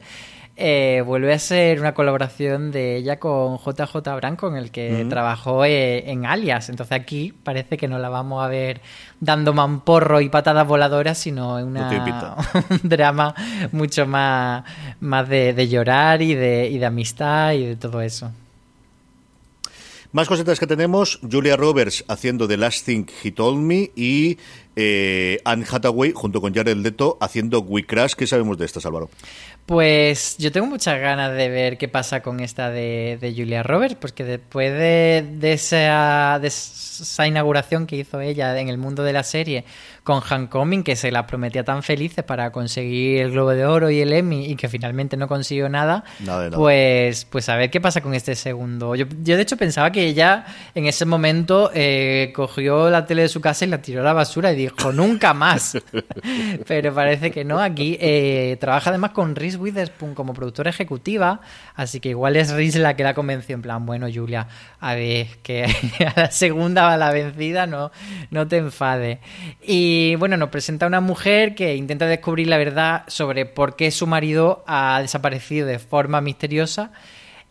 eh, 0.57 1.03
vuelve 1.05 1.33
a 1.33 1.39
ser 1.39 1.81
una 1.81 1.95
colaboración 1.95 2.71
de 2.71 2.97
ella 2.97 3.19
con 3.19 3.59
JJ 3.59 3.97
Brand, 4.17 4.37
con 4.37 4.57
el 4.57 4.71
que 4.71 5.05
trabajó 5.09 5.65
eh, 5.65 6.11
en 6.11 6.27
Alias. 6.27 6.69
Entonces 6.69 6.93
aquí 6.93 7.35
parece 7.43 7.77
que 7.77 7.89
no 7.89 7.99
la 7.99 8.09
vamos 8.09 8.45
a 8.45 8.49
ver 8.49 8.81
dando 9.19 9.53
mamporro 9.53 10.21
y 10.21 10.29
patadas 10.29 10.67
voladoras, 10.67 11.19
sino 11.19 11.59
en 11.59 11.67
una, 11.67 12.37
un 12.71 12.89
drama 12.89 13.35
mucho 13.73 14.07
más, 14.07 14.65
más 15.01 15.29
de, 15.29 15.55
de 15.55 15.69
llorar 15.69 16.23
y 16.23 16.35
de, 16.35 16.69
y 16.71 16.79
de 16.79 16.87
amistad 16.87 17.53
y 17.55 17.67
de 17.67 17.77
todo 17.77 18.01
eso. 18.01 18.31
Más 20.15 20.29
cositas 20.29 20.61
que 20.61 20.69
tenemos, 20.69 21.19
Julia 21.29 21.57
Roberts 21.57 22.05
haciendo 22.07 22.47
The 22.47 22.57
Last 22.57 22.87
Thing 22.87 23.07
He 23.25 23.33
Told 23.33 23.59
Me 23.59 23.91
y 23.97 24.39
eh, 24.77 25.41
Anne 25.45 25.65
Hathaway 25.69 26.13
junto 26.15 26.41
con 26.41 26.55
Jared 26.55 26.77
Leto 26.77 27.19
haciendo 27.21 27.59
We 27.63 27.85
Crash. 27.85 28.15
¿Qué 28.15 28.29
sabemos 28.29 28.57
de 28.57 28.65
estas, 28.65 28.87
Álvaro? 28.87 29.11
Pues 29.67 30.37
yo 30.37 30.53
tengo 30.53 30.67
muchas 30.67 31.01
ganas 31.01 31.35
de 31.35 31.49
ver 31.49 31.79
qué 31.79 31.89
pasa 31.89 32.21
con 32.21 32.41
esta 32.41 32.69
de, 32.69 33.17
de 33.19 33.33
Julia 33.35 33.63
Roberts, 33.63 33.97
porque 33.99 34.23
después 34.23 34.71
de, 34.73 35.27
de, 35.39 35.55
esa, 35.55 36.39
de 36.39 36.49
esa 36.49 37.27
inauguración 37.27 37.87
que 37.87 37.97
hizo 37.97 38.21
ella 38.21 38.59
en 38.61 38.69
el 38.69 38.77
mundo 38.77 39.05
de 39.05 39.15
la 39.15 39.23
serie 39.23 39.65
con 40.05 40.21
Homecoming, 40.23 40.85
que 40.85 40.97
se 40.97 41.11
la 41.11 41.27
prometía 41.27 41.65
tan 41.65 41.83
felices 41.83 42.23
para 42.25 42.53
conseguir 42.53 43.23
el 43.23 43.31
Globo 43.31 43.51
de 43.51 43.65
Oro 43.65 43.89
y 43.89 44.01
el 44.01 44.13
Emmy 44.13 44.45
y 44.45 44.55
que 44.55 44.69
finalmente 44.69 45.17
no 45.17 45.27
consiguió 45.29 45.71
nada. 45.71 46.05
pues 46.55 47.25
pues 47.25 47.49
a 47.49 47.57
ver 47.57 47.71
qué 47.71 47.81
pasa 47.81 48.03
con 48.03 48.13
este 48.13 48.35
segundo. 48.35 48.95
Yo, 48.95 49.07
yo 49.23 49.37
de 49.37 49.43
hecho 49.43 49.57
pensaba 49.57 49.91
que 49.91 50.05
ella 50.05 50.45
en 50.75 50.85
ese 50.85 51.07
momento 51.07 51.71
eh, 51.73 52.33
cogió 52.35 52.91
la 52.91 53.07
tele 53.07 53.23
de 53.23 53.29
su 53.31 53.41
casa 53.41 53.65
y 53.65 53.69
la 53.69 53.81
tiró 53.81 54.03
a 54.03 54.05
la 54.05 54.13
basura 54.13 54.53
y 54.53 54.57
dijo 54.57 54.93
nunca 54.93 55.33
más. 55.33 55.79
Pero 56.67 56.95
parece 56.95 57.31
que 57.31 57.43
no. 57.45 57.59
Aquí 57.59 57.97
eh, 57.99 58.59
trabaja 58.61 58.91
además 58.91 59.13
con 59.13 59.35
Reese 59.35 59.57
Witherspoon 59.57 60.15
como 60.15 60.35
productora 60.35 60.69
ejecutiva, 60.69 61.41
así 61.77 62.01
que 62.01 62.11
igual 62.11 62.37
es 62.37 62.51
Reese 62.51 62.79
la 62.79 62.95
que 62.95 63.05
la 63.05 63.15
convenció 63.15 63.55
en 63.55 63.63
plan, 63.63 63.87
bueno 63.87 64.07
Julia, 64.13 64.49
a 64.81 64.95
ver, 64.95 65.29
que 65.43 65.65
a 66.15 66.21
la 66.21 66.31
segunda 66.31 66.83
va 66.85 66.99
la 66.99 67.11
vencida, 67.11 67.67
no, 67.67 67.91
no 68.31 68.47
te 68.47 68.59
enfades. 68.59 69.21
Y 69.63 69.94
y 69.97 70.17
bueno, 70.17 70.37
nos 70.37 70.49
presenta 70.49 70.89
una 70.89 71.01
mujer 71.01 71.55
que 71.55 71.77
intenta 71.77 72.09
descubrir 72.09 72.49
la 72.49 72.59
verdad 72.59 73.05
sobre 73.07 73.47
por 73.47 73.77
qué 73.77 73.93
su 73.93 74.09
marido 74.09 74.65
ha 74.67 74.99
desaparecido 75.01 75.69
de 75.69 75.79
forma 75.79 76.21
misteriosa 76.21 76.91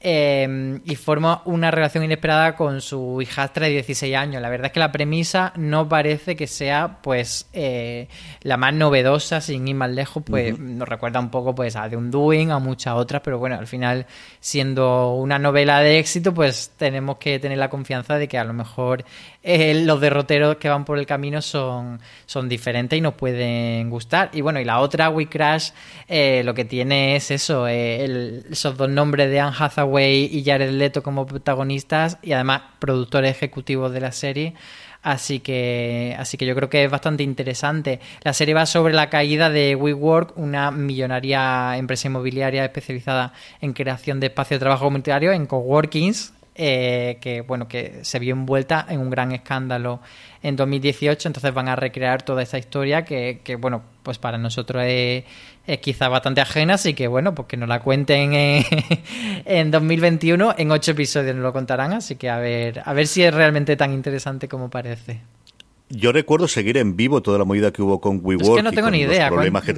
eh, 0.05 0.81
y 0.83 0.95
forma 0.95 1.41
una 1.45 1.71
relación 1.71 2.03
inesperada 2.03 2.57
con 2.57 2.81
su 2.81 3.21
hijastra 3.21 3.67
de 3.67 3.71
16 3.71 4.13
años. 4.15 4.41
La 4.41 4.49
verdad 4.49 4.65
es 4.65 4.73
que 4.73 4.81
la 4.81 4.91
premisa 4.91 5.53
no 5.55 5.87
parece 5.87 6.35
que 6.35 6.45
sea 6.45 6.97
pues 7.01 7.47
eh, 7.53 8.09
la 8.41 8.57
más 8.57 8.73
novedosa, 8.73 9.39
sin 9.39 9.65
ir 9.65 9.75
más 9.75 9.89
lejos, 9.89 10.21
pues 10.25 10.53
uh 10.53 10.57
-huh. 10.57 10.59
nos 10.59 10.89
recuerda 10.89 11.21
un 11.21 11.29
poco 11.29 11.55
pues 11.55 11.77
a 11.77 11.89
The 11.89 11.95
Undoing, 11.95 12.51
a 12.51 12.59
muchas 12.59 12.95
otras, 12.95 13.21
pero 13.23 13.39
bueno, 13.39 13.57
al 13.57 13.65
final 13.65 14.05
siendo 14.41 15.13
una 15.13 15.39
novela 15.39 15.79
de 15.79 15.99
éxito, 15.99 16.33
pues 16.33 16.73
tenemos 16.75 17.15
que 17.15 17.39
tener 17.39 17.57
la 17.57 17.69
confianza 17.69 18.17
de 18.17 18.27
que 18.27 18.37
a 18.37 18.43
lo 18.43 18.51
mejor 18.51 19.05
eh, 19.41 19.85
los 19.85 20.01
derroteros 20.01 20.57
que 20.57 20.67
van 20.67 20.83
por 20.83 20.99
el 20.99 21.05
camino 21.05 21.41
son, 21.41 22.01
son 22.25 22.49
diferentes 22.49 22.99
y 22.99 23.01
nos 23.01 23.13
pueden 23.13 23.89
gustar. 23.89 24.31
Y 24.33 24.41
bueno, 24.41 24.59
y 24.59 24.65
la 24.65 24.81
otra, 24.81 25.09
We 25.09 25.27
Crash, 25.27 25.69
eh, 26.09 26.41
lo 26.43 26.53
que 26.53 26.65
tiene 26.65 27.15
es 27.15 27.31
eso, 27.31 27.69
el, 27.69 28.45
esos 28.51 28.75
dos 28.75 28.89
nombres 28.89 29.29
de 29.29 29.39
Anne 29.39 29.55
Hathaway 29.57 29.92
y 30.01 30.43
Jared 30.45 30.71
Leto 30.71 31.03
como 31.03 31.25
protagonistas 31.25 32.17
y 32.21 32.33
además 32.33 32.61
productores 32.79 33.31
ejecutivos 33.31 33.91
de 33.91 34.01
la 34.01 34.11
serie. 34.11 34.53
Así 35.03 35.41
que, 35.41 36.15
así 36.17 36.37
que 36.37 36.45
yo 36.45 36.55
creo 36.55 36.69
que 36.69 36.85
es 36.85 36.89
bastante 36.89 37.23
interesante. 37.23 37.99
La 38.21 38.31
serie 38.31 38.53
va 38.53 38.65
sobre 38.65 38.93
la 38.93 39.09
caída 39.09 39.49
de 39.49 39.75
WeWork, 39.75 40.37
una 40.37 40.71
millonaria 40.71 41.77
empresa 41.77 42.07
inmobiliaria 42.07 42.63
especializada 42.63 43.33
en 43.59 43.73
creación 43.73 44.21
de 44.21 44.27
espacios 44.27 44.59
de 44.59 44.63
trabajo 44.63 44.85
comunitario, 44.85 45.33
en 45.33 45.45
coworkings, 45.45 46.33
eh, 46.55 47.17
que 47.19 47.41
bueno 47.41 47.67
que 47.67 47.99
se 48.03 48.19
vio 48.19 48.33
envuelta 48.33 48.85
en 48.87 48.99
un 48.99 49.09
gran 49.09 49.31
escándalo 49.31 50.01
en 50.43 50.55
2018, 50.55 51.27
entonces 51.27 51.53
van 51.53 51.67
a 51.67 51.75
recrear 51.75 52.21
toda 52.21 52.43
esa 52.43 52.57
historia 52.57 53.03
que, 53.03 53.41
que 53.43 53.55
bueno, 53.55 53.81
pues 54.03 54.19
para 54.19 54.37
nosotros 54.37 54.83
es, 54.85 55.23
es 55.65 55.79
quizá 55.79 56.09
bastante 56.09 56.41
ajena, 56.41 56.75
así 56.75 56.93
que 56.93 57.07
bueno, 57.07 57.33
pues 57.33 57.47
que 57.47 57.57
nos 57.57 57.69
la 57.69 57.79
cuenten 57.79 58.33
en, 58.33 58.65
en 59.45 59.71
2021, 59.71 60.55
en 60.57 60.71
ocho 60.71 60.91
episodios 60.91 61.35
nos 61.35 61.43
lo 61.43 61.53
contarán, 61.53 61.93
así 61.93 62.15
que 62.15 62.29
a 62.29 62.37
ver, 62.37 62.81
a 62.83 62.93
ver 62.93 63.07
si 63.07 63.23
es 63.23 63.33
realmente 63.33 63.75
tan 63.75 63.93
interesante 63.93 64.47
como 64.47 64.69
parece. 64.69 65.21
Yo 65.95 66.11
recuerdo 66.11 66.47
seguir 66.47 66.77
en 66.77 66.95
vivo 66.95 67.21
toda 67.21 67.37
la 67.37 67.45
movida 67.45 67.71
que 67.71 67.83
hubo 67.83 68.01
con 68.01 68.19
WeWork. 68.23 68.49
Es 68.49 68.55
que 68.55 68.63
no 68.63 68.71
tengo 68.71 68.89
ni 68.89 69.01
idea. 69.01 69.29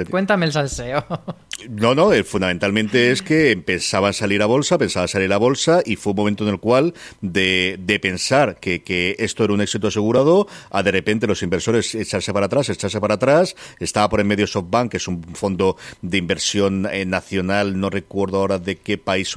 Cuéntame 0.09 0.45
el 0.45 0.51
salseo. 0.51 1.05
No, 1.69 1.95
no, 1.95 2.13
eh, 2.13 2.23
fundamentalmente 2.23 3.11
es 3.11 3.21
que 3.21 3.51
empezaban 3.51 4.09
a 4.09 4.13
salir 4.13 4.41
a 4.43 4.45
bolsa, 4.45 4.77
pensaba 4.77 5.07
salir 5.07 5.31
a 5.33 5.37
bolsa 5.37 5.81
y 5.83 5.95
fue 5.95 6.11
un 6.11 6.17
momento 6.17 6.43
en 6.43 6.51
el 6.51 6.59
cual 6.59 6.93
de, 7.21 7.79
de 7.79 7.97
pensar 7.99 8.59
que, 8.59 8.83
que, 8.83 9.15
esto 9.19 9.45
era 9.45 9.53
un 9.53 9.61
éxito 9.61 9.87
asegurado 9.87 10.47
a 10.69 10.83
de 10.83 10.91
repente 10.91 11.25
los 11.25 11.41
inversores 11.41 11.95
echarse 11.95 12.33
para 12.33 12.47
atrás, 12.47 12.69
echarse 12.69 12.99
para 12.99 13.15
atrás. 13.15 13.55
Estaba 13.79 14.09
por 14.09 14.19
en 14.19 14.27
medio 14.27 14.45
SoftBank, 14.45 14.91
que 14.91 14.97
es 14.97 15.07
un 15.07 15.23
fondo 15.23 15.77
de 16.01 16.17
inversión 16.17 16.87
eh, 16.91 17.05
nacional, 17.05 17.79
no 17.79 17.89
recuerdo 17.89 18.39
ahora 18.39 18.59
de 18.59 18.75
qué 18.75 18.97
país 18.97 19.33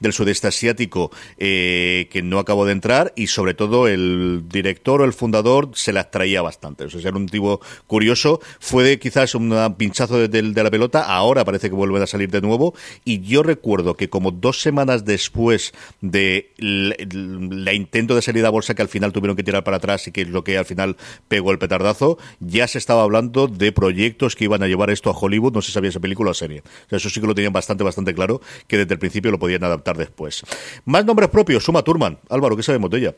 del 0.00 0.12
sudeste 0.12 0.46
asiático, 0.46 1.10
eh, 1.38 2.08
que 2.10 2.22
no 2.22 2.38
acabó 2.38 2.64
de 2.64 2.72
entrar 2.72 3.12
y 3.16 3.26
sobre 3.26 3.54
todo 3.54 3.88
el 3.88 4.44
director 4.48 5.02
o 5.02 5.04
el 5.04 5.12
fundador 5.12 5.70
se 5.74 5.92
la 5.92 6.07
traía 6.10 6.42
bastante. 6.42 6.84
O 6.84 6.90
sea, 6.90 7.00
era 7.00 7.16
un 7.16 7.26
tipo 7.26 7.60
curioso. 7.86 8.40
Fue 8.60 8.84
de, 8.84 8.98
quizás 8.98 9.34
un 9.34 9.74
pinchazo 9.76 10.28
de, 10.28 10.42
la 10.42 10.70
pelota, 10.70 11.02
ahora 11.02 11.44
parece 11.44 11.68
que 11.68 11.74
vuelven 11.74 12.02
a 12.02 12.06
salir 12.06 12.30
de 12.30 12.40
nuevo. 12.40 12.74
Y 13.04 13.20
yo 13.20 13.42
recuerdo 13.42 13.94
que 13.94 14.08
como 14.08 14.30
dos 14.30 14.60
semanas 14.60 15.04
después 15.04 15.72
de 16.00 16.52
la, 16.58 17.72
intento 17.72 18.14
de 18.14 18.22
salida 18.22 18.48
a 18.48 18.50
bolsa 18.50 18.74
que 18.74 18.82
al 18.82 18.88
final 18.88 19.12
tuvieron 19.12 19.36
que 19.36 19.42
tirar 19.42 19.64
para 19.64 19.78
atrás 19.78 20.06
y 20.08 20.12
que 20.12 20.22
es 20.22 20.28
lo 20.28 20.44
que 20.44 20.58
al 20.58 20.64
final 20.64 20.96
pegó 21.28 21.52
el 21.52 21.58
petardazo, 21.58 22.18
ya 22.40 22.66
se 22.66 22.78
estaba 22.78 23.02
hablando 23.02 23.46
de 23.46 23.72
proyectos 23.72 24.36
que 24.36 24.44
iban 24.44 24.62
a 24.62 24.66
llevar 24.66 24.90
esto 24.90 25.10
a 25.10 25.16
Hollywood, 25.18 25.52
no 25.52 25.62
se 25.62 25.72
sabía 25.72 25.90
esa 25.90 26.00
película 26.00 26.30
o 26.30 26.34
serie. 26.34 26.60
O 26.60 26.88
sea, 26.88 26.96
eso 26.96 27.10
sí 27.10 27.20
que 27.20 27.26
lo 27.26 27.34
tenían 27.34 27.52
bastante, 27.52 27.84
bastante 27.84 28.14
claro, 28.14 28.40
que 28.66 28.78
desde 28.78 28.94
el 28.94 28.98
principio 28.98 29.30
lo 29.30 29.38
podían 29.38 29.64
adaptar 29.64 29.96
después. 29.96 30.42
Más 30.84 31.04
nombres 31.04 31.28
propios, 31.28 31.64
Suma 31.64 31.82
Turman. 31.82 32.18
Álvaro, 32.28 32.56
¿qué 32.56 32.62
sabemos 32.62 32.90
de 32.90 32.98
ella? 32.98 33.14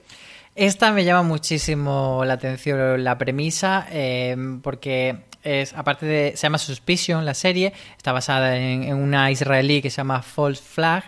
Esta 0.55 0.93
me 0.93 1.05
llama 1.05 1.23
muchísimo 1.23 2.23
la 2.25 2.35
atención 2.35 3.05
la 3.05 3.17
premisa, 3.17 3.87
eh, 3.91 4.37
porque 4.63 5.17
es, 5.43 5.73
aparte 5.75 6.07
de, 6.07 6.33
se 6.37 6.43
llama 6.43 6.59
Suspicion 6.59 7.25
la 7.25 7.35
serie, 7.35 7.73
está 7.97 8.13
basada 8.13 8.57
en, 8.57 8.93
una 8.95 9.31
israelí 9.31 9.81
que 9.81 9.91
se 9.91 9.99
llama 9.99 10.23
False 10.23 10.63
Flag, 10.63 11.05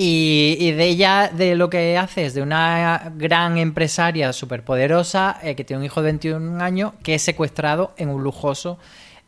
y, 0.00 0.70
de 0.72 0.84
ella, 0.84 1.28
de 1.28 1.56
lo 1.56 1.68
que 1.68 1.98
hace 1.98 2.26
es 2.26 2.34
de 2.34 2.40
una 2.40 3.12
gran 3.16 3.58
empresaria 3.58 4.32
superpoderosa 4.32 5.40
eh, 5.42 5.56
que 5.56 5.64
tiene 5.64 5.80
un 5.80 5.86
hijo 5.86 6.00
de 6.00 6.04
21 6.12 6.62
años 6.62 6.92
que 7.02 7.16
es 7.16 7.22
secuestrado 7.22 7.94
en 7.96 8.08
un 8.08 8.22
lujoso 8.22 8.78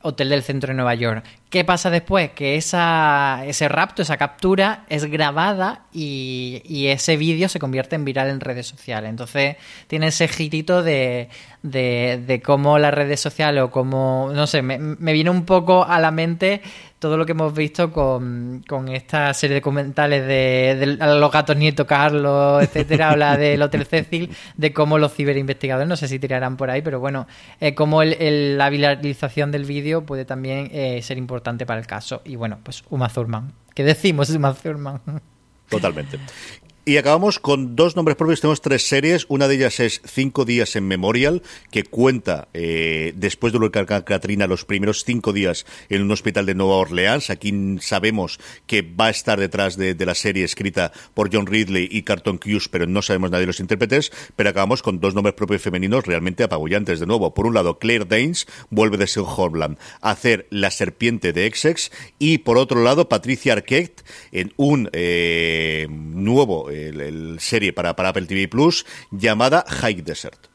hotel 0.02 0.30
del 0.30 0.42
centro 0.42 0.68
de 0.68 0.74
Nueva 0.74 0.94
York. 0.94 1.24
¿Qué 1.50 1.64
pasa 1.64 1.90
después? 1.90 2.30
Que 2.30 2.56
esa, 2.56 3.42
ese 3.44 3.68
rapto, 3.68 4.02
esa 4.02 4.16
captura 4.16 4.84
es 4.88 5.04
grabada 5.04 5.86
y, 5.92 6.62
y 6.64 6.86
ese 6.86 7.16
vídeo 7.16 7.48
se 7.48 7.58
convierte 7.58 7.96
en 7.96 8.04
viral 8.04 8.28
en 8.28 8.40
redes 8.40 8.66
sociales. 8.66 9.10
Entonces 9.10 9.56
tiene 9.88 10.08
ese 10.08 10.28
girito 10.28 10.82
de, 10.82 11.28
de, 11.62 12.42
cómo 12.44 12.78
las 12.78 12.94
redes 12.94 13.20
sociales 13.20 13.62
o 13.62 13.70
cómo, 13.70 14.30
no 14.32 14.46
sé, 14.46 14.62
me, 14.62 14.78
me, 14.78 15.12
viene 15.12 15.30
un 15.30 15.44
poco 15.44 15.84
a 15.84 15.98
la 15.98 16.10
mente 16.10 16.62
todo 17.00 17.16
lo 17.16 17.26
que 17.26 17.32
hemos 17.32 17.52
visto 17.54 17.90
con, 17.90 18.62
con 18.68 18.88
esta 18.88 19.32
serie 19.34 19.54
de 19.54 19.60
documentales 19.60 20.26
de, 20.26 20.76
de, 20.78 21.18
los 21.18 21.32
gatos 21.32 21.56
Nieto 21.56 21.86
Carlos, 21.86 22.62
etcétera, 22.62 23.10
habla 23.10 23.36
del 23.38 23.60
Hotel 23.62 23.86
Cecil, 23.86 24.30
de 24.56 24.72
cómo 24.72 24.98
los 24.98 25.14
ciberinvestigadores, 25.14 25.88
no 25.88 25.96
sé 25.96 26.08
si 26.08 26.18
tirarán 26.18 26.58
por 26.58 26.70
ahí, 26.70 26.82
pero 26.82 27.00
bueno, 27.00 27.26
eh, 27.58 27.74
cómo 27.74 28.02
el, 28.02 28.12
el, 28.20 28.58
la 28.58 28.68
viralización 28.68 29.50
del 29.50 29.64
vídeo 29.64 30.04
puede 30.04 30.26
también 30.26 30.68
eh, 30.72 31.00
ser 31.02 31.16
importante 31.16 31.64
para 31.64 31.80
el 31.80 31.86
caso. 31.86 32.20
Y 32.24 32.36
bueno, 32.36 32.58
pues 32.62 32.84
Uma 32.90 33.08
Thurman. 33.08 33.52
¿Qué 33.74 33.82
decimos 33.82 34.28
Uma 34.30 34.52
Thurman? 34.52 35.00
Totalmente. 35.70 36.18
Y 36.86 36.96
acabamos 36.96 37.38
con 37.38 37.76
dos 37.76 37.94
nombres 37.94 38.16
propios. 38.16 38.40
Tenemos 38.40 38.62
tres 38.62 38.88
series. 38.88 39.26
Una 39.28 39.48
de 39.48 39.56
ellas 39.56 39.80
es 39.80 40.00
Cinco 40.06 40.46
días 40.46 40.76
en 40.76 40.88
Memorial, 40.88 41.42
que 41.70 41.84
cuenta, 41.84 42.48
eh, 42.54 43.12
después 43.16 43.52
de 43.52 43.58
lo 43.58 43.70
que 43.70 43.84
Katrina, 43.84 44.46
los 44.46 44.64
primeros 44.64 45.04
cinco 45.04 45.34
días 45.34 45.66
en 45.90 46.02
un 46.02 46.10
hospital 46.10 46.46
de 46.46 46.54
Nueva 46.54 46.76
Orleans. 46.76 47.28
Aquí 47.28 47.52
sabemos 47.80 48.40
que 48.66 48.80
va 48.80 49.06
a 49.06 49.10
estar 49.10 49.38
detrás 49.38 49.76
de, 49.76 49.94
de 49.94 50.06
la 50.06 50.14
serie 50.14 50.42
escrita 50.42 50.90
por 51.12 51.28
John 51.32 51.46
Ridley 51.46 51.86
y 51.90 52.02
Carton 52.02 52.38
Cuse, 52.38 52.68
pero 52.70 52.86
no 52.86 53.02
sabemos 53.02 53.30
nadie 53.30 53.42
de 53.42 53.48
los 53.48 53.60
intérpretes. 53.60 54.10
Pero 54.34 54.48
acabamos 54.48 54.82
con 54.82 55.00
dos 55.00 55.14
nombres 55.14 55.34
propios 55.34 55.60
femeninos 55.60 56.06
realmente 56.06 56.44
apabullantes. 56.44 56.98
De 56.98 57.06
nuevo, 57.06 57.34
por 57.34 57.46
un 57.46 57.52
lado, 57.52 57.78
Claire 57.78 58.06
Danes 58.06 58.46
vuelve 58.70 58.96
de 58.96 59.04
St. 59.04 59.26
Horland 59.28 59.76
a 60.00 60.12
hacer 60.12 60.46
La 60.48 60.70
Serpiente 60.70 61.34
de 61.34 61.46
Essex. 61.46 61.92
Y 62.18 62.38
por 62.38 62.56
otro 62.56 62.82
lado, 62.82 63.10
Patricia 63.10 63.52
Arquette 63.52 64.02
en 64.32 64.54
un 64.56 64.88
eh, 64.94 65.86
nuevo 65.90 66.69
el, 66.70 67.38
serie 67.40 67.72
para, 67.72 67.96
para 67.96 68.10
Apple 68.10 68.26
TV 68.26 68.48
Plus 68.48 68.86
llamada 69.10 69.64
High 69.68 70.02
Desert. 70.02 70.49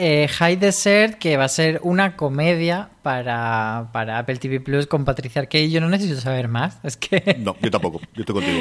Eh, 0.00 0.28
High 0.28 0.54
Desert, 0.54 1.18
que 1.18 1.36
va 1.36 1.42
a 1.42 1.48
ser 1.48 1.80
una 1.82 2.14
comedia 2.14 2.88
para, 3.02 3.88
para 3.92 4.18
Apple 4.18 4.36
TV 4.36 4.60
Plus 4.60 4.86
con 4.86 5.04
Patricia 5.04 5.42
Arquette. 5.42 5.68
Yo 5.70 5.80
no 5.80 5.88
necesito 5.88 6.20
saber 6.20 6.46
más. 6.46 6.78
Es 6.84 6.96
que. 6.96 7.36
No, 7.40 7.56
yo 7.60 7.68
tampoco. 7.68 8.00
Yo 8.14 8.20
estoy 8.20 8.34
contigo. 8.36 8.58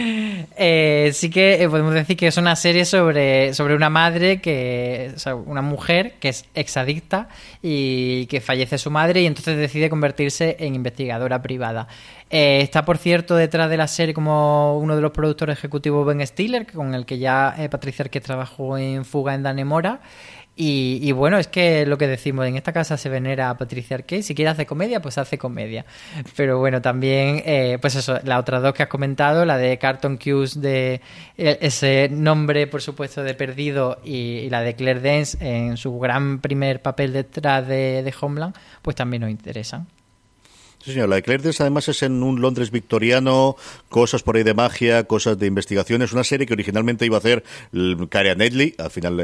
eh, 0.58 1.12
sí 1.14 1.30
que 1.30 1.62
eh, 1.62 1.70
podemos 1.70 1.94
decir 1.94 2.18
que 2.18 2.26
es 2.26 2.38
una 2.38 2.56
serie 2.56 2.86
sobre, 2.86 3.54
sobre 3.54 3.76
una 3.76 3.92
madre 3.92 4.42
que. 4.42 5.12
O 5.16 5.20
sea, 5.20 5.36
una 5.36 5.62
mujer 5.62 6.16
que 6.20 6.30
es 6.30 6.46
exadicta 6.56 7.30
y 7.62 8.26
que 8.26 8.42
fallece 8.42 8.80
su 8.80 8.90
madre 8.90 9.22
y 9.22 9.28
entonces 9.28 9.58
decide 9.58 9.92
convertirse 9.92 10.56
en 10.60 10.74
investigadora 10.74 11.44
privada. 11.44 11.88
Eh, 12.30 12.60
está, 12.62 12.84
por 12.84 12.98
cierto, 12.98 13.36
detrás 13.36 13.70
de 13.70 13.78
la 13.78 13.88
serie 13.88 14.14
como 14.14 14.78
uno 14.80 14.96
de 14.96 15.02
los 15.02 15.12
productores 15.12 15.58
ejecutivos 15.58 16.06
Ben 16.06 16.26
Stiller, 16.26 16.66
con 16.66 16.94
el 16.94 17.06
que 17.06 17.20
ya 17.20 17.56
eh, 17.58 17.70
Patricia 17.70 18.04
Arquette 18.04 18.26
trabajó 18.26 18.78
en 18.78 19.06
Fuga 19.06 19.34
en 19.34 19.44
Danemora. 19.44 20.02
Y, 20.60 20.98
y, 21.04 21.12
bueno, 21.12 21.38
es 21.38 21.46
que 21.48 21.86
lo 21.86 22.00
que 22.00 22.08
decimos, 22.08 22.48
en 22.48 22.56
esta 22.56 22.74
casa 22.74 22.98
se 22.98 23.10
venera 23.10 23.52
a 23.52 23.58
Patricia 23.58 23.96
Arquette. 23.96 24.24
Si 24.24 24.34
quiere 24.34 24.50
hacer 24.50 24.66
comedia, 24.66 25.00
pues 25.04 25.20
hace 25.20 25.38
comedia. 25.38 25.86
Pero 26.36 26.58
bueno, 26.58 26.82
también, 26.82 27.44
eh, 27.46 27.78
pues 27.80 27.94
eso, 27.94 28.20
las 28.24 28.40
otras 28.40 28.64
dos 28.64 28.74
que 28.74 28.82
has 28.82 28.90
comentado, 28.90 29.46
la 29.46 29.58
de 29.58 29.78
Carton 29.78 30.18
Cuse, 30.18 30.60
de 30.60 31.02
eh, 31.38 31.60
ese 31.62 32.10
nombre, 32.12 32.66
por 32.66 32.82
supuesto, 32.82 33.22
de 33.22 33.36
Perdido, 33.36 34.00
y, 34.04 34.40
y, 34.40 34.50
la 34.50 34.62
de 34.62 34.74
Claire 34.74 35.00
Dance 35.00 35.38
en 35.40 35.78
su 35.78 36.00
gran 36.00 36.40
primer 36.40 36.82
papel 36.82 37.14
detrás 37.14 37.68
de, 37.68 38.02
de 38.02 38.14
Homeland, 38.20 38.56
pues 38.82 38.96
también 38.96 39.22
nos 39.22 39.30
interesan. 39.30 39.86
Sí, 40.80 40.94
señor. 40.94 41.10
La 41.10 41.16
de 41.18 41.24
Claire 41.24 41.44
Dance 41.44 41.64
además 41.64 41.90
es 41.90 42.04
en 42.04 42.24
un 42.24 42.40
Londres 42.40 42.72
victoriano, 42.72 43.56
cosas 43.90 44.24
por 44.24 44.38
ahí 44.38 44.44
de 44.44 44.54
magia, 44.54 45.04
cosas 45.06 45.38
de 45.38 45.48
investigación. 45.48 46.02
Es 46.02 46.14
una 46.14 46.24
serie 46.24 46.46
que 46.46 46.54
originalmente 46.54 47.06
iba 47.06 47.18
a 47.18 47.20
hacer 47.20 47.44
Cara 48.10 48.36
Nedley, 48.36 48.76
al 48.78 48.92
final 48.92 49.18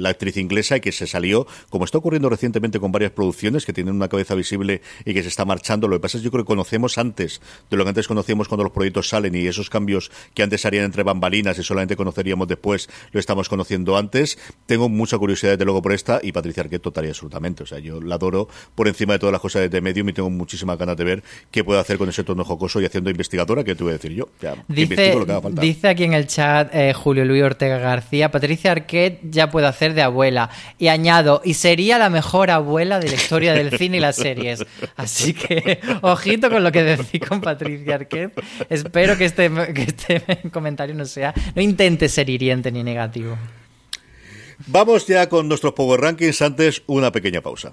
la, 0.00 0.08
actriz 0.08 0.36
inglesa, 0.36 0.76
y 0.76 0.80
que 0.80 0.92
se 0.92 1.06
salió, 1.06 1.46
como 1.68 1.84
está 1.84 1.98
ocurriendo 1.98 2.28
recientemente 2.28 2.80
con 2.80 2.92
varias 2.92 3.10
producciones 3.10 3.66
que 3.66 3.72
tienen 3.72 3.94
una 3.94 4.08
cabeza 4.08 4.34
visible 4.34 4.82
y 5.04 5.12
que 5.12 5.22
se 5.22 5.28
está 5.28 5.44
marchando. 5.44 5.88
Lo 5.88 5.96
que 5.96 6.00
pasa 6.00 6.16
es 6.16 6.22
que 6.22 6.26
yo 6.26 6.30
creo 6.30 6.44
que 6.44 6.48
conocemos 6.48 6.96
antes 6.96 7.40
de 7.70 7.76
lo 7.76 7.84
que 7.84 7.90
antes 7.90 8.08
conocíamos 8.08 8.48
cuando 8.48 8.64
los 8.64 8.72
proyectos 8.72 9.08
salen 9.08 9.34
y 9.34 9.46
esos 9.46 9.68
cambios 9.68 10.10
que 10.32 10.42
antes 10.42 10.64
harían 10.64 10.84
entre 10.84 11.02
bambalinas 11.02 11.58
y 11.58 11.64
solamente 11.64 11.96
conoceríamos 11.96 12.46
después, 12.46 12.88
lo 13.12 13.20
estamos 13.20 13.48
conociendo 13.48 13.96
antes. 13.96 14.38
Tengo 14.66 14.88
mucha 14.88 15.18
curiosidad 15.18 15.52
desde 15.52 15.64
luego 15.64 15.82
por 15.82 15.92
esta 15.92 16.20
y 16.22 16.32
Patricia 16.32 16.62
Arquette 16.62 16.82
total 16.82 17.06
y 17.06 17.08
absolutamente. 17.08 17.64
O 17.64 17.66
sea, 17.66 17.78
yo 17.78 18.00
la 18.00 18.14
adoro 18.14 18.48
por 18.74 18.88
encima 18.88 19.14
de 19.14 19.18
todas 19.18 19.32
las 19.32 19.40
cosas 19.40 19.70
de 19.70 19.80
Medium 19.80 20.08
y 20.08 20.12
tengo 20.12 20.30
muchísimas 20.30 20.78
ganas 20.78 20.96
de 21.00 21.04
ver 21.04 21.22
qué 21.50 21.64
puede 21.64 21.80
hacer 21.80 21.96
con 21.98 22.08
ese 22.08 22.22
tono 22.24 22.44
jocoso 22.44 22.80
y 22.80 22.84
haciendo 22.84 23.10
investigadora, 23.10 23.64
que 23.64 23.74
te 23.74 23.82
voy 23.82 23.90
a 23.90 23.94
decir 23.94 24.12
yo. 24.12 24.28
Ya, 24.40 24.54
dice, 24.68 25.14
lo 25.14 25.24
que 25.24 25.32
haga 25.32 25.40
falta. 25.40 25.60
dice 25.62 25.88
aquí 25.88 26.04
en 26.04 26.12
el 26.12 26.26
chat 26.26 26.72
eh, 26.74 26.92
Julio 26.92 27.24
Luis 27.24 27.42
Ortega 27.42 27.78
García, 27.78 28.30
Patricia 28.30 28.72
Arquette 28.72 29.20
ya 29.22 29.50
puede 29.50 29.66
hacer 29.66 29.94
de 29.94 30.02
abuela. 30.02 30.50
Y 30.78 30.88
añado, 30.88 31.40
y 31.44 31.54
sería 31.54 31.98
la 31.98 32.10
mejor 32.10 32.50
abuela 32.50 33.00
de 33.00 33.08
la 33.08 33.14
historia 33.14 33.54
del 33.54 33.76
cine 33.78 33.96
y 33.96 34.00
las 34.00 34.16
series. 34.16 34.64
Así 34.96 35.32
que, 35.32 35.80
ojito 36.02 36.50
con 36.50 36.62
lo 36.62 36.70
que 36.70 36.82
decís 36.82 37.20
con 37.26 37.40
Patricia 37.40 37.94
Arquette. 37.94 38.40
Espero 38.68 39.16
que 39.16 39.24
este, 39.24 39.50
que 39.74 39.82
este 39.82 40.50
comentario 40.52 40.94
no 40.94 41.06
sea, 41.06 41.32
no 41.54 41.62
intente 41.62 42.08
ser 42.08 42.28
hiriente 42.28 42.70
ni 42.70 42.82
negativo. 42.82 43.38
Vamos 44.66 45.06
ya 45.06 45.28
con 45.28 45.48
nuestros 45.48 45.72
Power 45.72 46.00
Rankings. 46.00 46.42
Antes, 46.42 46.82
una 46.86 47.10
pequeña 47.10 47.40
pausa. 47.40 47.72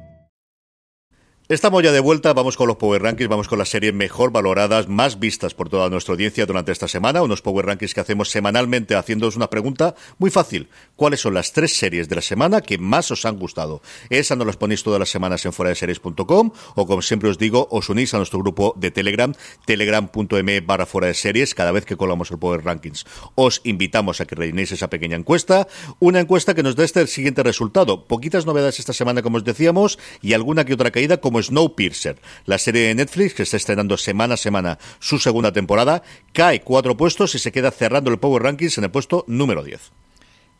Estamos 1.51 1.83
ya 1.83 1.91
de 1.91 1.99
vuelta, 1.99 2.31
vamos 2.31 2.55
con 2.55 2.69
los 2.69 2.77
Power 2.77 3.01
Rankings, 3.01 3.29
vamos 3.29 3.49
con 3.49 3.59
las 3.59 3.67
series 3.67 3.93
mejor 3.93 4.31
valoradas, 4.31 4.87
más 4.87 5.19
vistas 5.19 5.53
por 5.53 5.67
toda 5.67 5.89
nuestra 5.89 6.13
audiencia 6.13 6.45
durante 6.45 6.71
esta 6.71 6.87
semana, 6.87 7.23
unos 7.23 7.41
Power 7.41 7.65
Rankings 7.65 7.93
que 7.93 7.99
hacemos 7.99 8.29
semanalmente 8.29 8.95
haciéndoos 8.95 9.35
una 9.35 9.49
pregunta 9.49 9.93
muy 10.17 10.31
fácil. 10.31 10.69
¿Cuáles 10.95 11.19
son 11.19 11.33
las 11.33 11.51
tres 11.51 11.75
series 11.75 12.07
de 12.07 12.15
la 12.15 12.21
semana 12.21 12.61
que 12.61 12.77
más 12.77 13.11
os 13.11 13.25
han 13.25 13.37
gustado? 13.37 13.81
Esa 14.09 14.37
nos 14.37 14.47
las 14.47 14.55
ponéis 14.55 14.81
todas 14.81 14.97
las 14.97 15.09
semanas 15.09 15.45
en 15.45 15.51
fuera 15.51 15.71
de 15.71 15.75
series.com 15.75 16.51
o 16.75 16.87
como 16.87 17.01
siempre 17.01 17.27
os 17.27 17.37
digo, 17.37 17.67
os 17.69 17.89
unís 17.89 18.13
a 18.13 18.17
nuestro 18.17 18.39
grupo 18.39 18.73
de 18.77 18.89
Telegram, 18.89 19.33
telegram.me 19.65 20.61
barra 20.61 20.87
de 21.01 21.13
series, 21.13 21.53
cada 21.53 21.73
vez 21.73 21.83
que 21.83 21.97
colamos 21.97 22.31
el 22.31 22.39
Power 22.39 22.63
Rankings. 22.63 23.05
Os 23.35 23.59
invitamos 23.65 24.21
a 24.21 24.25
que 24.25 24.35
rellenéis 24.35 24.71
esa 24.71 24.89
pequeña 24.89 25.17
encuesta, 25.17 25.67
una 25.99 26.21
encuesta 26.21 26.53
que 26.53 26.63
nos 26.63 26.77
da 26.77 26.85
este 26.85 27.05
siguiente 27.07 27.43
resultado. 27.43 28.07
Poquitas 28.07 28.45
novedades 28.45 28.79
esta 28.79 28.93
semana, 28.93 29.21
como 29.21 29.35
os 29.35 29.43
decíamos, 29.43 29.99
y 30.21 30.31
alguna 30.31 30.63
que 30.63 30.75
otra 30.75 30.91
caída, 30.91 31.19
como 31.19 31.40
Snowpiercer, 31.41 32.21
la 32.45 32.57
serie 32.57 32.87
de 32.87 32.95
Netflix 32.95 33.33
que 33.33 33.43
está 33.43 33.57
estrenando 33.57 33.97
semana 33.97 34.35
a 34.35 34.37
semana 34.37 34.79
su 34.99 35.19
segunda 35.19 35.51
temporada, 35.51 36.03
cae 36.33 36.61
cuatro 36.61 36.97
puestos 36.97 37.35
y 37.35 37.39
se 37.39 37.51
queda 37.51 37.71
cerrando 37.71 38.11
el 38.11 38.19
Power 38.19 38.43
Rankings 38.43 38.77
en 38.77 38.85
el 38.85 38.91
puesto 38.91 39.25
número 39.27 39.63
10. 39.63 39.91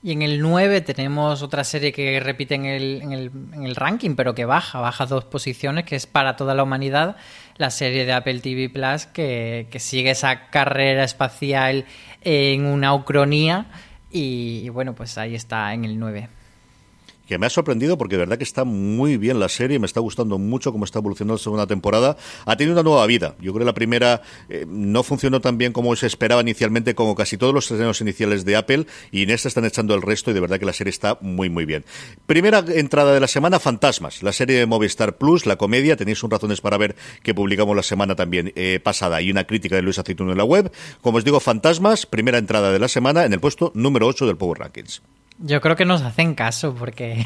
Y 0.04 0.14
en 0.14 0.24
el 0.24 0.42
9 0.42 0.82
tenemos 0.82 1.44
otra 1.44 1.64
serie 1.64 1.92
que 1.94 2.20
repite 2.20 2.56
en 2.56 2.66
el, 2.66 3.76
ranking, 3.76 4.16
pero 4.16 4.34
que 4.34 4.46
baja, 4.46 4.80
baja 4.80 5.06
dos 5.06 5.26
posiciones, 5.26 5.86
que 5.86 5.96
es 5.96 6.08
para 6.08 6.36
toda 6.36 6.56
la 6.56 6.64
humanidad, 6.64 7.18
la 7.58 7.70
serie 7.70 8.06
de 8.06 8.14
Apple 8.14 8.40
TV 8.40 8.70
Plus, 8.70 9.06
que, 9.06 9.68
que 9.70 9.80
sigue 9.80 10.10
esa 10.10 10.50
carrera 10.50 11.04
espacial 11.04 11.86
en 12.22 12.66
una 12.66 12.96
ucronía. 12.96 13.68
Y, 14.10 14.62
y 14.64 14.70
bueno, 14.70 14.96
pues 14.96 15.20
ahí 15.20 15.36
está 15.36 15.72
en 15.76 15.86
el 15.86 16.00
9 16.00 16.30
que 17.28 17.38
me 17.38 17.46
ha 17.46 17.50
sorprendido 17.50 17.98
porque 17.98 18.16
de 18.16 18.20
verdad 18.20 18.38
que 18.38 18.44
está 18.44 18.64
muy 18.64 19.18
bien 19.18 19.40
la 19.40 19.50
serie, 19.50 19.80
me 19.80 19.86
está 19.86 20.00
gustando 20.00 20.38
mucho 20.38 20.72
cómo 20.72 20.86
está 20.86 21.00
evolucionando 21.00 21.36
la 21.36 21.44
segunda 21.44 21.68
temporada. 21.68 22.18
Ha 22.46 22.56
tenido 22.58 22.74
una 22.74 22.84
nueva 22.84 23.06
vida. 23.06 23.36
Yo 23.40 23.54
creo 23.54 23.60
que 23.60 23.66
la 23.66 23.74
primera 23.74 24.22
eh, 24.50 24.66
no 24.68 25.04
funcionó 25.04 25.42
tan 25.42 25.58
bien 25.58 25.74
como 25.74 25.96
se 25.96 26.08
esperaba 26.08 26.42
inicialmente, 26.42 26.96
como 26.96 27.16
casi 27.16 27.38
todos 27.38 27.54
los 27.54 27.70
estrenos 27.70 28.02
iniciales 28.02 28.46
de 28.46 28.56
Apple, 28.56 28.86
y 29.12 29.24
en 29.24 29.30
esta 29.30 29.48
están 29.48 29.66
echando 29.66 29.96
el 29.96 30.02
resto 30.02 30.32
y 30.32 30.34
de 30.34 30.40
verdad 30.40 30.60
que 30.60 30.66
la 30.66 30.74
serie 30.74 30.90
está 30.90 31.18
muy, 31.22 31.50
muy 31.50 31.66
bien. 31.66 31.86
Primera 32.26 32.64
entrada 32.68 33.14
de 33.14 33.20
la 33.20 33.28
semana, 33.28 33.60
Fantasmas, 33.60 34.24
la 34.24 34.34
serie 34.34 34.58
de 34.58 34.66
Movistar 34.66 35.18
Plus, 35.18 35.46
la 35.46 35.56
comedia. 35.56 35.96
Tenéis 35.96 36.24
un 36.24 36.32
razones 36.32 36.62
para 36.62 36.78
ver 36.78 36.96
que 37.24 37.34
publicamos 37.34 37.76
la 37.76 37.84
semana 37.84 38.16
también 38.16 38.52
eh, 38.56 38.80
pasada 38.84 39.22
y 39.22 39.32
una 39.32 39.46
crítica 39.46 39.76
de 39.76 39.82
Luis 39.82 40.00
Aceituno 40.00 40.32
en 40.32 40.38
la 40.38 40.44
web. 40.44 40.72
Como 41.02 41.18
os 41.18 41.24
digo, 41.24 41.40
Fantasmas, 41.40 42.06
primera 42.06 42.38
entrada 42.38 42.72
de 42.72 42.80
la 42.80 42.88
semana 42.88 43.26
en 43.26 43.34
el 43.34 43.40
puesto 43.40 43.72
número 43.76 44.08
8 44.08 44.28
del 44.28 44.38
Power 44.38 44.60
Rankings. 44.60 45.02
Yo 45.44 45.60
creo 45.60 45.76
que 45.76 45.86
nos 45.86 46.04
hacen 46.04 46.36
caso 46.36 46.76
porque 46.76 47.26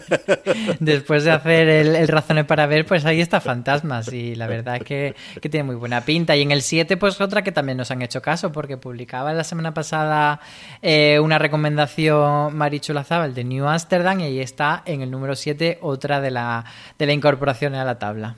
después 0.80 1.24
de 1.24 1.32
hacer 1.32 1.68
el, 1.68 1.94
el, 1.94 2.46
para 2.46 2.66
ver, 2.66 2.86
pues 2.86 3.04
ahí 3.04 3.20
está 3.20 3.42
Fantasmas 3.42 4.10
y 4.10 4.34
la 4.34 4.46
verdad 4.46 4.76
es 4.76 4.84
que, 4.84 5.14
que, 5.42 5.48
tiene 5.50 5.64
muy 5.64 5.74
buena 5.74 6.00
pinta. 6.00 6.34
Y 6.34 6.40
en 6.40 6.50
el 6.50 6.62
7, 6.62 6.96
pues 6.96 7.20
otra 7.20 7.42
que 7.42 7.52
también 7.52 7.76
nos 7.76 7.90
han 7.90 8.00
hecho 8.00 8.22
caso 8.22 8.52
porque 8.52 8.78
publicaba 8.78 9.34
la 9.34 9.44
semana 9.44 9.74
pasada 9.74 10.40
eh, 10.80 11.20
una 11.20 11.38
recomendación 11.38 12.56
Marichu 12.56 12.94
Lazábal 12.94 13.34
de 13.34 13.44
New 13.44 13.66
Amsterdam 13.66 14.20
y 14.20 14.24
ahí 14.24 14.40
está 14.40 14.82
en 14.86 15.02
el 15.02 15.10
número 15.10 15.36
7 15.36 15.78
otra 15.82 16.22
de 16.22 16.30
la, 16.30 16.64
de 16.98 17.04
la 17.04 17.12
incorporación 17.12 17.74
a 17.74 17.84
la 17.84 17.98
tabla. 17.98 18.36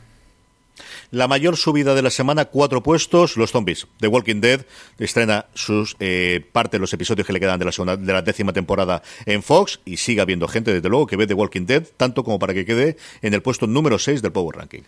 La 1.10 1.28
mayor 1.28 1.56
subida 1.56 1.94
de 1.94 2.02
la 2.02 2.10
semana, 2.10 2.46
cuatro 2.46 2.82
puestos, 2.82 3.36
los 3.36 3.50
zombies. 3.50 3.86
The 4.00 4.08
Walking 4.08 4.40
Dead 4.40 4.64
estrena 4.98 5.46
sus 5.54 5.96
eh, 6.00 6.44
parte 6.52 6.76
de 6.76 6.80
los 6.80 6.92
episodios 6.92 7.26
que 7.26 7.32
le 7.32 7.40
quedan 7.40 7.58
de 7.58 7.64
la, 7.64 7.72
segunda, 7.72 7.96
de 7.96 8.12
la 8.12 8.22
décima 8.22 8.52
temporada 8.52 9.02
en 9.26 9.42
Fox 9.42 9.80
y 9.84 9.96
sigue 9.96 10.20
habiendo 10.20 10.48
gente, 10.48 10.72
desde 10.72 10.88
luego, 10.88 11.06
que 11.06 11.16
ve 11.16 11.26
The 11.26 11.34
Walking 11.34 11.66
Dead, 11.66 11.84
tanto 11.96 12.24
como 12.24 12.38
para 12.38 12.54
que 12.54 12.64
quede 12.64 12.96
en 13.22 13.34
el 13.34 13.42
puesto 13.42 13.66
número 13.66 13.98
6 13.98 14.22
del 14.22 14.32
Power 14.32 14.56
Rankings. 14.56 14.86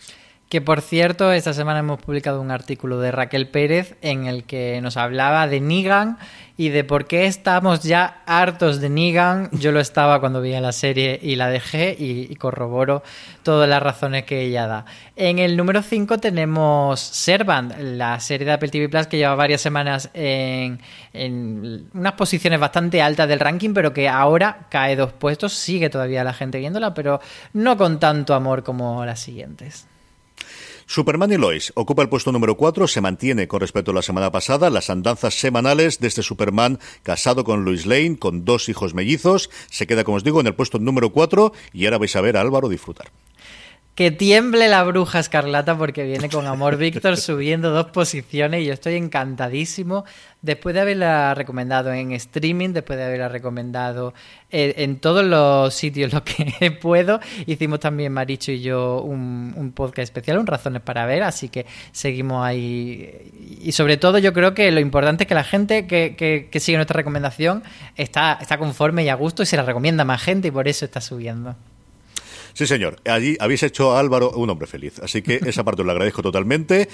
Que 0.51 0.61
por 0.61 0.80
cierto, 0.80 1.30
esta 1.30 1.53
semana 1.53 1.78
hemos 1.78 2.03
publicado 2.03 2.40
un 2.40 2.51
artículo 2.51 2.98
de 2.98 3.12
Raquel 3.12 3.46
Pérez 3.46 3.94
en 4.03 4.26
el 4.26 4.42
que 4.42 4.80
nos 4.82 4.96
hablaba 4.96 5.46
de 5.46 5.61
Negan 5.61 6.18
y 6.57 6.70
de 6.70 6.82
por 6.82 7.07
qué 7.07 7.26
estamos 7.26 7.84
ya 7.84 8.24
hartos 8.26 8.80
de 8.80 8.90
Negan. 8.90 9.48
Yo 9.53 9.70
lo 9.70 9.78
estaba 9.78 10.18
cuando 10.18 10.40
vi 10.40 10.51
la 10.59 10.72
serie 10.72 11.20
y 11.22 11.36
la 11.36 11.46
dejé 11.46 11.94
y, 11.96 12.34
corroboro 12.34 13.05
todas 13.44 13.68
las 13.68 13.80
razones 13.80 14.24
que 14.24 14.40
ella 14.40 14.66
da. 14.66 14.86
En 15.14 15.38
el 15.38 15.57
número 15.57 15.82
5 15.82 16.18
tenemos 16.18 16.98
Servant, 16.98 17.72
la 17.78 18.18
serie 18.18 18.44
de 18.44 18.53
Apple 18.55 18.70
TV 18.70 18.88
Plus 18.88 19.07
que 19.07 19.18
lleva 19.18 19.36
varias 19.36 19.61
semanas 19.61 20.11
en 20.14 20.80
unas 21.94 22.12
posiciones 22.14 22.59
bastante 22.59 23.01
altas 23.01 23.28
del 23.28 23.38
ranking, 23.38 23.72
pero 23.72 23.92
que 23.92 24.09
ahora 24.09 24.66
cae 24.68 24.96
dos 24.96 25.12
puestos. 25.12 25.53
Sigue 25.53 25.90
todavía 25.90 26.24
la 26.24 26.34
gente 26.34 26.59
viéndola, 26.59 26.92
pero 26.92 27.20
no 27.53 27.76
con 27.76 28.01
tanto 28.01 28.34
amor 28.34 28.64
como 28.64 29.07
las 29.07 29.20
siguientes. 29.20 29.86
Superman 30.93 31.30
y 31.30 31.36
Lois 31.36 31.72
ocupa 31.76 32.03
el 32.03 32.09
puesto 32.09 32.32
número 32.32 32.57
4, 32.57 32.88
se 32.88 33.01
mantiene 33.01 33.47
con 33.47 33.61
respecto 33.61 33.93
a 33.93 33.95
la 33.95 34.03
semana 34.03 34.32
pasada 34.32 34.70
las 34.70 34.91
andanzas 34.91 35.34
semanales 35.34 36.01
de 36.01 36.09
este 36.09 36.24
Superman 36.24 36.80
casado 37.05 37.45
con 37.45 37.64
Lois 37.64 37.86
Lane, 37.86 38.18
con 38.18 38.45
dos 38.45 38.68
hijos 38.68 38.93
mellizos, 38.93 39.51
se 39.70 39.86
queda, 39.86 40.03
como 40.03 40.16
os 40.16 40.24
digo, 40.24 40.41
en 40.41 40.49
el 40.49 40.57
puesto 40.57 40.80
número 40.80 41.11
4 41.11 41.53
y 41.72 41.84
ahora 41.84 41.99
vais 41.99 42.16
a 42.16 42.20
ver 42.20 42.36
a 42.36 42.41
Álvaro 42.41 42.68
disfrutar. 42.68 43.12
Que 43.95 44.11
tiemble 44.11 44.68
la 44.68 44.82
bruja 44.84 45.18
escarlata 45.18 45.76
porque 45.76 46.05
viene 46.05 46.30
con 46.30 46.47
Amor 46.47 46.76
Víctor 46.78 47.16
subiendo 47.16 47.70
dos 47.70 47.86
posiciones 47.86 48.62
y 48.62 48.66
yo 48.66 48.72
estoy 48.72 48.95
encantadísimo 48.95 50.05
después 50.43 50.74
de 50.74 50.80
haberla 50.80 51.34
recomendado 51.34 51.93
en 51.93 52.12
streaming, 52.12 52.70
después 52.70 52.99
de 52.99 53.05
haberla 53.05 53.28
recomendado 53.28 54.14
en, 54.51 54.72
en 54.76 54.97
todos 54.99 55.24
los 55.24 55.74
sitios 55.74 56.12
lo 56.14 56.24
que 56.24 56.70
puedo. 56.70 57.20
Hicimos 57.47 57.80
también 57.80 58.12
Maricho 58.12 58.53
y 58.53 58.61
yo 58.61 59.03
un, 59.03 59.53
un, 59.57 59.72
podcast 59.72 60.05
especial, 60.05 60.38
un 60.38 60.47
Razones 60.47 60.82
para 60.82 61.07
Ver, 61.07 61.22
así 61.22 61.49
que 61.49 61.66
seguimos 61.93 62.45
ahí. 62.45 63.59
Y 63.62 63.72
sobre 63.72 63.97
todo 63.97 64.18
yo 64.18 64.32
creo 64.32 64.55
que 64.55 64.70
lo 64.70 64.80
importante 64.80 65.24
es 65.24 65.28
que 65.28 65.34
la 65.34 65.45
gente 65.45 65.86
que, 65.86 66.14
que, 66.16 66.49
que 66.51 66.61
sigue 66.61 66.76
nuestra 66.76 66.97
recomendación 66.97 67.62
está, 67.97 68.38
está 68.41 68.59
conforme 68.59 69.05
y 69.05 69.09
a 69.09 69.14
gusto 69.14 69.43
y 69.43 69.47
se 69.47 69.57
la 69.57 69.62
recomienda 69.62 70.03
a 70.03 70.07
más 70.07 70.22
gente 70.22 70.49
y 70.49 70.51
por 70.51 70.68
eso 70.68 70.84
está 70.84 71.01
subiendo. 71.01 71.57
Sí, 72.53 72.66
señor. 72.66 72.96
Allí 73.07 73.36
habéis 73.40 73.62
hecho 73.62 73.92
a 73.92 74.01
Álvaro 74.01 74.30
un 74.32 74.51
hombre 74.51 74.66
feliz. 74.66 74.98
Así 75.01 75.22
que 75.22 75.40
esa 75.46 75.64
parte 75.64 75.82
os 75.82 75.86
la 75.86 75.92
agradezco 75.92 76.22
totalmente. 76.22 76.88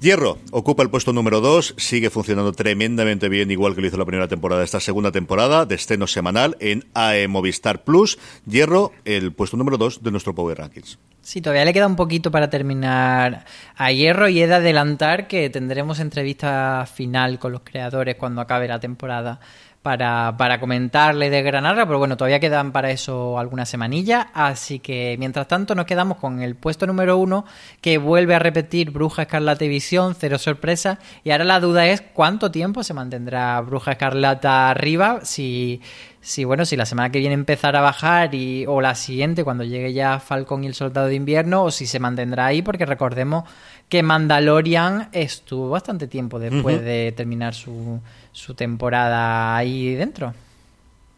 Hierro 0.00 0.38
ocupa 0.52 0.84
el 0.84 0.90
puesto 0.90 1.12
número 1.12 1.40
2, 1.40 1.74
sigue 1.76 2.08
funcionando 2.08 2.52
tremendamente 2.52 3.28
bien, 3.28 3.50
igual 3.50 3.74
que 3.74 3.80
lo 3.80 3.88
hizo 3.88 3.96
la 3.96 4.04
primera 4.04 4.28
temporada, 4.28 4.62
esta 4.62 4.78
segunda 4.78 5.10
temporada 5.10 5.66
de 5.66 5.74
estreno 5.74 6.06
semanal 6.06 6.56
en 6.60 6.84
AE 6.94 7.26
Movistar 7.26 7.82
Plus. 7.82 8.16
Hierro, 8.46 8.92
el 9.04 9.32
puesto 9.32 9.56
número 9.56 9.76
2 9.76 10.04
de 10.04 10.12
nuestro 10.12 10.36
Power 10.36 10.58
Rankings. 10.58 11.00
Sí, 11.20 11.42
todavía 11.42 11.64
le 11.64 11.74
queda 11.74 11.88
un 11.88 11.96
poquito 11.96 12.30
para 12.30 12.48
terminar 12.48 13.44
a 13.76 13.90
Hierro 13.90 14.28
y 14.28 14.40
he 14.40 14.46
de 14.46 14.54
adelantar 14.54 15.26
que 15.26 15.50
tendremos 15.50 15.98
entrevista 15.98 16.86
final 16.86 17.40
con 17.40 17.50
los 17.50 17.62
creadores 17.62 18.14
cuando 18.14 18.40
acabe 18.40 18.68
la 18.68 18.78
temporada 18.78 19.40
para, 19.88 20.36
para 20.36 20.60
comentarle 20.60 21.28
y 21.28 21.30
desgranarla, 21.30 21.86
pero 21.86 21.98
bueno, 21.98 22.18
todavía 22.18 22.40
quedan 22.40 22.72
para 22.72 22.90
eso 22.90 23.38
algunas 23.38 23.70
semanillas, 23.70 24.26
así 24.34 24.80
que 24.80 25.16
mientras 25.18 25.48
tanto 25.48 25.74
nos 25.74 25.86
quedamos 25.86 26.18
con 26.18 26.42
el 26.42 26.56
puesto 26.56 26.86
número 26.86 27.16
uno 27.16 27.46
que 27.80 27.96
vuelve 27.96 28.34
a 28.34 28.38
repetir 28.38 28.90
Bruja 28.90 29.22
Escarlata 29.22 29.64
y 29.64 29.68
Visión, 29.68 30.14
cero 30.14 30.36
sorpresa, 30.36 30.98
y 31.24 31.30
ahora 31.30 31.44
la 31.44 31.58
duda 31.58 31.86
es 31.86 32.02
cuánto 32.02 32.50
tiempo 32.50 32.82
se 32.82 32.92
mantendrá 32.92 33.58
Bruja 33.62 33.92
Escarlata 33.92 34.68
arriba, 34.68 35.20
si, 35.22 35.80
si 36.20 36.44
bueno, 36.44 36.66
si 36.66 36.76
la 36.76 36.84
semana 36.84 37.10
que 37.10 37.20
viene 37.20 37.32
empezará 37.32 37.78
a 37.78 37.82
bajar 37.82 38.34
y, 38.34 38.66
o 38.66 38.82
la 38.82 38.94
siguiente 38.94 39.42
cuando 39.42 39.64
llegue 39.64 39.94
ya 39.94 40.20
Falcon 40.20 40.64
y 40.64 40.66
el 40.66 40.74
Soldado 40.74 41.06
de 41.06 41.14
Invierno, 41.14 41.64
o 41.64 41.70
si 41.70 41.86
se 41.86 41.98
mantendrá 41.98 42.44
ahí, 42.44 42.60
porque 42.60 42.84
recordemos 42.84 43.44
que 43.88 44.02
Mandalorian 44.02 45.08
estuvo 45.12 45.70
bastante 45.70 46.08
tiempo 46.08 46.38
después 46.38 46.76
uh 46.76 46.80
-huh. 46.80 46.84
de 46.84 47.12
terminar 47.12 47.54
su, 47.54 48.00
su 48.38 48.54
temporada 48.54 49.56
ahí 49.56 49.94
dentro 49.96 50.32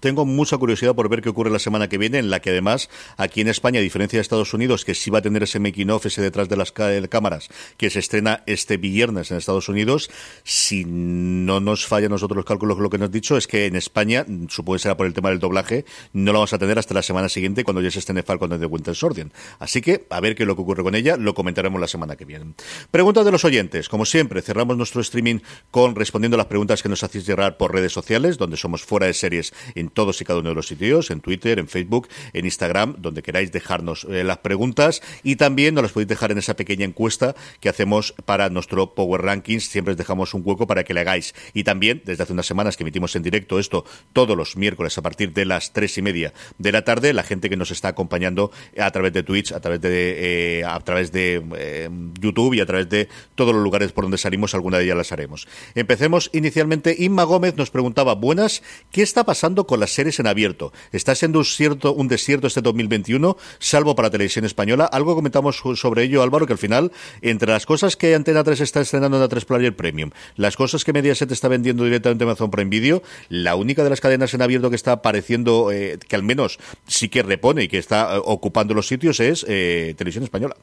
tengo 0.01 0.25
mucha 0.25 0.59
curiosidad 0.59 0.95
por 0.95 1.09
ver 1.09 1.23
qué 1.23 1.29
ocurre 1.29 1.51
la 1.51 1.59
semana 1.59 1.89
que 1.89 1.99
viene, 1.99 2.19
en 2.19 2.31
la 2.31 2.41
que 2.41 2.51
además 2.51 2.89
aquí 3.17 3.41
en 3.41 3.49
España, 3.49 3.81
a 3.81 3.83
diferencia 3.83 4.17
de 4.17 4.23
Estados 4.23 4.53
Unidos, 4.55 4.85
que 4.85 4.95
sí 4.95 5.11
va 5.11 5.19
a 5.19 5.23
tener 5.23 5.43
ese 5.43 5.61
making 5.61 5.91
off, 5.91 6.07
ese 6.07 6.23
detrás 6.23 6.49
de 6.49 6.57
las 6.57 6.73
cámaras, 6.73 7.49
que 7.77 7.91
se 7.91 7.99
estrena 7.99 8.43
este 8.47 8.77
viernes 8.77 9.31
en 9.31 9.37
Estados 9.37 9.69
Unidos, 9.69 10.11
si 10.43 10.85
no 10.85 11.61
nos 11.61 11.87
falla 11.87 12.09
nosotros 12.09 12.37
los 12.37 12.45
cálculos 12.45 12.79
lo 12.79 12.91
que 12.91 12.99
nos 12.99 13.07
has 13.07 13.13
dicho, 13.13 13.37
es 13.37 13.47
que 13.47 13.67
en 13.67 13.77
España, 13.77 14.25
supongo 14.49 14.77
que 14.77 14.83
será 14.83 14.97
por 14.97 15.07
el 15.07 15.13
tema 15.13 15.31
del 15.31 15.39
doblaje, 15.39 15.85
no 16.13 16.33
lo 16.33 16.39
vamos 16.41 16.53
a 16.53 16.59
tener 16.59 16.79
hasta 16.79 16.95
la 16.95 17.03
semana 17.03 17.29
siguiente 17.29 17.65
cuando 17.65 17.81
ya 17.83 17.91
se 17.91 17.99
estrene 17.99 18.23
Falcon 18.23 18.59
de 18.59 18.67
Winter 18.67 18.95
Soldier. 18.95 19.29
Así 19.59 19.81
que, 19.81 20.07
a 20.11 20.21
ver 20.21 20.35
qué 20.35 20.45
es 20.45 20.47
lo 20.47 20.57
que 20.57 20.63
ocurre 20.63 20.83
con 20.83 20.95
ella, 20.95 21.17
lo 21.17 21.35
comentaremos 21.35 21.81
la 21.81 21.87
semana 21.87 22.17
que 22.17 22.25
viene. 22.25 22.55
Preguntas 22.91 23.25
de 23.25 23.33
los 23.33 23.45
oyentes. 23.45 23.89
Como 23.89 24.05
siempre, 24.05 24.43
cerramos 24.43 24.77
nuestro 24.77 25.01
streaming 25.01 25.41
con 25.71 25.95
respondiendo 25.95 26.37
las 26.37 26.47
preguntas 26.47 26.83
que 26.83 26.89
nos 26.89 27.03
hacéis 27.03 27.27
llegar 27.27 27.57
por 27.57 27.73
redes 27.73 27.93
sociales, 27.93 28.39
donde 28.39 28.57
somos 28.57 28.83
fuera 28.83 29.07
de 29.07 29.15
series 29.15 29.53
en 29.75 29.90
todos 29.93 30.21
y 30.21 30.25
cada 30.25 30.41
uno 30.41 30.51
de 30.51 30.55
los 30.55 30.67
sitios, 30.67 31.11
en 31.11 31.21
Twitter, 31.21 31.59
en 31.59 31.69
Facebook, 31.69 32.09
en 32.33 32.45
Instagram, 32.45 32.97
donde 32.99 33.23
queráis 33.23 33.53
dejarnos 33.53 34.05
eh, 34.05 34.25
las 34.25 34.39
preguntas 34.39 35.03
y 35.23 35.37
también 35.37 35.75
nos 35.75 35.83
las 35.83 35.93
podéis 35.93 36.09
dejar 36.09 36.33
en 36.33 36.39
esa 36.39 36.55
pequeña 36.55 36.85
encuesta 36.85 37.35
que 37.61 37.69
hacemos 37.69 38.15
para 38.25 38.49
nuestro 38.49 38.95
Power 38.95 39.23
Rankings. 39.23 39.65
Siempre 39.65 39.93
os 39.93 39.99
dejamos 39.99 40.35
un 40.35 40.43
hueco 40.45 40.67
para 40.67 40.85
que 40.85 40.95
le 40.95 41.01
hagáis. 41.01 41.35
Y 41.55 41.65
también, 41.65 42.03
desde 42.05 42.23
hace 42.23 42.33
unas 42.33 42.47
semanas 42.47 42.77
que 42.77 42.83
emitimos 42.83 43.15
en 43.17 43.23
directo 43.23 43.59
esto 43.59 43.85
todos 44.13 44.37
los 44.37 44.57
miércoles 44.57 44.97
a 44.99 45.03
partir 45.03 45.33
de 45.33 45.45
las 45.45 45.73
tres 45.73 45.99
y 45.99 46.03
media 46.03 46.33
de 46.59 46.73
la 46.73 46.85
tarde, 46.85 47.13
la 47.13 47.23
gente 47.23 47.49
que 47.49 47.57
nos 47.57 47.71
está 47.71 47.89
acompañando 47.89 48.51
a 48.79 48.91
través 48.91 49.13
de 49.13 49.23
Twitch, 49.23 49.53
a 49.53 49.61
través 49.61 49.81
de, 49.81 50.61
eh, 50.61 50.65
a 50.65 50.79
través 50.81 51.13
de 51.13 51.43
eh, 51.57 51.89
YouTube 52.21 52.55
y 52.55 52.61
a 52.61 52.67
través 52.67 52.89
de 52.89 53.09
todos 53.35 53.55
los 53.55 53.63
lugares 53.63 53.93
por 53.93 54.05
donde 54.05 54.19
salimos, 54.19 54.55
alguna 54.55 54.79
de 54.79 54.85
ellas 54.85 54.97
las 54.97 55.13
haremos. 55.13 55.49
Empecemos 55.75 56.31
inicialmente. 56.33 56.95
Inma 56.99 57.25
Gómez 57.25 57.57
nos 57.57 57.71
preguntaba, 57.71 58.15
buenas, 58.15 58.63
¿qué 58.91 59.03
está 59.03 59.25
pasando 59.25 59.67
con 59.67 59.80
las 59.81 59.93
series 59.93 60.21
en 60.21 60.27
abierto? 60.27 60.73
¿Está 60.93 61.15
siendo 61.15 61.41
un, 61.41 61.45
cierto, 61.45 61.93
un 61.93 62.09
desierto 62.09 62.47
este 62.47 62.61
2021, 62.61 63.37
salvo 63.59 63.95
para 63.95 64.11
televisión 64.11 64.45
española? 64.45 64.85
Algo 64.85 65.15
comentamos 65.15 65.57
sobre 65.57 66.05
ello, 66.05 66.23
Álvaro, 66.23 66.47
que 66.47 66.53
al 66.53 66.59
final, 66.59 66.93
entre 67.23 67.53
las 67.53 67.67
cosas 67.67 67.97
que 67.97 68.15
Antena 68.15 68.45
3 68.45 68.61
está 68.61 68.81
estrenando 68.81 69.17
en 69.23 69.29
A3 69.29 69.45
Player 69.45 69.75
Premium, 69.75 70.11
las 70.37 70.57
cosas 70.57 70.85
que 70.85 70.93
Mediaset 70.93 71.31
está 71.33 71.49
vendiendo 71.49 71.85
directamente 71.85 72.25
en 72.25 72.31
Amazon 72.31 72.51
Prime 72.51 72.71
Video, 72.71 73.03
la 73.29 73.57
única 73.57 73.83
de 73.83 73.91
las 73.91 74.01
cadenas 74.01 74.33
en 74.35 74.43
abierto 74.43 74.71
que 74.71 74.77
está 74.77 74.93
apareciendo, 74.93 75.73
eh, 75.73 75.99
que 76.07 76.17
al 76.17 76.23
menos 76.23 76.59
sí 76.87 77.09
que 77.09 77.23
repone 77.23 77.65
y 77.65 77.69
que 77.69 77.79
está 77.79 78.17
eh, 78.17 78.21
ocupando 78.25 78.75
los 78.75 78.87
sitios 78.87 79.21
es 79.21 79.45
eh, 79.49 79.95
Televisión 79.97 80.25
Española. 80.25 80.57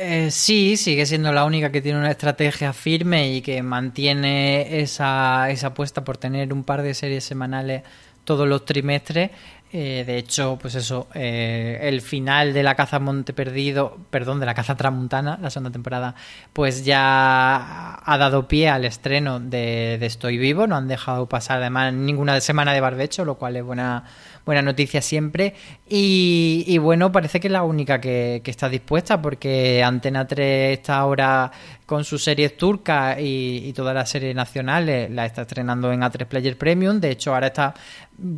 Eh, 0.00 0.30
sí, 0.30 0.76
sigue 0.76 1.04
siendo 1.06 1.32
la 1.32 1.44
única 1.44 1.72
que 1.72 1.82
tiene 1.82 1.98
una 1.98 2.12
estrategia 2.12 2.72
firme 2.72 3.32
y 3.32 3.42
que 3.42 3.64
mantiene 3.64 4.80
esa, 4.80 5.50
esa 5.50 5.66
apuesta 5.68 6.04
por 6.04 6.16
tener 6.16 6.52
un 6.52 6.62
par 6.62 6.82
de 6.82 6.94
series 6.94 7.24
semanales 7.24 7.82
todos 8.22 8.46
los 8.46 8.64
trimestres. 8.64 9.32
Eh, 9.72 10.04
de 10.06 10.16
hecho, 10.16 10.56
pues 10.60 10.76
eso, 10.76 11.08
eh, 11.14 11.80
el 11.82 12.00
final 12.00 12.54
de 12.54 12.62
la 12.62 12.74
caza 12.76 13.00
Monte 13.00 13.32
Perdido, 13.32 13.98
perdón, 14.10 14.38
de 14.38 14.46
la 14.46 14.54
caza 14.54 14.76
Tramuntana, 14.76 15.36
la 15.42 15.50
segunda 15.50 15.72
temporada, 15.72 16.14
pues 16.52 16.84
ya 16.84 18.00
ha 18.02 18.18
dado 18.18 18.48
pie 18.48 18.68
al 18.70 18.84
estreno 18.84 19.40
de, 19.40 19.98
de 19.98 20.06
Estoy 20.06 20.38
Vivo. 20.38 20.66
No 20.68 20.76
han 20.76 20.88
dejado 20.88 21.26
pasar 21.26 21.58
además 21.58 21.92
ninguna 21.92 22.40
semana 22.40 22.72
de 22.72 22.80
barbecho, 22.80 23.24
lo 23.24 23.34
cual 23.34 23.56
es 23.56 23.64
buena, 23.64 24.04
buena 24.48 24.62
noticia 24.62 25.02
siempre. 25.02 25.52
Y, 25.86 26.78
bueno, 26.78 27.12
parece 27.12 27.38
que 27.38 27.48
es 27.48 27.52
la 27.52 27.64
única 27.64 28.00
que, 28.00 28.40
está 28.46 28.70
dispuesta 28.70 29.20
porque 29.20 29.82
Antena 29.84 30.26
3 30.26 30.78
está 30.78 30.96
ahora 30.96 31.52
con 31.84 32.02
sus 32.02 32.24
series 32.24 32.56
turcas 32.56 33.18
y, 33.20 33.64
y 33.66 33.72
todas 33.74 33.94
las 33.94 34.08
series 34.08 34.34
nacionales 34.34 35.10
la 35.10 35.26
está 35.26 35.42
estrenando 35.42 35.92
en 35.92 36.00
A3 36.00 36.24
Player 36.24 36.56
Premium. 36.56 36.98
De 36.98 37.10
hecho, 37.10 37.34
ahora 37.34 37.48
está 37.48 37.74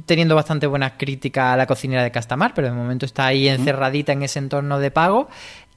teniendo 0.05 0.35
bastante 0.35 0.67
buenas 0.67 0.95
críticas 0.99 1.55
a 1.55 1.57
la 1.57 1.67
cocinera 1.67 2.03
de 2.03 2.11
Castamar, 2.11 2.55
pero 2.55 2.67
de 2.67 2.75
momento 2.75 3.07
está 3.07 3.27
ahí 3.27 3.49
encerradita 3.49 4.13
en 4.13 4.25
ese 4.25 4.41
entorno 4.41 4.81
de 4.81 4.91
pago. 4.91 5.29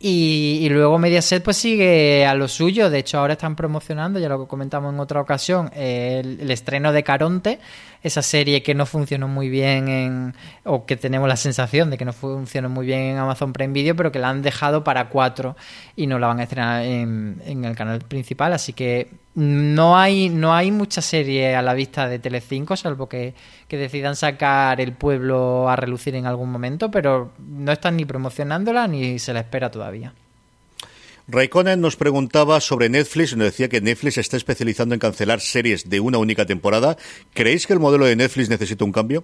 Y, 0.05 0.67
luego 0.67 0.99
Mediaset 0.99 1.41
pues 1.41 1.55
sigue 1.55 2.25
a 2.25 2.35
lo 2.35 2.49
suyo. 2.49 2.89
De 2.89 2.99
hecho, 2.99 3.19
ahora 3.19 3.33
están 3.33 3.55
promocionando, 3.55 4.19
ya 4.19 4.27
lo 4.27 4.49
comentamos 4.49 4.93
en 4.93 4.99
otra 4.99 5.21
ocasión, 5.21 5.71
el, 5.73 6.51
estreno 6.51 6.91
de 6.91 7.03
Caronte, 7.03 7.59
esa 8.01 8.21
serie 8.21 8.61
que 8.63 8.75
no 8.75 8.85
funcionó 8.85 9.29
muy 9.29 9.47
bien 9.47 9.87
en, 9.87 10.35
o 10.65 10.85
que 10.85 10.97
tenemos 10.97 11.29
la 11.29 11.37
sensación 11.37 11.89
de 11.89 11.97
que 11.97 12.03
no 12.03 12.11
funcionó 12.11 12.67
muy 12.67 12.85
bien 12.85 12.99
en 12.99 13.17
Amazon 13.17 13.53
Prime 13.53 13.71
Video, 13.71 13.95
pero 13.95 14.11
que 14.11 14.19
la 14.19 14.27
han 14.27 14.41
dejado 14.41 14.83
para 14.83 15.07
cuatro 15.07 15.55
y 15.95 16.05
no 16.05 16.19
la 16.19 16.27
van 16.27 16.41
a 16.41 16.43
estrenar 16.43 16.83
en, 16.83 17.41
en 17.45 17.63
el 17.63 17.73
canal 17.73 17.99
principal. 17.99 18.51
Así 18.51 18.73
que 18.73 19.22
no 19.35 19.97
hay, 19.97 20.29
no 20.29 20.53
hay 20.53 20.71
mucha 20.71 21.01
serie 21.01 21.55
a 21.55 21.61
la 21.61 21.73
vista 21.73 22.07
de 22.07 22.19
Telecinco, 22.19 22.75
salvo 22.75 23.09
que, 23.09 23.33
que, 23.67 23.77
decidan 23.77 24.15
sacar 24.15 24.79
el 24.79 24.93
pueblo 24.93 25.69
a 25.69 25.75
relucir 25.75 26.15
en 26.15 26.25
algún 26.25 26.51
momento, 26.51 26.91
pero 26.91 27.31
no 27.39 27.71
están 27.71 27.97
ni 27.97 28.05
promocionándola 28.05 28.87
ni 28.87 29.17
se 29.19 29.33
la 29.33 29.39
espera 29.39 29.71
todavía. 29.71 30.13
Raikkonen 31.27 31.79
nos 31.79 31.95
preguntaba 31.95 32.59
sobre 32.59 32.89
Netflix 32.89 33.31
y 33.31 33.37
nos 33.37 33.45
decía 33.45 33.69
que 33.69 33.79
Netflix 33.79 34.17
está 34.17 34.35
especializando 34.35 34.93
en 34.93 34.99
cancelar 34.99 35.39
series 35.39 35.89
de 35.89 36.01
una 36.01 36.17
única 36.17 36.45
temporada. 36.45 36.97
¿Creéis 37.33 37.65
que 37.65 37.73
el 37.73 37.79
modelo 37.79 38.05
de 38.05 38.15
Netflix 38.17 38.49
necesita 38.49 38.83
un 38.83 38.91
cambio? 38.91 39.23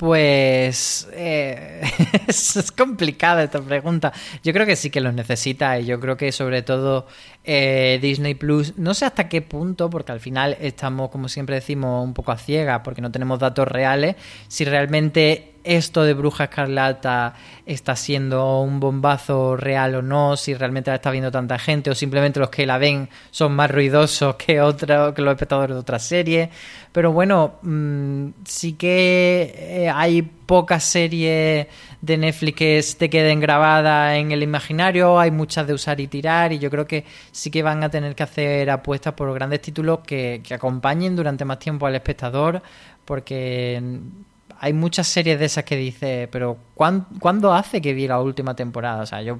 Pues 0.00 1.06
eh, 1.12 1.82
es 2.26 2.72
complicada 2.72 3.42
esta 3.42 3.60
pregunta. 3.60 4.14
Yo 4.42 4.54
creo 4.54 4.64
que 4.64 4.74
sí 4.74 4.88
que 4.88 5.02
los 5.02 5.12
necesita 5.12 5.78
y 5.78 5.84
yo 5.84 6.00
creo 6.00 6.16
que 6.16 6.32
sobre 6.32 6.62
todo 6.62 7.06
eh, 7.44 7.98
Disney 8.00 8.32
Plus, 8.32 8.78
no 8.78 8.94
sé 8.94 9.04
hasta 9.04 9.28
qué 9.28 9.42
punto, 9.42 9.90
porque 9.90 10.12
al 10.12 10.20
final 10.20 10.56
estamos, 10.58 11.10
como 11.10 11.28
siempre 11.28 11.56
decimos, 11.56 12.02
un 12.02 12.14
poco 12.14 12.32
a 12.32 12.38
ciegas 12.38 12.80
porque 12.82 13.02
no 13.02 13.12
tenemos 13.12 13.40
datos 13.40 13.68
reales, 13.68 14.16
si 14.48 14.64
realmente 14.64 15.56
esto 15.64 16.02
de 16.02 16.14
Bruja 16.14 16.44
Escarlata 16.44 17.34
está 17.66 17.96
siendo 17.96 18.60
un 18.60 18.80
bombazo 18.80 19.56
real 19.56 19.94
o 19.96 20.02
no, 20.02 20.36
si 20.36 20.54
realmente 20.54 20.90
la 20.90 20.96
está 20.96 21.10
viendo 21.10 21.30
tanta 21.30 21.58
gente 21.58 21.90
o 21.90 21.94
simplemente 21.94 22.40
los 22.40 22.50
que 22.50 22.66
la 22.66 22.78
ven 22.78 23.08
son 23.30 23.52
más 23.52 23.70
ruidosos 23.70 24.36
que, 24.36 24.60
otro, 24.60 25.14
que 25.14 25.22
los 25.22 25.32
espectadores 25.32 25.74
de 25.76 25.80
otras 25.80 26.02
series. 26.02 26.48
Pero 26.92 27.12
bueno, 27.12 27.54
mm, 27.62 28.28
sí 28.44 28.72
que 28.72 29.54
eh, 29.56 29.90
hay 29.94 30.22
pocas 30.22 30.82
series 30.82 31.66
de 32.00 32.16
Netflix 32.16 32.56
que 32.56 32.84
te 32.98 33.10
queden 33.10 33.38
grabadas 33.38 34.16
en 34.16 34.32
el 34.32 34.42
imaginario, 34.42 35.20
hay 35.20 35.30
muchas 35.30 35.66
de 35.66 35.74
usar 35.74 36.00
y 36.00 36.08
tirar 36.08 36.52
y 36.52 36.58
yo 36.58 36.70
creo 36.70 36.86
que 36.86 37.04
sí 37.30 37.50
que 37.50 37.62
van 37.62 37.84
a 37.84 37.88
tener 37.90 38.16
que 38.16 38.24
hacer 38.24 38.68
apuestas 38.70 39.14
por 39.14 39.32
grandes 39.32 39.60
títulos 39.62 40.00
que, 40.00 40.40
que 40.42 40.54
acompañen 40.54 41.14
durante 41.14 41.44
más 41.44 41.58
tiempo 41.60 41.86
al 41.86 41.94
espectador 41.94 42.62
porque 43.04 43.80
hay 44.62 44.74
muchas 44.74 45.08
series 45.08 45.38
de 45.38 45.46
esas 45.46 45.64
que 45.64 45.74
dice, 45.74 46.28
pero 46.30 46.58
¿cuándo, 46.74 47.54
hace 47.54 47.80
que 47.80 47.94
vi 47.94 48.06
la 48.06 48.20
última 48.20 48.54
temporada? 48.54 49.02
O 49.02 49.06
sea, 49.06 49.22
yo 49.22 49.38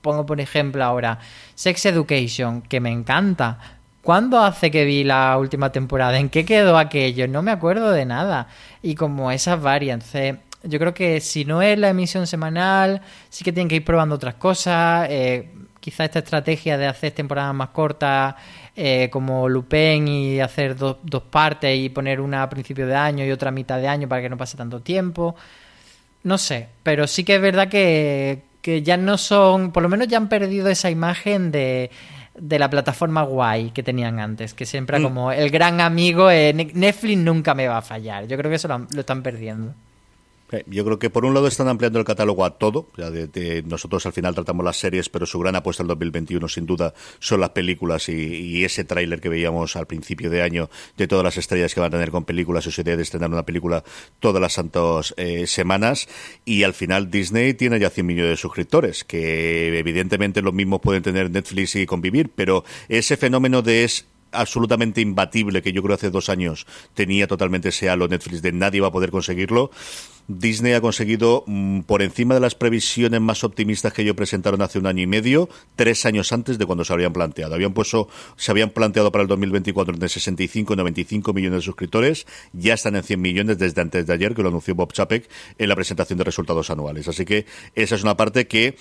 pongo 0.00 0.24
por 0.24 0.40
ejemplo 0.40 0.82
ahora 0.82 1.18
Sex 1.54 1.84
Education, 1.86 2.62
que 2.62 2.80
me 2.80 2.90
encanta. 2.90 3.58
¿Cuándo 4.02 4.42
hace 4.42 4.70
que 4.70 4.86
vi 4.86 5.04
la 5.04 5.36
última 5.36 5.70
temporada? 5.70 6.18
¿En 6.18 6.30
qué 6.30 6.46
quedó 6.46 6.78
aquello? 6.78 7.28
No 7.28 7.42
me 7.42 7.50
acuerdo 7.50 7.92
de 7.92 8.06
nada. 8.06 8.48
Y 8.80 8.94
como 8.94 9.30
esas 9.30 9.60
varias, 9.60 9.94
entonces 9.94 10.36
yo 10.64 10.78
creo 10.78 10.94
que 10.94 11.20
si 11.20 11.44
no 11.44 11.60
es 11.60 11.78
la 11.78 11.90
emisión 11.90 12.26
semanal, 12.26 13.02
sí 13.28 13.44
que 13.44 13.52
tienen 13.52 13.68
que 13.68 13.76
ir 13.76 13.84
probando 13.84 14.14
otras 14.14 14.36
cosas. 14.36 15.06
Eh, 15.10 15.50
quizá 15.80 16.06
esta 16.06 16.20
estrategia 16.20 16.78
de 16.78 16.86
hacer 16.86 17.12
temporadas 17.12 17.54
más 17.54 17.68
cortas 17.68 18.36
eh, 18.74 19.10
como 19.10 19.48
Lupin 19.48 20.08
y 20.08 20.40
hacer 20.40 20.76
dos 20.76 21.22
partes 21.30 21.78
y 21.78 21.88
poner 21.88 22.20
una 22.20 22.42
a 22.42 22.48
principio 22.48 22.86
de 22.86 22.94
año 22.94 23.24
y 23.24 23.30
otra 23.30 23.50
a 23.50 23.52
mitad 23.52 23.78
de 23.78 23.88
año 23.88 24.08
para 24.08 24.22
que 24.22 24.28
no 24.28 24.36
pase 24.36 24.56
tanto 24.56 24.80
tiempo. 24.80 25.34
No 26.24 26.38
sé, 26.38 26.68
pero 26.82 27.06
sí 27.06 27.24
que 27.24 27.36
es 27.36 27.42
verdad 27.42 27.68
que, 27.68 28.42
que 28.62 28.82
ya 28.82 28.96
no 28.96 29.18
son, 29.18 29.72
por 29.72 29.82
lo 29.82 29.88
menos 29.88 30.08
ya 30.08 30.16
han 30.16 30.28
perdido 30.28 30.68
esa 30.68 30.88
imagen 30.88 31.50
de, 31.50 31.90
de 32.34 32.58
la 32.58 32.70
plataforma 32.70 33.22
guay 33.22 33.70
que 33.70 33.82
tenían 33.82 34.20
antes, 34.20 34.54
que 34.54 34.64
siempre 34.64 34.98
mm. 34.98 35.02
como 35.02 35.32
el 35.32 35.50
gran 35.50 35.80
amigo, 35.80 36.30
eh, 36.30 36.52
Netflix 36.54 37.18
nunca 37.18 37.54
me 37.54 37.68
va 37.68 37.78
a 37.78 37.82
fallar. 37.82 38.26
Yo 38.26 38.36
creo 38.38 38.50
que 38.50 38.56
eso 38.56 38.68
lo 38.68 39.00
están 39.00 39.22
perdiendo. 39.22 39.74
Yo 40.66 40.84
creo 40.84 40.98
que 40.98 41.10
por 41.10 41.24
un 41.24 41.34
lado 41.34 41.46
están 41.46 41.68
ampliando 41.68 41.98
el 41.98 42.04
catálogo 42.04 42.44
a 42.44 42.58
todo. 42.58 42.88
nosotros 43.64 44.04
al 44.06 44.12
final 44.12 44.34
tratamos 44.34 44.64
las 44.64 44.76
series, 44.76 45.08
pero 45.08 45.24
su 45.26 45.38
gran 45.38 45.56
apuesta 45.56 45.82
en 45.82 45.88
2021 45.88 46.46
sin 46.48 46.66
duda 46.66 46.94
son 47.18 47.40
las 47.40 47.50
películas 47.50 48.08
y, 48.08 48.62
ese 48.62 48.84
tráiler 48.84 49.20
que 49.20 49.28
veíamos 49.28 49.74
al 49.76 49.86
principio 49.86 50.30
de 50.30 50.42
año 50.42 50.70
de 50.96 51.08
todas 51.08 51.24
las 51.24 51.36
estrellas 51.36 51.74
que 51.74 51.80
van 51.80 51.88
a 51.88 51.96
tener 51.96 52.10
con 52.10 52.24
películas, 52.24 52.64
su 52.64 52.80
idea 52.80 52.96
de 52.96 53.02
estrenar 53.02 53.30
una 53.30 53.44
película 53.44 53.82
todas 54.20 54.40
las 54.40 54.52
santas 54.52 55.14
eh, 55.16 55.46
semanas. 55.46 56.08
Y 56.44 56.62
al 56.62 56.74
final 56.74 57.10
Disney 57.10 57.54
tiene 57.54 57.80
ya 57.80 57.90
100 57.90 58.06
millones 58.06 58.30
de 58.30 58.36
suscriptores, 58.36 59.04
que 59.04 59.78
evidentemente 59.78 60.42
los 60.42 60.54
mismos 60.54 60.80
pueden 60.80 61.02
tener 61.02 61.30
Netflix 61.30 61.76
y 61.76 61.86
convivir, 61.86 62.30
pero 62.34 62.64
ese 62.88 63.16
fenómeno 63.16 63.62
de 63.62 63.84
es 63.84 64.06
absolutamente 64.32 65.00
imbatible 65.00 65.62
que 65.62 65.72
yo 65.72 65.82
creo 65.82 65.94
hace 65.94 66.10
dos 66.10 66.28
años 66.28 66.66
tenía 66.94 67.26
totalmente 67.26 67.68
ese 67.68 67.88
halo 67.88 68.08
Netflix 68.08 68.42
de 68.42 68.52
nadie 68.52 68.80
va 68.80 68.88
a 68.88 68.92
poder 68.92 69.10
conseguirlo. 69.10 69.70
Disney 70.28 70.72
ha 70.72 70.80
conseguido, 70.80 71.44
mm, 71.46 71.80
por 71.80 72.00
encima 72.00 72.34
de 72.34 72.40
las 72.40 72.54
previsiones 72.54 73.20
más 73.20 73.42
optimistas 73.44 73.92
que 73.92 74.02
ellos 74.02 74.14
presentaron 74.14 74.62
hace 74.62 74.78
un 74.78 74.86
año 74.86 75.02
y 75.02 75.06
medio, 75.06 75.48
tres 75.76 76.06
años 76.06 76.32
antes 76.32 76.58
de 76.58 76.66
cuando 76.66 76.84
se 76.84 76.92
habían 76.92 77.12
planteado. 77.12 77.54
Habían 77.54 77.74
puesto, 77.74 78.08
se 78.36 78.50
habían 78.50 78.70
planteado 78.70 79.10
para 79.10 79.22
el 79.22 79.28
2024 79.28 79.94
entre 79.94 80.08
65 80.08 80.74
y 80.74 80.76
95 80.76 81.32
millones 81.32 81.58
de 81.58 81.62
suscriptores, 81.62 82.26
ya 82.52 82.74
están 82.74 82.96
en 82.96 83.02
100 83.02 83.20
millones 83.20 83.58
desde 83.58 83.80
antes 83.80 84.06
de 84.06 84.12
ayer, 84.12 84.34
que 84.34 84.42
lo 84.42 84.48
anunció 84.48 84.74
Bob 84.74 84.92
Chapek 84.92 85.28
en 85.58 85.68
la 85.68 85.74
presentación 85.74 86.18
de 86.18 86.24
resultados 86.24 86.70
anuales. 86.70 87.08
Así 87.08 87.24
que 87.24 87.46
esa 87.74 87.96
es 87.96 88.02
una 88.02 88.16
parte 88.16 88.46
que 88.46 88.76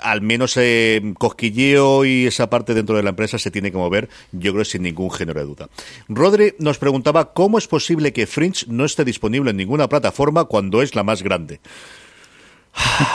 al 0.00 0.20
menos 0.20 0.56
eh, 0.56 1.00
cosquilleo 1.18 2.04
y 2.04 2.26
esa 2.26 2.50
parte 2.50 2.74
dentro 2.74 2.96
de 2.96 3.02
la 3.02 3.10
empresa 3.10 3.38
se 3.38 3.50
tiene 3.50 3.70
que 3.70 3.76
mover, 3.76 4.08
yo 4.32 4.52
creo, 4.52 4.64
sin 4.64 4.82
ningún 4.82 5.10
género 5.10 5.40
de 5.40 5.46
duda. 5.46 5.68
Rodri 6.08 6.54
nos 6.58 6.78
preguntaba 6.78 7.32
cómo 7.32 7.58
es 7.58 7.68
posible 7.68 8.12
que 8.12 8.26
Fringe 8.26 8.66
no 8.68 8.84
esté 8.84 9.04
disponible 9.04 9.50
en 9.50 9.56
ninguna 9.56 9.88
plataforma 9.88 10.44
cuando 10.44 10.82
es 10.82 10.94
la 10.94 11.02
más 11.02 11.22
grande. 11.22 11.60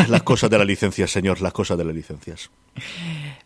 las 0.08 0.24
cosas 0.24 0.50
de 0.50 0.58
las 0.58 0.68
licencias, 0.68 1.12
señor, 1.12 1.42
las 1.42 1.54
cosas 1.54 1.78
de 1.78 1.86
las 1.86 1.94
licencias. 1.94 2.50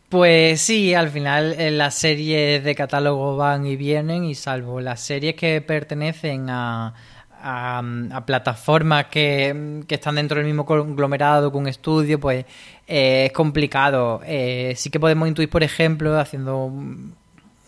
Pues 0.10 0.62
sí, 0.62 0.94
al 0.94 1.10
final 1.10 1.56
eh, 1.58 1.72
las 1.72 1.96
series 1.96 2.64
de 2.64 2.76
catálogo 2.76 3.36
van 3.36 3.66
y 3.66 3.76
vienen 3.76 4.24
y 4.26 4.36
salvo 4.36 4.80
las 4.80 5.02
series 5.02 5.36
que 5.36 5.60
pertenecen 5.62 6.50
a, 6.50 6.94
a, 7.44 8.24
plataformas 8.26 9.08
que, 9.08 9.84
están 9.90 10.16
dentro 10.16 10.38
del 10.38 10.46
mismo 10.46 10.66
conglomerado 10.66 11.52
que 11.52 11.58
un 11.58 11.68
estudio, 11.68 12.20
pues 12.20 12.46
eh, 12.88 13.26
es 13.26 13.32
complicado. 13.34 14.22
Eh, 14.26 14.74
sí 14.78 14.90
que 14.90 15.00
podemos 15.00 15.28
intuir, 15.28 15.50
por 15.50 15.64
ejemplo, 15.64 16.18
haciendo 16.18 16.72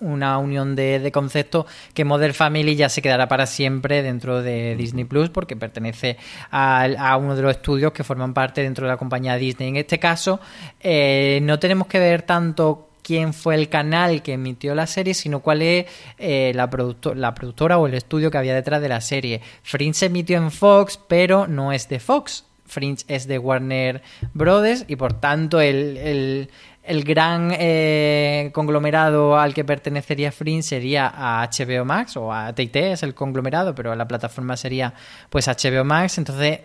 una 0.02 0.38
unión 0.38 0.76
de, 0.76 1.10
conceptos 1.12 1.66
que 1.94 2.06
Modern 2.06 2.34
Family 2.34 2.76
ya 2.76 2.90
se 2.90 3.02
quedará 3.02 3.28
para 3.28 3.46
siempre 3.46 4.04
dentro 4.04 4.42
de 4.42 4.76
Disney 4.76 5.06
Plus 5.06 5.30
porque 5.30 5.56
pertenece 5.56 6.18
a, 6.52 7.18
uno 7.20 7.36
de 7.36 7.42
los 7.42 7.52
estudios 7.52 7.92
que 7.92 8.04
forman 8.04 8.34
parte 8.34 8.62
dentro 8.62 8.86
de 8.86 8.94
la 8.94 8.98
compañía 8.98 9.36
Disney. 9.36 9.70
En 9.70 9.78
este 9.78 10.00
caso, 10.00 10.40
eh, 10.80 11.40
no 11.44 11.60
tenemos 11.60 11.88
que 11.88 12.00
ver 12.00 12.24
tanto 12.24 12.90
quién 13.06 13.34
fue 13.34 13.54
el 13.54 13.70
canal 13.70 14.24
que 14.24 14.34
emitió 14.34 14.74
la 14.74 14.88
serie, 14.88 15.14
sino 15.14 15.42
cuál 15.42 15.62
es 15.62 15.86
eh, 16.18 16.52
la, 16.56 16.68
la 17.14 17.34
productora 17.36 17.78
o 17.78 17.86
el 17.86 17.94
estudio 17.94 18.32
que 18.32 18.40
había 18.40 18.56
detrás 18.56 18.82
de 18.82 18.90
la 18.90 19.00
serie. 19.00 19.42
Fringe 19.62 20.00
se 20.00 20.06
emitió 20.08 20.38
en 20.38 20.50
Fox, 20.50 21.00
pero 21.08 21.46
no 21.46 21.72
es 21.72 21.88
de 21.88 22.00
Fox. 22.00 22.46
Fringe 22.66 23.06
es 23.08 23.28
de 23.28 23.38
Warner 23.38 24.02
Brothers 24.34 24.86
y 24.88 24.96
por 24.96 25.14
tanto 25.14 25.62
el, 25.62 26.50
el 26.86 27.04
gran 27.04 27.52
eh, 27.52 28.50
conglomerado 28.54 29.38
al 29.38 29.54
que 29.54 29.64
pertenecería 29.64 30.32
Fringe 30.32 30.64
sería 30.64 31.12
a 31.14 31.48
HBO 31.48 31.86
Max 31.86 32.18
o 32.18 32.34
a 32.34 32.54
TT 32.54 32.76
es 32.76 33.04
el 33.04 33.14
conglomerado, 33.14 33.76
pero 33.76 33.96
la 33.96 34.08
plataforma 34.08 34.58
sería 34.58 34.96
pues 35.30 35.48
HBO 35.48 35.84
Max. 35.84 36.18
Entonces 36.18 36.60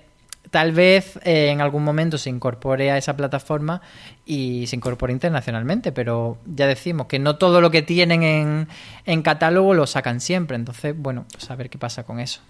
tal 0.51 0.73
vez 0.73 1.19
eh, 1.25 1.51
en 1.51 1.61
algún 1.61 1.85
momento 1.85 2.19
se 2.19 2.31
incorpore 2.31 2.91
a 2.91 2.99
esa 2.99 3.17
plataforma 3.17 3.83
y 4.25 4.67
se 4.67 4.77
incorpore 4.77 5.13
internacionalmente, 5.13 5.93
pero 5.93 6.39
ya 6.47 6.67
decimos 6.67 7.07
que 7.07 7.19
no 7.19 7.37
todo 7.37 7.61
lo 7.61 7.71
que 7.71 7.83
tienen 7.83 8.23
en, 8.23 8.69
en 9.07 9.23
catálogo 9.23 9.75
lo 9.75 9.87
sacan 9.87 10.21
siempre, 10.21 10.57
entonces, 10.57 10.95
bueno, 10.97 11.27
pues 11.33 11.51
a 11.51 11.57
ver 11.57 11.71
qué 11.71 11.79
pasa 11.79 12.05
con 12.05 12.21
eso. 12.21 12.41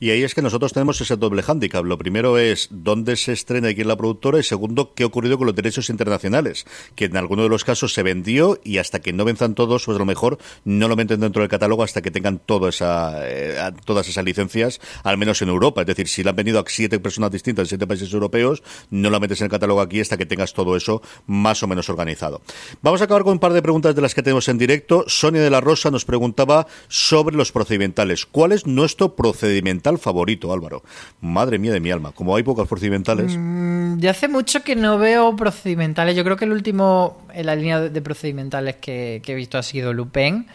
Y 0.00 0.10
ahí 0.10 0.22
es 0.22 0.34
que 0.34 0.42
nosotros 0.42 0.72
tenemos 0.72 1.00
ese 1.00 1.16
doble 1.16 1.42
hándicap. 1.42 1.84
Lo 1.84 1.98
primero 1.98 2.38
es 2.38 2.68
dónde 2.70 3.16
se 3.16 3.32
estrena 3.32 3.70
y 3.70 3.74
quién 3.74 3.88
la 3.88 3.96
productora 3.96 4.38
y 4.38 4.44
segundo, 4.44 4.94
qué 4.94 5.02
ha 5.02 5.06
ocurrido 5.06 5.38
con 5.38 5.46
los 5.46 5.56
derechos 5.56 5.90
internacionales, 5.90 6.66
que 6.94 7.06
en 7.06 7.16
alguno 7.16 7.42
de 7.42 7.48
los 7.48 7.64
casos 7.64 7.94
se 7.94 8.04
vendió 8.04 8.60
y 8.62 8.78
hasta 8.78 9.00
que 9.00 9.12
no 9.12 9.24
venzan 9.24 9.54
todos, 9.54 9.84
pues 9.84 9.96
a 9.96 9.98
lo 9.98 10.04
mejor 10.04 10.38
no 10.64 10.86
lo 10.86 10.94
meten 10.94 11.20
dentro 11.20 11.42
del 11.42 11.48
catálogo 11.48 11.82
hasta 11.82 12.00
que 12.00 12.12
tengan 12.12 12.38
toda 12.38 12.68
esa, 12.68 13.28
eh, 13.28 13.72
todas 13.84 14.08
esas 14.08 14.24
licencias, 14.24 14.80
al 15.02 15.18
menos 15.18 15.42
en 15.42 15.48
Europa. 15.48 15.80
Es 15.80 15.86
decir, 15.88 16.06
si 16.06 16.22
la 16.22 16.30
han 16.30 16.36
vendido 16.36 16.60
a 16.60 16.64
siete 16.68 17.00
personas 17.00 17.32
distintas 17.32 17.64
en 17.64 17.68
siete 17.70 17.86
países 17.86 18.12
europeos, 18.12 18.62
no 18.90 19.10
la 19.10 19.18
metes 19.18 19.40
en 19.40 19.46
el 19.46 19.50
catálogo 19.50 19.80
aquí 19.80 20.00
hasta 20.00 20.16
que 20.16 20.26
tengas 20.26 20.54
todo 20.54 20.76
eso 20.76 21.02
más 21.26 21.62
o 21.62 21.66
menos 21.66 21.88
organizado. 21.88 22.40
Vamos 22.82 23.00
a 23.00 23.04
acabar 23.04 23.24
con 23.24 23.32
un 23.32 23.38
par 23.40 23.52
de 23.52 23.62
preguntas 23.62 23.96
de 23.96 24.02
las 24.02 24.14
que 24.14 24.22
tenemos 24.22 24.48
en 24.48 24.58
directo. 24.58 25.04
Sonia 25.08 25.42
de 25.42 25.50
la 25.50 25.60
Rosa 25.60 25.90
nos 25.90 26.04
preguntaba 26.04 26.68
sobre 26.86 27.36
los 27.36 27.50
procedimentales. 27.50 28.26
¿Cuál 28.26 28.52
es 28.52 28.66
nuestro 28.66 29.16
procedimental 29.16 29.87
favorito, 29.96 30.52
Álvaro? 30.52 30.82
Madre 31.22 31.58
mía 31.58 31.72
de 31.72 31.80
mi 31.80 31.90
alma, 31.90 32.12
como 32.12 32.36
hay 32.36 32.42
pocos 32.42 32.68
procedimentales. 32.68 33.34
Mm, 33.38 33.98
ya 33.98 34.10
hace 34.10 34.28
mucho 34.28 34.62
que 34.62 34.76
no 34.76 34.98
veo 34.98 35.34
procedimentales. 35.34 36.14
Yo 36.14 36.24
creo 36.24 36.36
que 36.36 36.44
el 36.44 36.52
último 36.52 37.22
en 37.32 37.46
la 37.46 37.56
línea 37.56 37.80
de 37.80 38.02
procedimentales 38.02 38.76
que, 38.76 39.22
que 39.24 39.32
he 39.32 39.34
visto 39.34 39.56
ha 39.56 39.62
sido 39.62 39.94
Lupin 39.94 40.46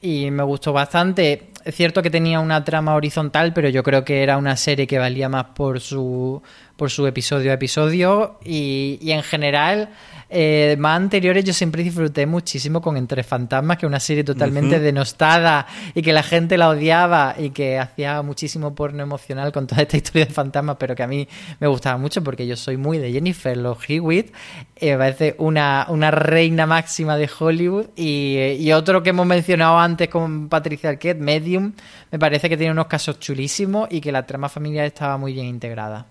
y 0.00 0.30
me 0.30 0.42
gustó 0.42 0.72
bastante. 0.72 1.50
Es 1.64 1.74
cierto 1.74 2.02
que 2.02 2.10
tenía 2.10 2.40
una 2.40 2.64
trama 2.64 2.94
horizontal, 2.94 3.52
pero 3.52 3.68
yo 3.68 3.82
creo 3.82 4.04
que 4.04 4.22
era 4.22 4.38
una 4.38 4.56
serie 4.56 4.86
que 4.86 4.98
valía 4.98 5.28
más 5.28 5.46
por 5.54 5.80
su, 5.80 6.42
por 6.80 6.90
su 6.90 7.06
episodio 7.06 7.50
a 7.50 7.54
episodio 7.56 8.38
y, 8.42 8.98
y 9.02 9.12
en 9.12 9.22
general 9.22 9.90
eh, 10.32 10.76
más 10.78 10.96
anteriores 10.96 11.44
yo 11.44 11.52
siempre 11.52 11.82
disfruté 11.82 12.24
muchísimo 12.24 12.80
con 12.80 12.96
Entre 12.96 13.24
Fantasmas, 13.24 13.76
que 13.76 13.84
es 13.84 13.88
una 13.88 13.98
serie 13.98 14.22
totalmente 14.22 14.78
denostada 14.80 15.66
y 15.94 16.00
que 16.00 16.14
la 16.14 16.22
gente 16.22 16.56
la 16.56 16.70
odiaba 16.70 17.34
y 17.36 17.50
que 17.50 17.78
hacía 17.78 18.22
muchísimo 18.22 18.74
porno 18.74 19.02
emocional 19.02 19.52
con 19.52 19.66
toda 19.66 19.82
esta 19.82 19.98
historia 19.98 20.24
de 20.24 20.32
fantasmas, 20.32 20.76
pero 20.78 20.94
que 20.94 21.02
a 21.02 21.06
mí 21.06 21.28
me 21.58 21.66
gustaba 21.66 21.98
mucho 21.98 22.24
porque 22.24 22.46
yo 22.46 22.56
soy 22.56 22.78
muy 22.78 22.96
de 22.96 23.12
Jennifer 23.12 23.54
Love 23.56 23.90
Hewitt, 23.90 24.32
eh, 24.76 24.92
me 24.92 24.98
parece 24.98 25.34
una, 25.36 25.84
una 25.90 26.10
reina 26.10 26.64
máxima 26.64 27.18
de 27.18 27.28
Hollywood 27.38 27.88
y, 27.94 28.38
y, 28.58 28.72
otro 28.72 29.02
que 29.02 29.10
hemos 29.10 29.26
mencionado 29.26 29.78
antes 29.78 30.08
con 30.08 30.48
Patricia 30.48 30.88
Arquette, 30.88 31.18
Medium, 31.18 31.72
me 32.10 32.18
parece 32.18 32.48
que 32.48 32.56
tiene 32.56 32.72
unos 32.72 32.86
casos 32.86 33.18
chulísimos 33.18 33.88
y 33.90 34.00
que 34.00 34.12
la 34.12 34.24
trama 34.24 34.48
familiar 34.48 34.86
estaba 34.86 35.18
muy 35.18 35.34
bien 35.34 35.46
integrada. 35.46 36.06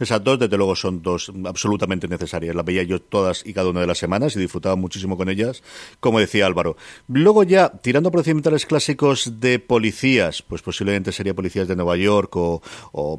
Esas 0.00 0.24
dos, 0.24 0.40
desde 0.40 0.56
luego, 0.56 0.74
son 0.74 1.02
dos 1.02 1.30
absolutamente 1.44 2.08
necesarias. 2.08 2.54
Las 2.54 2.64
veía 2.64 2.82
yo 2.82 3.00
todas 3.00 3.46
y 3.46 3.52
cada 3.52 3.68
una 3.68 3.80
de 3.80 3.86
las 3.86 3.98
semanas 3.98 4.34
y 4.34 4.40
disfrutaba 4.40 4.74
muchísimo 4.74 5.16
con 5.16 5.28
ellas, 5.28 5.62
como 6.00 6.18
decía 6.18 6.46
Álvaro. 6.46 6.76
Luego 7.06 7.44
ya, 7.44 7.70
tirando 7.70 8.10
procedimentales 8.10 8.66
clásicos 8.66 9.40
de 9.40 9.60
policías, 9.60 10.42
pues 10.42 10.62
posiblemente 10.62 11.12
sería 11.12 11.34
Policías 11.34 11.68
de 11.68 11.76
Nueva 11.76 11.96
York 11.96 12.32
o, 12.34 12.60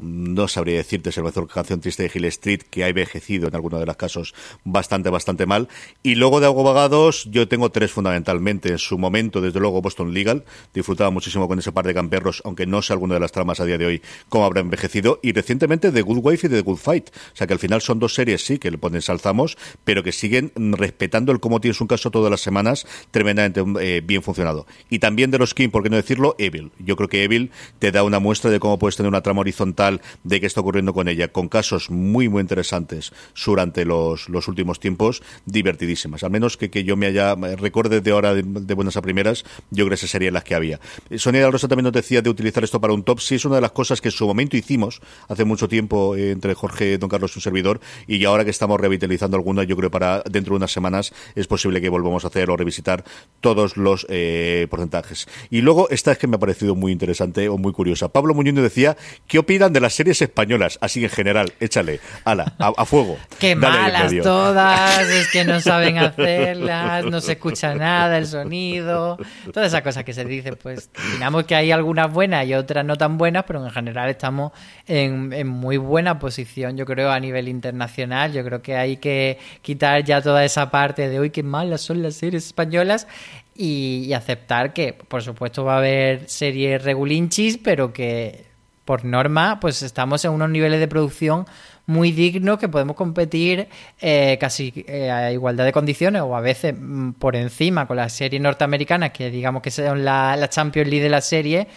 no 0.01 0.47
sabría 0.49 0.77
decirte, 0.77 1.11
es 1.11 1.17
el 1.17 1.23
mejor 1.23 1.47
canción 1.47 1.79
triste 1.79 2.03
de 2.03 2.11
Hill 2.13 2.25
Street, 2.25 2.61
que 2.69 2.83
ha 2.83 2.89
envejecido 2.89 3.47
en 3.47 3.55
algunos 3.55 3.79
de 3.79 3.85
los 3.85 3.95
casos 3.95 4.33
bastante, 4.65 5.09
bastante 5.09 5.45
mal. 5.45 5.69
Y 6.03 6.15
luego 6.15 6.41
de 6.41 6.47
Vagados, 6.47 7.27
yo 7.31 7.47
tengo 7.47 7.69
tres 7.69 7.91
fundamentalmente. 7.91 8.69
En 8.69 8.79
su 8.79 8.97
momento, 8.97 9.39
desde 9.39 9.59
luego, 9.59 9.81
Boston 9.81 10.13
Legal. 10.13 10.43
Disfrutaba 10.73 11.09
muchísimo 11.09 11.47
con 11.47 11.59
ese 11.59 11.71
par 11.71 11.85
de 11.85 11.93
camperros, 11.93 12.41
aunque 12.43 12.65
no 12.65 12.81
sé 12.81 12.93
alguna 12.93 13.13
de 13.13 13.19
las 13.19 13.31
tramas 13.31 13.59
a 13.59 13.65
día 13.65 13.77
de 13.77 13.85
hoy 13.85 14.01
cómo 14.29 14.45
habrá 14.45 14.61
envejecido. 14.61 15.19
Y 15.21 15.31
recientemente 15.31 15.91
The 15.91 16.01
Good 16.01 16.19
Wife 16.21 16.47
y 16.47 16.49
The 16.49 16.64
Good 16.65 16.77
Fight. 16.77 17.09
O 17.09 17.35
sea 17.35 17.47
que 17.47 17.53
al 17.53 17.59
final 17.59 17.81
son 17.81 17.99
dos 17.99 18.13
series, 18.13 18.45
sí, 18.45 18.57
que 18.57 18.71
le 18.71 18.77
ponen 18.77 19.01
salzamos, 19.01 19.57
pero 19.83 20.03
que 20.03 20.11
siguen 20.11 20.51
respetando 20.55 21.31
el 21.31 21.39
cómo 21.39 21.61
tienes 21.61 21.79
un 21.79 21.87
caso 21.87 22.11
todas 22.11 22.29
las 22.29 22.41
semanas 22.41 22.85
tremendamente 23.11 23.63
eh, 23.81 24.01
bien 24.03 24.21
funcionado. 24.21 24.65
Y 24.89 24.99
también 24.99 25.31
de 25.31 25.37
los 25.37 25.53
King, 25.53 25.69
por 25.69 25.83
qué 25.83 25.89
no 25.89 25.95
decirlo, 25.95 26.35
Evil. 26.37 26.71
Yo 26.79 26.95
creo 26.95 27.07
que 27.09 27.23
Evil 27.23 27.51
te 27.79 27.91
da 27.91 28.03
una 28.03 28.19
muestra 28.19 28.51
de 28.51 28.59
cómo 28.59 28.77
puedes 28.79 28.97
tener 28.97 29.07
una 29.07 29.21
trama 29.21 29.41
horizontal 29.41 30.01
de 30.23 30.41
qué 30.41 30.47
está 30.47 30.61
ocurriendo 30.61 30.93
con 30.93 31.07
ella, 31.07 31.29
con 31.29 31.47
casos 31.47 31.89
muy, 31.89 32.27
muy 32.27 32.41
interesantes 32.41 33.13
durante 33.45 33.85
los, 33.85 34.27
los 34.27 34.47
últimos 34.47 34.79
tiempos, 34.79 35.21
divertidísimas. 35.45 36.23
Al 36.23 36.31
menos 36.31 36.57
que, 36.57 36.69
que 36.69 36.83
yo 36.83 36.97
me 36.97 37.05
haya, 37.05 37.35
recuerde 37.35 38.01
de 38.01 38.11
ahora 38.11 38.33
de, 38.33 38.73
buenas 38.73 38.97
a 38.97 39.01
primeras, 39.01 39.43
yo 39.69 39.85
creo 39.85 39.89
que 39.89 39.95
esas 39.95 40.09
serían 40.09 40.33
las 40.33 40.43
que 40.43 40.55
había. 40.55 40.79
Sonia 41.15 41.41
de 41.41 41.51
Rosa 41.51 41.67
también 41.67 41.83
nos 41.83 41.93
decía 41.93 42.21
de 42.21 42.29
utilizar 42.29 42.63
esto 42.63 42.81
para 42.81 42.93
un 42.93 43.03
top. 43.03 43.19
Sí, 43.19 43.35
es 43.35 43.45
una 43.45 43.55
de 43.55 43.61
las 43.61 43.71
cosas 43.71 44.01
que 44.01 44.07
en 44.07 44.13
su 44.13 44.25
momento 44.25 44.57
hicimos 44.57 45.01
hace 45.27 45.45
mucho 45.45 45.67
tiempo 45.67 46.15
eh, 46.15 46.31
entre 46.31 46.54
Jorge, 46.55 46.97
Don 46.97 47.09
Carlos, 47.09 47.35
un 47.35 47.41
servidor, 47.41 47.79
y 48.07 48.23
ahora 48.25 48.43
que 48.43 48.51
estamos 48.51 48.79
revitalizando 48.79 49.37
alguna, 49.37 49.63
yo 49.63 49.75
creo 49.75 49.91
para 49.91 50.23
dentro 50.23 50.53
de 50.53 50.57
unas 50.57 50.71
semanas 50.71 51.13
es 51.35 51.47
posible 51.47 51.81
que 51.81 51.89
volvamos 51.89 52.25
a 52.25 52.29
hacer 52.29 52.49
o 52.49 52.57
revisitar 52.57 53.03
todos 53.41 53.77
los 53.77 54.05
eh, 54.09 54.67
porcentajes. 54.69 55.27
Y 55.49 55.61
luego, 55.61 55.89
esta 55.89 56.11
es 56.11 56.17
que 56.17 56.27
me 56.27 56.37
ha 56.37 56.39
parecido 56.39 56.75
muy 56.75 56.91
interesante 56.91 57.49
o 57.49 57.57
muy 57.57 57.73
curiosa. 57.73 58.09
Pablo 58.09 58.33
Muñoz 58.33 58.55
decía, 58.55 58.95
¿qué 59.27 59.39
opinan 59.39 59.73
de 59.73 59.81
las 59.81 59.93
series 59.93 60.21
españolas? 60.21 60.77
Así 60.81 61.03
en 61.03 61.09
general, 61.09 61.53
échale, 61.59 61.99
ala, 62.23 62.53
a, 62.57 62.85
fuego. 62.85 63.17
Qué 63.39 63.55
malas 63.55 64.13
todas, 64.21 65.09
es 65.09 65.27
que 65.31 65.43
no 65.43 65.59
saben 65.59 65.97
hacerlas, 65.99 67.05
no 67.05 67.21
se 67.21 67.33
escucha 67.33 67.75
nada, 67.75 68.17
el 68.17 68.27
sonido, 68.27 69.17
todas 69.51 69.67
esas 69.67 69.81
cosas 69.81 70.03
que 70.03 70.13
se 70.13 70.25
dicen, 70.25 70.57
pues 70.61 70.89
opinamos 71.09 71.45
que 71.45 71.55
hay 71.55 71.71
algunas 71.71 72.11
buenas 72.11 72.45
y 72.45 72.53
otras 72.53 72.85
no 72.85 72.95
tan 72.95 73.17
buenas, 73.17 73.43
pero 73.45 73.63
en 73.63 73.71
general 73.71 74.09
estamos 74.09 74.51
en, 74.87 75.33
en 75.33 75.47
muy 75.47 75.77
buena 75.77 76.19
posición, 76.19 76.44
yo 76.45 76.85
creo, 76.85 77.11
a 77.11 77.19
nivel 77.19 77.47
internacional. 77.47 78.31
Yo 78.33 78.43
creo 78.43 78.61
que 78.61 78.75
hay 78.75 78.97
que 78.97 79.37
quitar 79.61 80.03
ya 80.03 80.21
toda 80.21 80.45
esa 80.45 80.71
parte 80.71 81.09
de 81.09 81.19
hoy 81.19 81.29
qué 81.29 81.43
malas 81.43 81.81
son 81.81 82.01
las 82.01 82.15
series 82.15 82.45
españolas 82.45 83.07
y, 83.55 84.13
aceptar 84.13 84.73
que, 84.73 84.93
por 84.93 85.23
supuesto, 85.23 85.63
va 85.63 85.75
a 85.75 85.77
haber 85.77 86.29
series 86.29 86.83
regulinchis, 86.83 87.57
pero 87.57 87.93
que 87.93 88.45
por 88.83 89.03
norma, 89.03 89.59
pues 89.59 89.81
estamos 89.81 90.23
en 90.25 90.31
unos 90.31 90.49
niveles 90.49 90.79
de 90.79 90.87
producción 90.87 91.45
muy 91.87 92.11
dignos 92.11 92.59
que 92.59 92.67
podemos 92.67 92.95
competir 92.95 93.67
eh, 94.01 94.37
casi 94.39 94.73
eh, 94.87 95.09
a 95.11 95.31
igualdad 95.31 95.65
de 95.65 95.71
condiciones 95.71 96.21
o 96.21 96.35
a 96.35 96.41
veces 96.41 96.75
mm, 96.77 97.11
por 97.13 97.35
encima 97.35 97.87
con 97.87 97.97
las 97.97 98.13
series 98.13 98.41
norteamericanas 98.41 99.11
que 99.11 99.29
digamos 99.29 99.61
que 99.61 99.71
son 99.71 100.03
la, 100.03 100.35
la 100.35 100.49
Champions 100.49 100.89
League 100.89 101.03
de 101.03 101.09
la 101.09 101.21
serie 101.21 101.67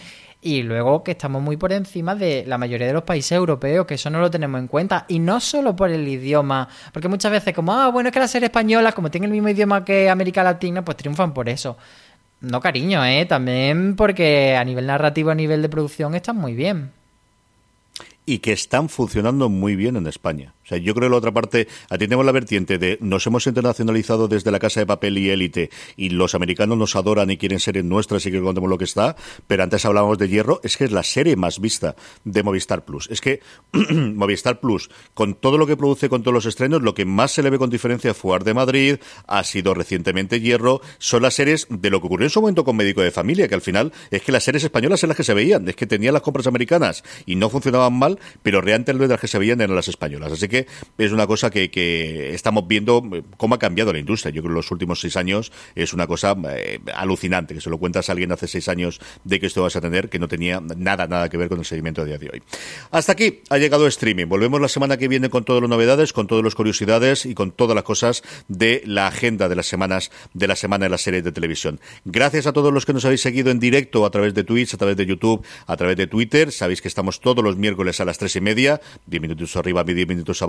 y 0.41 0.63
luego 0.63 1.03
que 1.03 1.11
estamos 1.11 1.41
muy 1.41 1.57
por 1.57 1.73
encima 1.73 2.15
de 2.15 2.45
la 2.47 2.57
mayoría 2.57 2.87
de 2.87 2.93
los 2.93 3.03
países 3.03 3.33
europeos, 3.33 3.85
que 3.85 3.95
eso 3.95 4.09
no 4.09 4.19
lo 4.21 4.31
tenemos 4.31 4.59
en 4.59 4.67
cuenta. 4.67 5.05
Y 5.09 5.19
no 5.19 5.39
solo 5.39 5.75
por 5.75 5.89
el 5.91 6.07
idioma, 6.07 6.69
porque 6.93 7.07
muchas 7.09 7.31
veces 7.31 7.53
como, 7.53 7.73
ah, 7.73 7.89
bueno, 7.89 8.09
es 8.09 8.13
que 8.13 8.19
las 8.19 8.31
series 8.31 8.49
españolas, 8.49 8.93
como 8.95 9.11
tienen 9.11 9.29
el 9.29 9.33
mismo 9.33 9.49
idioma 9.49 9.83
que 9.83 10.09
América 10.09 10.43
Latina, 10.43 10.83
pues 10.85 10.97
triunfan 10.97 11.33
por 11.33 11.49
eso. 11.49 11.77
No, 12.41 12.61
cariño, 12.61 13.03
¿eh? 13.05 13.25
También 13.25 13.95
porque 13.97 14.55
a 14.55 14.63
nivel 14.63 14.87
narrativo, 14.87 15.29
a 15.29 15.35
nivel 15.35 15.61
de 15.61 15.69
producción, 15.69 16.15
están 16.15 16.37
muy 16.37 16.53
bien. 16.55 16.91
y 18.25 18.39
que 18.39 18.51
están 18.53 18.89
funcionando 18.89 19.49
muy 19.49 19.75
bien 19.75 19.95
en 19.95 20.05
España. 20.05 20.53
Sea, 20.69 20.77
yo 20.77 20.93
creo 20.93 21.09
que 21.09 21.11
la 21.11 21.17
otra 21.17 21.31
parte, 21.31 21.67
atendemos 21.89 22.25
la 22.25 22.31
vertiente 22.31 22.77
de 22.77 22.97
nos 23.01 23.25
hemos 23.27 23.47
internacionalizado 23.47 24.27
desde 24.27 24.51
la 24.51 24.59
casa 24.59 24.79
de 24.79 24.85
papel 24.85 25.17
y 25.17 25.29
élite 25.29 25.71
y 25.97 26.09
los 26.09 26.35
americanos 26.35 26.77
nos 26.77 26.95
adoran 26.95 27.31
y 27.31 27.37
quieren 27.37 27.59
ser 27.59 27.77
en 27.77 27.89
nuestras 27.89 28.25
y 28.25 28.31
que 28.31 28.39
contemos 28.39 28.69
lo 28.69 28.77
que 28.77 28.83
está, 28.83 29.15
pero 29.47 29.63
antes 29.63 29.83
hablábamos 29.85 30.17
de 30.17 30.29
Hierro, 30.29 30.61
es 30.63 30.77
que 30.77 30.85
es 30.85 30.91
la 30.91 31.03
serie 31.03 31.35
más 31.35 31.59
vista 31.59 31.95
de 32.23 32.43
Movistar 32.43 32.85
Plus. 32.85 33.09
Es 33.09 33.19
que 33.19 33.41
Movistar 33.91 34.59
Plus, 34.59 34.89
con 35.13 35.33
todo 35.33 35.57
lo 35.57 35.65
que 35.65 35.75
produce, 35.75 36.07
con 36.07 36.21
todos 36.21 36.33
los 36.33 36.45
estrenos, 36.45 36.81
lo 36.81 36.93
que 36.93 37.05
más 37.05 37.31
se 37.31 37.43
le 37.43 37.49
ve 37.49 37.57
con 37.57 37.69
diferencia 37.69 38.13
fue 38.13 38.35
Ar 38.35 38.43
de 38.43 38.53
Madrid, 38.53 38.97
ha 39.27 39.43
sido 39.43 39.73
recientemente 39.73 40.39
Hierro, 40.39 40.81
son 40.99 41.23
las 41.23 41.33
series 41.33 41.67
de 41.69 41.89
lo 41.89 41.99
que 41.99 42.07
ocurrió 42.07 42.27
en 42.27 42.31
su 42.31 42.41
momento 42.41 42.63
con 42.63 42.75
Médico 42.75 43.01
de 43.01 43.11
Familia, 43.11 43.47
que 43.47 43.55
al 43.55 43.61
final 43.61 43.91
es 44.11 44.21
que 44.21 44.31
las 44.31 44.43
series 44.43 44.63
españolas 44.63 45.01
eran 45.01 45.09
las 45.09 45.17
que 45.17 45.23
se 45.23 45.33
veían, 45.33 45.67
es 45.67 45.75
que 45.75 45.87
tenían 45.87 46.13
las 46.13 46.21
compras 46.21 46.47
americanas 46.47 47.03
y 47.25 47.35
no 47.35 47.49
funcionaban 47.49 47.93
mal, 47.93 48.19
pero 48.43 48.61
realmente 48.61 48.93
las 48.93 49.19
que 49.19 49.27
se 49.27 49.39
veían 49.39 49.61
eran 49.61 49.75
las 49.75 49.87
españolas. 49.87 50.31
Así 50.31 50.47
que 50.47 50.58
es 50.97 51.11
una 51.11 51.27
cosa 51.27 51.49
que, 51.49 51.69
que 51.71 52.33
estamos 52.33 52.67
viendo 52.67 53.03
eh, 53.13 53.23
cómo 53.37 53.55
ha 53.55 53.59
cambiado 53.59 53.93
la 53.93 53.99
industria. 53.99 54.31
Yo 54.31 54.41
creo 54.41 54.53
que 54.53 54.55
los 54.55 54.71
últimos 54.71 54.99
seis 54.99 55.17
años 55.17 55.51
es 55.75 55.93
una 55.93 56.07
cosa 56.07 56.35
eh, 56.51 56.79
alucinante, 56.93 57.53
que 57.53 57.61
se 57.61 57.69
lo 57.69 57.77
cuentas 57.77 58.09
a 58.09 58.11
alguien 58.13 58.31
hace 58.31 58.47
seis 58.47 58.67
años 58.67 58.99
de 59.23 59.39
que 59.39 59.45
esto 59.45 59.63
vas 59.63 59.75
a 59.75 59.81
tener, 59.81 60.09
que 60.09 60.19
no 60.19 60.27
tenía 60.27 60.61
nada, 60.61 61.07
nada 61.07 61.29
que 61.29 61.37
ver 61.37 61.49
con 61.49 61.59
el 61.59 61.65
seguimiento 61.65 62.03
de 62.03 62.09
día 62.09 62.17
de 62.17 62.29
hoy. 62.33 62.43
Hasta 62.91 63.13
aquí 63.13 63.41
ha 63.49 63.57
llegado 63.57 63.87
streaming. 63.87 64.27
Volvemos 64.27 64.61
la 64.61 64.67
semana 64.67 64.97
que 64.97 65.07
viene 65.07 65.29
con 65.29 65.43
todas 65.43 65.61
las 65.61 65.69
novedades, 65.69 66.13
con 66.13 66.27
todas 66.27 66.43
las 66.43 66.55
curiosidades 66.55 67.25
y 67.25 67.33
con 67.33 67.51
todas 67.51 67.75
las 67.75 67.83
cosas 67.83 68.23
de 68.47 68.81
la 68.85 69.07
agenda 69.07 69.47
de 69.49 69.55
las 69.55 69.67
semanas 69.67 70.11
de 70.33 70.47
la 70.47 70.55
semana 70.55 70.85
de 70.85 70.89
las 70.89 71.01
series 71.01 71.23
de 71.23 71.31
televisión. 71.31 71.79
Gracias 72.05 72.47
a 72.47 72.53
todos 72.53 72.73
los 72.73 72.85
que 72.85 72.93
nos 72.93 73.05
habéis 73.05 73.21
seguido 73.21 73.51
en 73.51 73.59
directo 73.59 74.05
a 74.05 74.09
través 74.09 74.33
de 74.33 74.43
Twitch, 74.43 74.73
a 74.73 74.77
través 74.77 74.97
de 74.97 75.05
YouTube, 75.05 75.45
a 75.67 75.77
través 75.77 75.97
de 75.97 76.07
Twitter. 76.07 76.51
Sabéis 76.51 76.81
que 76.81 76.87
estamos 76.87 77.19
todos 77.19 77.43
los 77.43 77.57
miércoles 77.57 77.99
a 77.99 78.05
las 78.05 78.17
tres 78.17 78.35
y 78.35 78.41
media, 78.41 78.81
diez 79.05 79.21
minutos 79.21 79.55
arriba, 79.55 79.83
diez 79.83 80.07
minutos 80.07 80.41
abajo. 80.41 80.48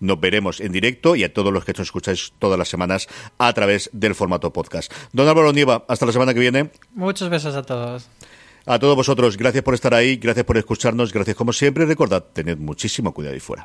Nos 0.00 0.20
veremos 0.20 0.60
en 0.60 0.72
directo 0.72 1.16
y 1.16 1.24
a 1.24 1.32
todos 1.32 1.52
los 1.52 1.64
que 1.64 1.72
nos 1.72 1.88
escucháis 1.88 2.32
todas 2.38 2.58
las 2.58 2.68
semanas 2.68 3.08
a 3.38 3.52
través 3.52 3.90
del 3.92 4.14
formato 4.14 4.52
podcast. 4.52 4.92
Don 5.12 5.28
Álvaro 5.28 5.52
Nieva, 5.52 5.84
hasta 5.88 6.06
la 6.06 6.12
semana 6.12 6.34
que 6.34 6.40
viene. 6.40 6.70
Muchos 6.94 7.28
besos 7.28 7.54
a 7.54 7.62
todos. 7.62 8.08
A 8.66 8.78
todos 8.80 8.96
vosotros, 8.96 9.36
gracias 9.36 9.62
por 9.62 9.74
estar 9.74 9.94
ahí, 9.94 10.16
gracias 10.16 10.44
por 10.44 10.58
escucharnos, 10.58 11.12
gracias 11.12 11.36
como 11.36 11.52
siempre. 11.52 11.86
Recordad, 11.86 12.24
tened 12.32 12.58
muchísimo 12.58 13.14
cuidado 13.14 13.34
ahí 13.34 13.40
fuera. 13.40 13.64